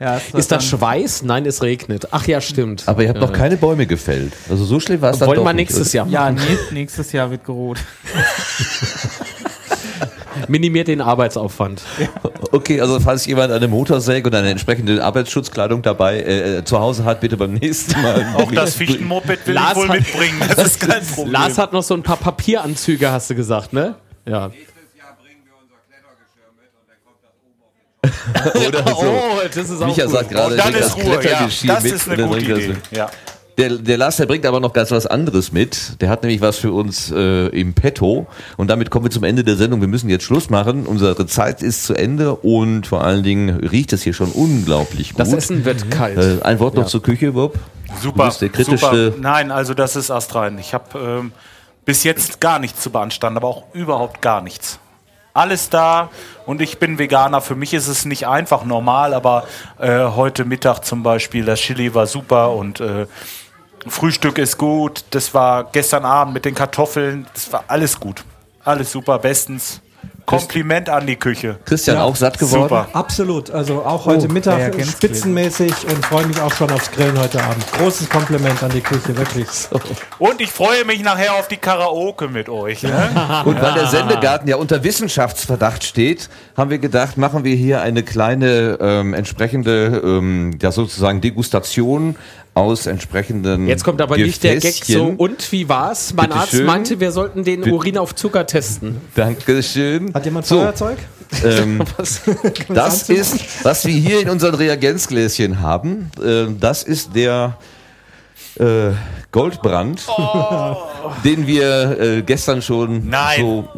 ja. 0.00 0.20
Ist 0.36 0.50
das 0.50 0.64
Schweiß? 0.64 1.22
Nein, 1.22 1.46
es 1.46 1.62
regnet. 1.62 2.08
Ach 2.10 2.26
ja, 2.26 2.40
stimmt. 2.40 2.88
Aber 2.88 3.04
ihr 3.04 3.10
habt 3.10 3.20
noch 3.20 3.32
keine 3.32 3.56
Bäume 3.56 3.86
gefällt. 3.86 4.32
Also 4.50 4.64
so 4.64 4.80
schlimm 4.80 5.00
war 5.00 5.10
es 5.10 5.18
dann 5.20 5.28
Wollen 5.28 5.36
doch 5.36 5.44
wir 5.44 5.52
nicht, 5.52 5.70
nächstes 5.70 5.94
oder? 5.94 6.06
Jahr 6.10 6.26
Ja, 6.26 6.32
machen. 6.32 6.44
nee, 6.48 6.74
nächstes 6.80 7.12
Jahr 7.12 7.30
wird 7.30 7.44
geroht. 7.44 7.78
Minimiert 10.46 10.88
den 10.88 11.00
Arbeitsaufwand. 11.00 11.82
Okay, 12.52 12.80
also 12.80 13.00
falls 13.00 13.26
jemand 13.26 13.52
eine 13.52 13.66
Motorsäge 13.68 14.28
und 14.28 14.34
eine 14.34 14.50
entsprechende 14.50 15.02
Arbeitsschutzkleidung 15.04 15.82
dabei 15.82 16.20
äh, 16.22 16.64
zu 16.64 16.78
Hause 16.78 17.04
hat, 17.04 17.20
bitte 17.20 17.36
beim 17.36 17.54
nächsten 17.54 18.00
Mal. 18.00 18.26
Auch 18.36 18.52
das 18.52 18.74
Fichtenmoped 18.74 19.46
will 19.46 19.54
Lars 19.54 19.72
ich 19.72 19.76
wohl 19.76 19.88
hat- 19.88 19.96
mitbringen. 19.96 20.40
Das 20.56 20.66
ist 20.66 20.80
kein 20.80 21.04
Problem. 21.04 21.32
Lars 21.32 21.58
hat 21.58 21.72
noch 21.72 21.82
so 21.82 21.94
ein 21.94 22.02
paar 22.02 22.16
Papieranzüge, 22.16 23.10
hast 23.10 23.30
du 23.30 23.34
gesagt, 23.34 23.72
ne? 23.72 23.94
Ja. 24.26 24.50
Oder 28.68 28.86
so. 28.86 28.94
Oh, 29.00 29.40
das 29.44 29.56
ist 29.56 29.82
auch 29.82 29.86
Micha 29.86 30.04
gut. 30.04 30.12
sagt 30.12 30.30
gerade, 30.30 30.56
dann 30.56 30.70
bringt 30.72 30.84
ist 30.84 30.96
das 30.96 31.04
Ruhe, 31.04 31.24
ja. 31.24 31.48
Das 31.66 31.82
mit 31.82 31.92
ist 31.92 32.08
eine 32.08 32.16
dann 32.16 32.28
gute 32.28 32.40
Idee. 32.40 32.76
Ja. 32.92 33.10
Der, 33.58 33.70
der 33.70 33.96
Lars, 33.98 34.16
der 34.16 34.26
bringt 34.26 34.46
aber 34.46 34.60
noch 34.60 34.72
ganz 34.72 34.92
was 34.92 35.06
anderes 35.06 35.50
mit. 35.52 36.00
Der 36.00 36.08
hat 36.10 36.22
nämlich 36.22 36.40
was 36.40 36.58
für 36.58 36.72
uns 36.72 37.10
äh, 37.10 37.48
im 37.48 37.74
Petto. 37.74 38.28
Und 38.56 38.68
damit 38.70 38.88
kommen 38.90 39.04
wir 39.06 39.10
zum 39.10 39.24
Ende 39.24 39.42
der 39.42 39.56
Sendung. 39.56 39.80
Wir 39.80 39.88
müssen 39.88 40.08
jetzt 40.08 40.22
Schluss 40.24 40.48
machen. 40.48 40.86
Unsere 40.86 41.26
Zeit 41.26 41.60
ist 41.60 41.84
zu 41.84 41.94
Ende 41.94 42.36
und 42.36 42.86
vor 42.86 43.02
allen 43.02 43.24
Dingen 43.24 43.50
riecht 43.58 43.92
es 43.92 44.02
hier 44.02 44.14
schon 44.14 44.30
unglaublich 44.30 45.10
gut. 45.10 45.20
Das 45.20 45.32
Essen 45.32 45.64
wird 45.64 45.90
kalt. 45.90 46.16
äh, 46.18 46.42
ein 46.44 46.60
Wort 46.60 46.74
noch 46.76 46.86
zur 46.86 47.02
Küche, 47.02 47.32
Bob. 47.32 47.58
Super, 48.00 48.22
Du 48.24 48.28
bist 48.28 48.42
der 48.42 48.48
kritische- 48.50 49.06
super. 49.10 49.16
Nein, 49.20 49.50
also 49.50 49.74
das 49.74 49.96
ist 49.96 50.10
astrein. 50.12 50.56
Ich 50.58 50.72
habe 50.72 50.98
ähm, 50.98 51.32
bis 51.84 52.04
jetzt 52.04 52.40
gar 52.40 52.60
nichts 52.60 52.80
zu 52.80 52.90
beanstanden, 52.90 53.38
aber 53.38 53.48
auch 53.48 53.64
überhaupt 53.74 54.22
gar 54.22 54.40
nichts. 54.40 54.78
Alles 55.34 55.68
da 55.68 56.10
und 56.46 56.60
ich 56.60 56.78
bin 56.78 56.98
Veganer. 56.98 57.40
Für 57.40 57.54
mich 57.56 57.74
ist 57.74 57.88
es 57.88 58.04
nicht 58.04 58.26
einfach 58.28 58.64
normal, 58.64 59.14
aber 59.14 59.44
äh, 59.78 60.04
heute 60.04 60.44
Mittag 60.44 60.84
zum 60.84 61.02
Beispiel, 61.02 61.44
das 61.44 61.60
Chili 61.60 61.94
war 61.94 62.06
super 62.06 62.52
und 62.52 62.80
äh, 62.80 63.06
Frühstück 63.90 64.38
ist 64.38 64.58
gut. 64.58 65.04
Das 65.10 65.34
war 65.34 65.64
gestern 65.72 66.04
Abend 66.04 66.34
mit 66.34 66.44
den 66.44 66.54
Kartoffeln. 66.54 67.26
Das 67.34 67.52
war 67.52 67.64
alles 67.68 67.98
gut. 67.98 68.24
Alles 68.64 68.92
super, 68.92 69.18
bestens. 69.18 69.80
Kompliment 70.26 70.90
an 70.90 71.06
die 71.06 71.16
Küche. 71.16 71.58
Christian, 71.64 71.96
Ja. 71.96 72.02
auch 72.02 72.14
satt 72.14 72.38
geworden? 72.38 72.64
Super. 72.64 72.88
Absolut. 72.92 73.50
Also 73.50 73.82
auch 73.82 74.04
heute 74.04 74.26
Oh, 74.28 74.32
Mittag 74.32 74.74
spitzenmäßig 74.84 75.72
und 75.86 76.04
freue 76.04 76.26
mich 76.26 76.38
auch 76.38 76.52
schon 76.52 76.70
aufs 76.70 76.90
Grillen 76.92 77.18
heute 77.18 77.42
Abend. 77.42 77.64
Großes 77.72 78.10
Kompliment 78.10 78.62
an 78.62 78.70
die 78.70 78.82
Küche, 78.82 79.16
wirklich. 79.16 79.48
Und 80.18 80.42
ich 80.42 80.50
freue 80.50 80.84
mich 80.84 81.02
nachher 81.02 81.32
auf 81.32 81.48
die 81.48 81.56
Karaoke 81.56 82.28
mit 82.28 82.50
euch. 82.50 82.82
Ne? 82.82 83.08
Und 83.46 83.58
weil 83.62 83.72
der 83.72 83.86
Sendegarten 83.86 84.46
ja 84.48 84.56
unter 84.56 84.84
Wissenschaftsverdacht 84.84 85.82
steht, 85.82 86.28
haben 86.58 86.68
wir 86.68 86.78
gedacht, 86.78 87.16
machen 87.16 87.42
wir 87.44 87.56
hier 87.56 87.80
eine 87.80 88.02
kleine 88.02 88.76
ähm, 88.82 89.14
entsprechende, 89.14 90.02
ähm, 90.04 90.58
ja 90.60 90.72
sozusagen 90.72 91.22
Degustation 91.22 92.16
aus 92.58 92.86
entsprechenden 92.86 93.66
Jetzt 93.68 93.84
kommt 93.84 94.00
aber 94.00 94.16
nicht 94.16 94.42
der 94.42 94.56
Gag 94.58 94.84
so, 94.84 95.14
und 95.16 95.50
wie 95.52 95.68
war's? 95.68 96.12
Mein 96.14 96.26
Bitte 96.28 96.40
Arzt 96.40 96.50
schön. 96.50 96.66
meinte, 96.66 97.00
wir 97.00 97.12
sollten 97.12 97.44
den 97.44 97.60
Bitte. 97.62 97.74
Urin 97.74 97.98
auf 97.98 98.14
Zucker 98.14 98.46
testen. 98.46 99.00
Dankeschön. 99.14 100.12
Hat 100.12 100.24
jemand 100.24 100.46
so, 100.46 100.58
Feuerzeug? 100.58 100.98
ähm, 101.44 101.82
Was? 101.96 102.22
das 102.68 103.08
ist, 103.10 103.64
was 103.64 103.84
wir 103.86 103.94
hier 103.94 104.20
in 104.20 104.30
unseren 104.30 104.54
Reagenzgläschen 104.54 105.60
haben. 105.60 106.10
Ähm, 106.24 106.58
das 106.60 106.82
ist 106.82 107.14
der 107.14 107.56
äh, 108.58 108.90
Goldbrand, 109.30 110.06
den 111.24 111.46
wir 111.46 112.00
äh, 112.00 112.22
gestern 112.22 112.62
schon 112.62 113.08
Nein. 113.08 113.40
so 113.40 113.68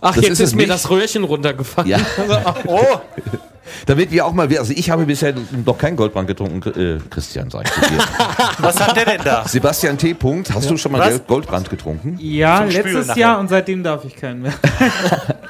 Ach, 0.00 0.14
Das 0.14 0.24
jetzt 0.24 0.32
ist 0.34 0.40
ist, 0.40 0.52
mir 0.54 0.58
nicht. 0.62 0.70
das 0.70 0.88
Röhrchen 0.88 1.24
runtergefallen. 1.24 1.88
Ja. 1.90 1.98
Oh, 2.66 2.84
Damit 3.86 4.10
wir 4.10 4.26
auch 4.26 4.32
mal, 4.32 4.48
also 4.56 4.72
ich 4.74 4.90
habe 4.90 5.06
bisher 5.06 5.34
noch 5.64 5.78
keinen 5.78 5.96
Goldbrand 5.96 6.28
getrunken, 6.28 6.68
äh, 6.78 6.98
Christian, 7.08 7.50
sag 7.50 7.66
ich 7.66 7.72
zu 7.72 7.80
dir. 7.80 7.98
was 8.58 8.80
hat 8.80 8.96
der 8.96 9.04
denn 9.04 9.20
da? 9.24 9.46
Sebastian 9.46 9.98
T. 9.98 10.14
Punkt, 10.14 10.52
hast 10.54 10.70
du 10.70 10.76
schon 10.76 10.92
mal 10.92 11.00
Was? 11.00 11.26
Goldbrand 11.26 11.70
getrunken? 11.70 12.18
Ja, 12.20 12.64
letztes 12.64 13.08
nachher. 13.08 13.20
Jahr 13.20 13.40
und 13.40 13.48
seitdem 13.48 13.82
darf 13.82 14.04
ich 14.04 14.16
keinen 14.16 14.42
mehr. 14.42 14.52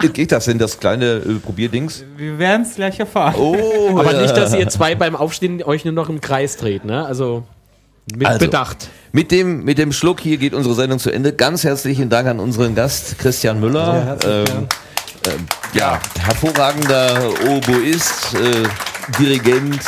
Geht 0.13 0.33
das 0.33 0.47
denn, 0.47 0.59
das 0.59 0.79
kleine 0.79 1.17
äh, 1.17 1.35
Probierdings? 1.35 2.05
Wir 2.17 2.39
werden 2.39 2.63
es 2.63 2.75
gleich 2.75 2.99
erfahren. 2.99 3.35
Oh, 3.39 3.91
Aber 3.99 4.13
ja. 4.13 4.23
nicht, 4.23 4.37
dass 4.37 4.55
ihr 4.55 4.69
zwei 4.69 4.95
beim 4.95 5.17
Aufstehen 5.17 5.63
euch 5.63 5.85
nur 5.85 5.95
noch 5.95 6.09
im 6.09 6.21
Kreis 6.21 6.57
dreht, 6.57 6.85
ne? 6.85 7.05
Also 7.05 7.45
mit 8.15 8.27
Also. 8.27 8.39
Bedacht. 8.41 8.89
Mit 9.13 9.31
dem, 9.31 9.65
mit 9.65 9.79
dem 9.79 9.93
Schluck 9.93 10.21
hier 10.21 10.37
geht 10.37 10.55
unsere 10.55 10.75
Sendung 10.75 10.99
zu 10.99 11.11
Ende. 11.11 11.33
Ganz 11.33 11.65
herzlichen 11.65 12.09
Dank 12.09 12.29
an 12.29 12.41
unseren 12.41 12.75
Gast 12.75 13.19
Christian 13.19 13.61
Müller. 13.61 14.19
Ja, 14.23 14.55
ähm, 15.27 15.47
ja, 15.75 16.01
hervorragender 16.19 17.31
Oboist, 17.49 18.35
äh, 18.35 18.69
Dirigent, 19.19 19.81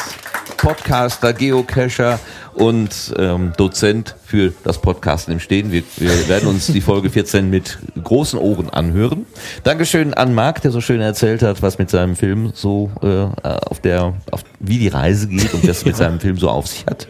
Podcaster, 0.57 1.33
Geocacher 1.33 2.19
und 2.55 3.15
ähm, 3.19 3.53
Dozent 3.57 4.15
für 4.25 4.53
das 4.63 4.81
Podcasten 4.81 5.33
im 5.33 5.41
Stehen. 5.41 5.73
Wir, 5.73 5.83
wir 5.97 6.29
werden 6.29 6.49
uns 6.49 6.67
die 6.67 6.81
Folge 6.81 7.11
14 7.11 7.49
mit 7.51 7.79
großen 8.03 8.39
Ohren 8.39 8.71
anhören. 8.71 9.27
Dankeschön 9.65 10.15
an 10.15 10.35
Marc, 10.35 10.61
der 10.63 10.71
so 10.71 10.81
schön 10.81 11.01
erzählt 11.01 11.43
hat, 11.43 11.63
was 11.63 11.79
mit 11.79 11.91
seinem 11.91 12.15
Film 12.15 12.53
so 12.55 12.91
äh, 13.03 13.47
auf 13.47 13.81
der, 13.81 14.15
auf, 14.31 14.45
wie 14.61 14.79
die 14.79 14.89
Reise 14.89 15.29
geht 15.29 15.53
und 15.55 15.67
was 15.67 15.85
mit 15.85 15.97
seinem 15.97 16.21
Film 16.21 16.39
so 16.39 16.49
auf 16.49 16.67
sich 16.67 16.85
hat. 16.87 17.09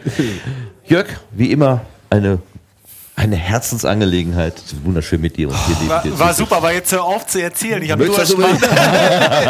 Jörg, 0.85 1.07
wie 1.31 1.51
immer 1.51 1.81
eine 2.09 2.39
eine 3.15 3.35
Herzensangelegenheit. 3.35 4.55
Wunderschön 4.83 5.21
mit 5.21 5.37
dir 5.37 5.49
und 5.49 5.55
hier 5.67 5.75
neben 5.79 5.89
War, 5.89 6.01
dir 6.01 6.19
war 6.19 6.33
super, 6.33 6.57
aber 6.57 6.73
jetzt 6.73 6.91
hör 6.91 7.03
auf 7.03 7.27
zu 7.27 7.41
erzählen. 7.41 7.81
Ich 7.83 7.91
habe 7.91 8.05
Durst. 8.05 8.33
unbedingt- 8.33 8.67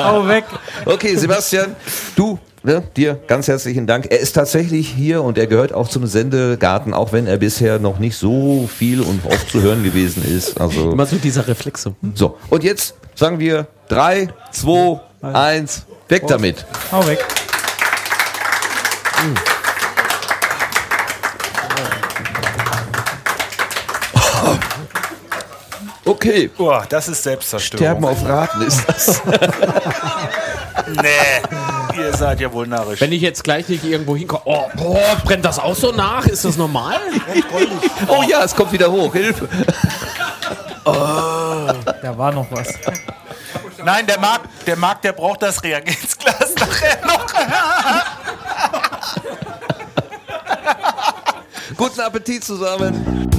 Hau 0.03 0.27
weg. 0.27 0.43
Okay, 0.85 1.15
Sebastian, 1.15 1.75
du, 2.15 2.37
ne, 2.63 2.83
dir 2.97 3.15
ganz 3.27 3.47
herzlichen 3.47 3.87
Dank. 3.87 4.07
Er 4.09 4.19
ist 4.19 4.33
tatsächlich 4.33 4.89
hier 4.89 5.23
und 5.23 5.37
er 5.37 5.47
gehört 5.47 5.73
auch 5.73 5.87
zum 5.87 6.05
Sendegarten, 6.07 6.93
auch 6.93 7.13
wenn 7.13 7.25
er 7.25 7.37
bisher 7.37 7.79
noch 7.79 7.99
nicht 7.99 8.17
so 8.17 8.67
viel 8.67 8.99
und 9.01 9.25
oft 9.25 9.49
zu 9.49 9.61
hören 9.61 9.81
gewesen 9.83 10.23
ist. 10.25 10.59
Also, 10.59 10.91
Immer 10.91 11.05
so 11.05 11.15
dieser 11.15 11.47
Reflex 11.47 11.83
so. 11.83 11.95
so. 12.15 12.37
Und 12.49 12.63
jetzt 12.65 12.95
sagen 13.15 13.39
wir 13.39 13.67
drei, 13.87 14.27
zwei, 14.51 14.99
eins, 15.21 15.83
weg 16.09 16.27
damit. 16.27 16.65
Hau 16.91 17.05
weg. 17.07 17.19
Okay. 26.05 26.49
Boah, 26.57 26.85
das 26.89 27.07
ist 27.07 27.23
Selbstzerstörung. 27.23 27.85
Sterben 27.85 28.05
auf 28.05 28.25
Raten 28.27 28.61
ist 28.61 28.83
das. 28.87 29.21
Nee, 30.87 32.01
ihr 32.01 32.13
seid 32.17 32.39
ja 32.39 32.51
wohl 32.51 32.67
narrisch. 32.67 32.99
Wenn 32.99 33.11
ich 33.11 33.21
jetzt 33.21 33.43
gleich 33.43 33.69
nicht 33.69 33.83
irgendwo 33.83 34.15
hinkomme, 34.17 34.41
oh, 34.45 34.65
boah, 34.75 35.15
brennt 35.23 35.45
das 35.45 35.59
auch 35.59 35.75
so 35.75 35.91
nach? 35.91 36.25
Ist 36.25 36.45
das 36.45 36.57
normal? 36.57 36.99
Oh 38.07 38.23
ja, 38.27 38.43
es 38.43 38.55
kommt 38.55 38.71
wieder 38.73 38.91
hoch. 38.91 39.13
Hilfe. 39.13 39.47
Da 40.85 42.17
war 42.17 42.33
noch 42.33 42.47
was. 42.51 42.67
Nein, 43.85 44.05
der 44.05 44.19
Marc, 44.19 44.41
der, 44.65 44.75
Marc, 44.75 45.01
der 45.01 45.13
braucht 45.13 45.41
das 45.41 45.63
Reagenzglas 45.63 46.53
nachher 46.55 46.97
noch. 47.05 47.25
Guten 51.77 52.01
Appetit 52.01 52.43
zusammen. 52.43 53.29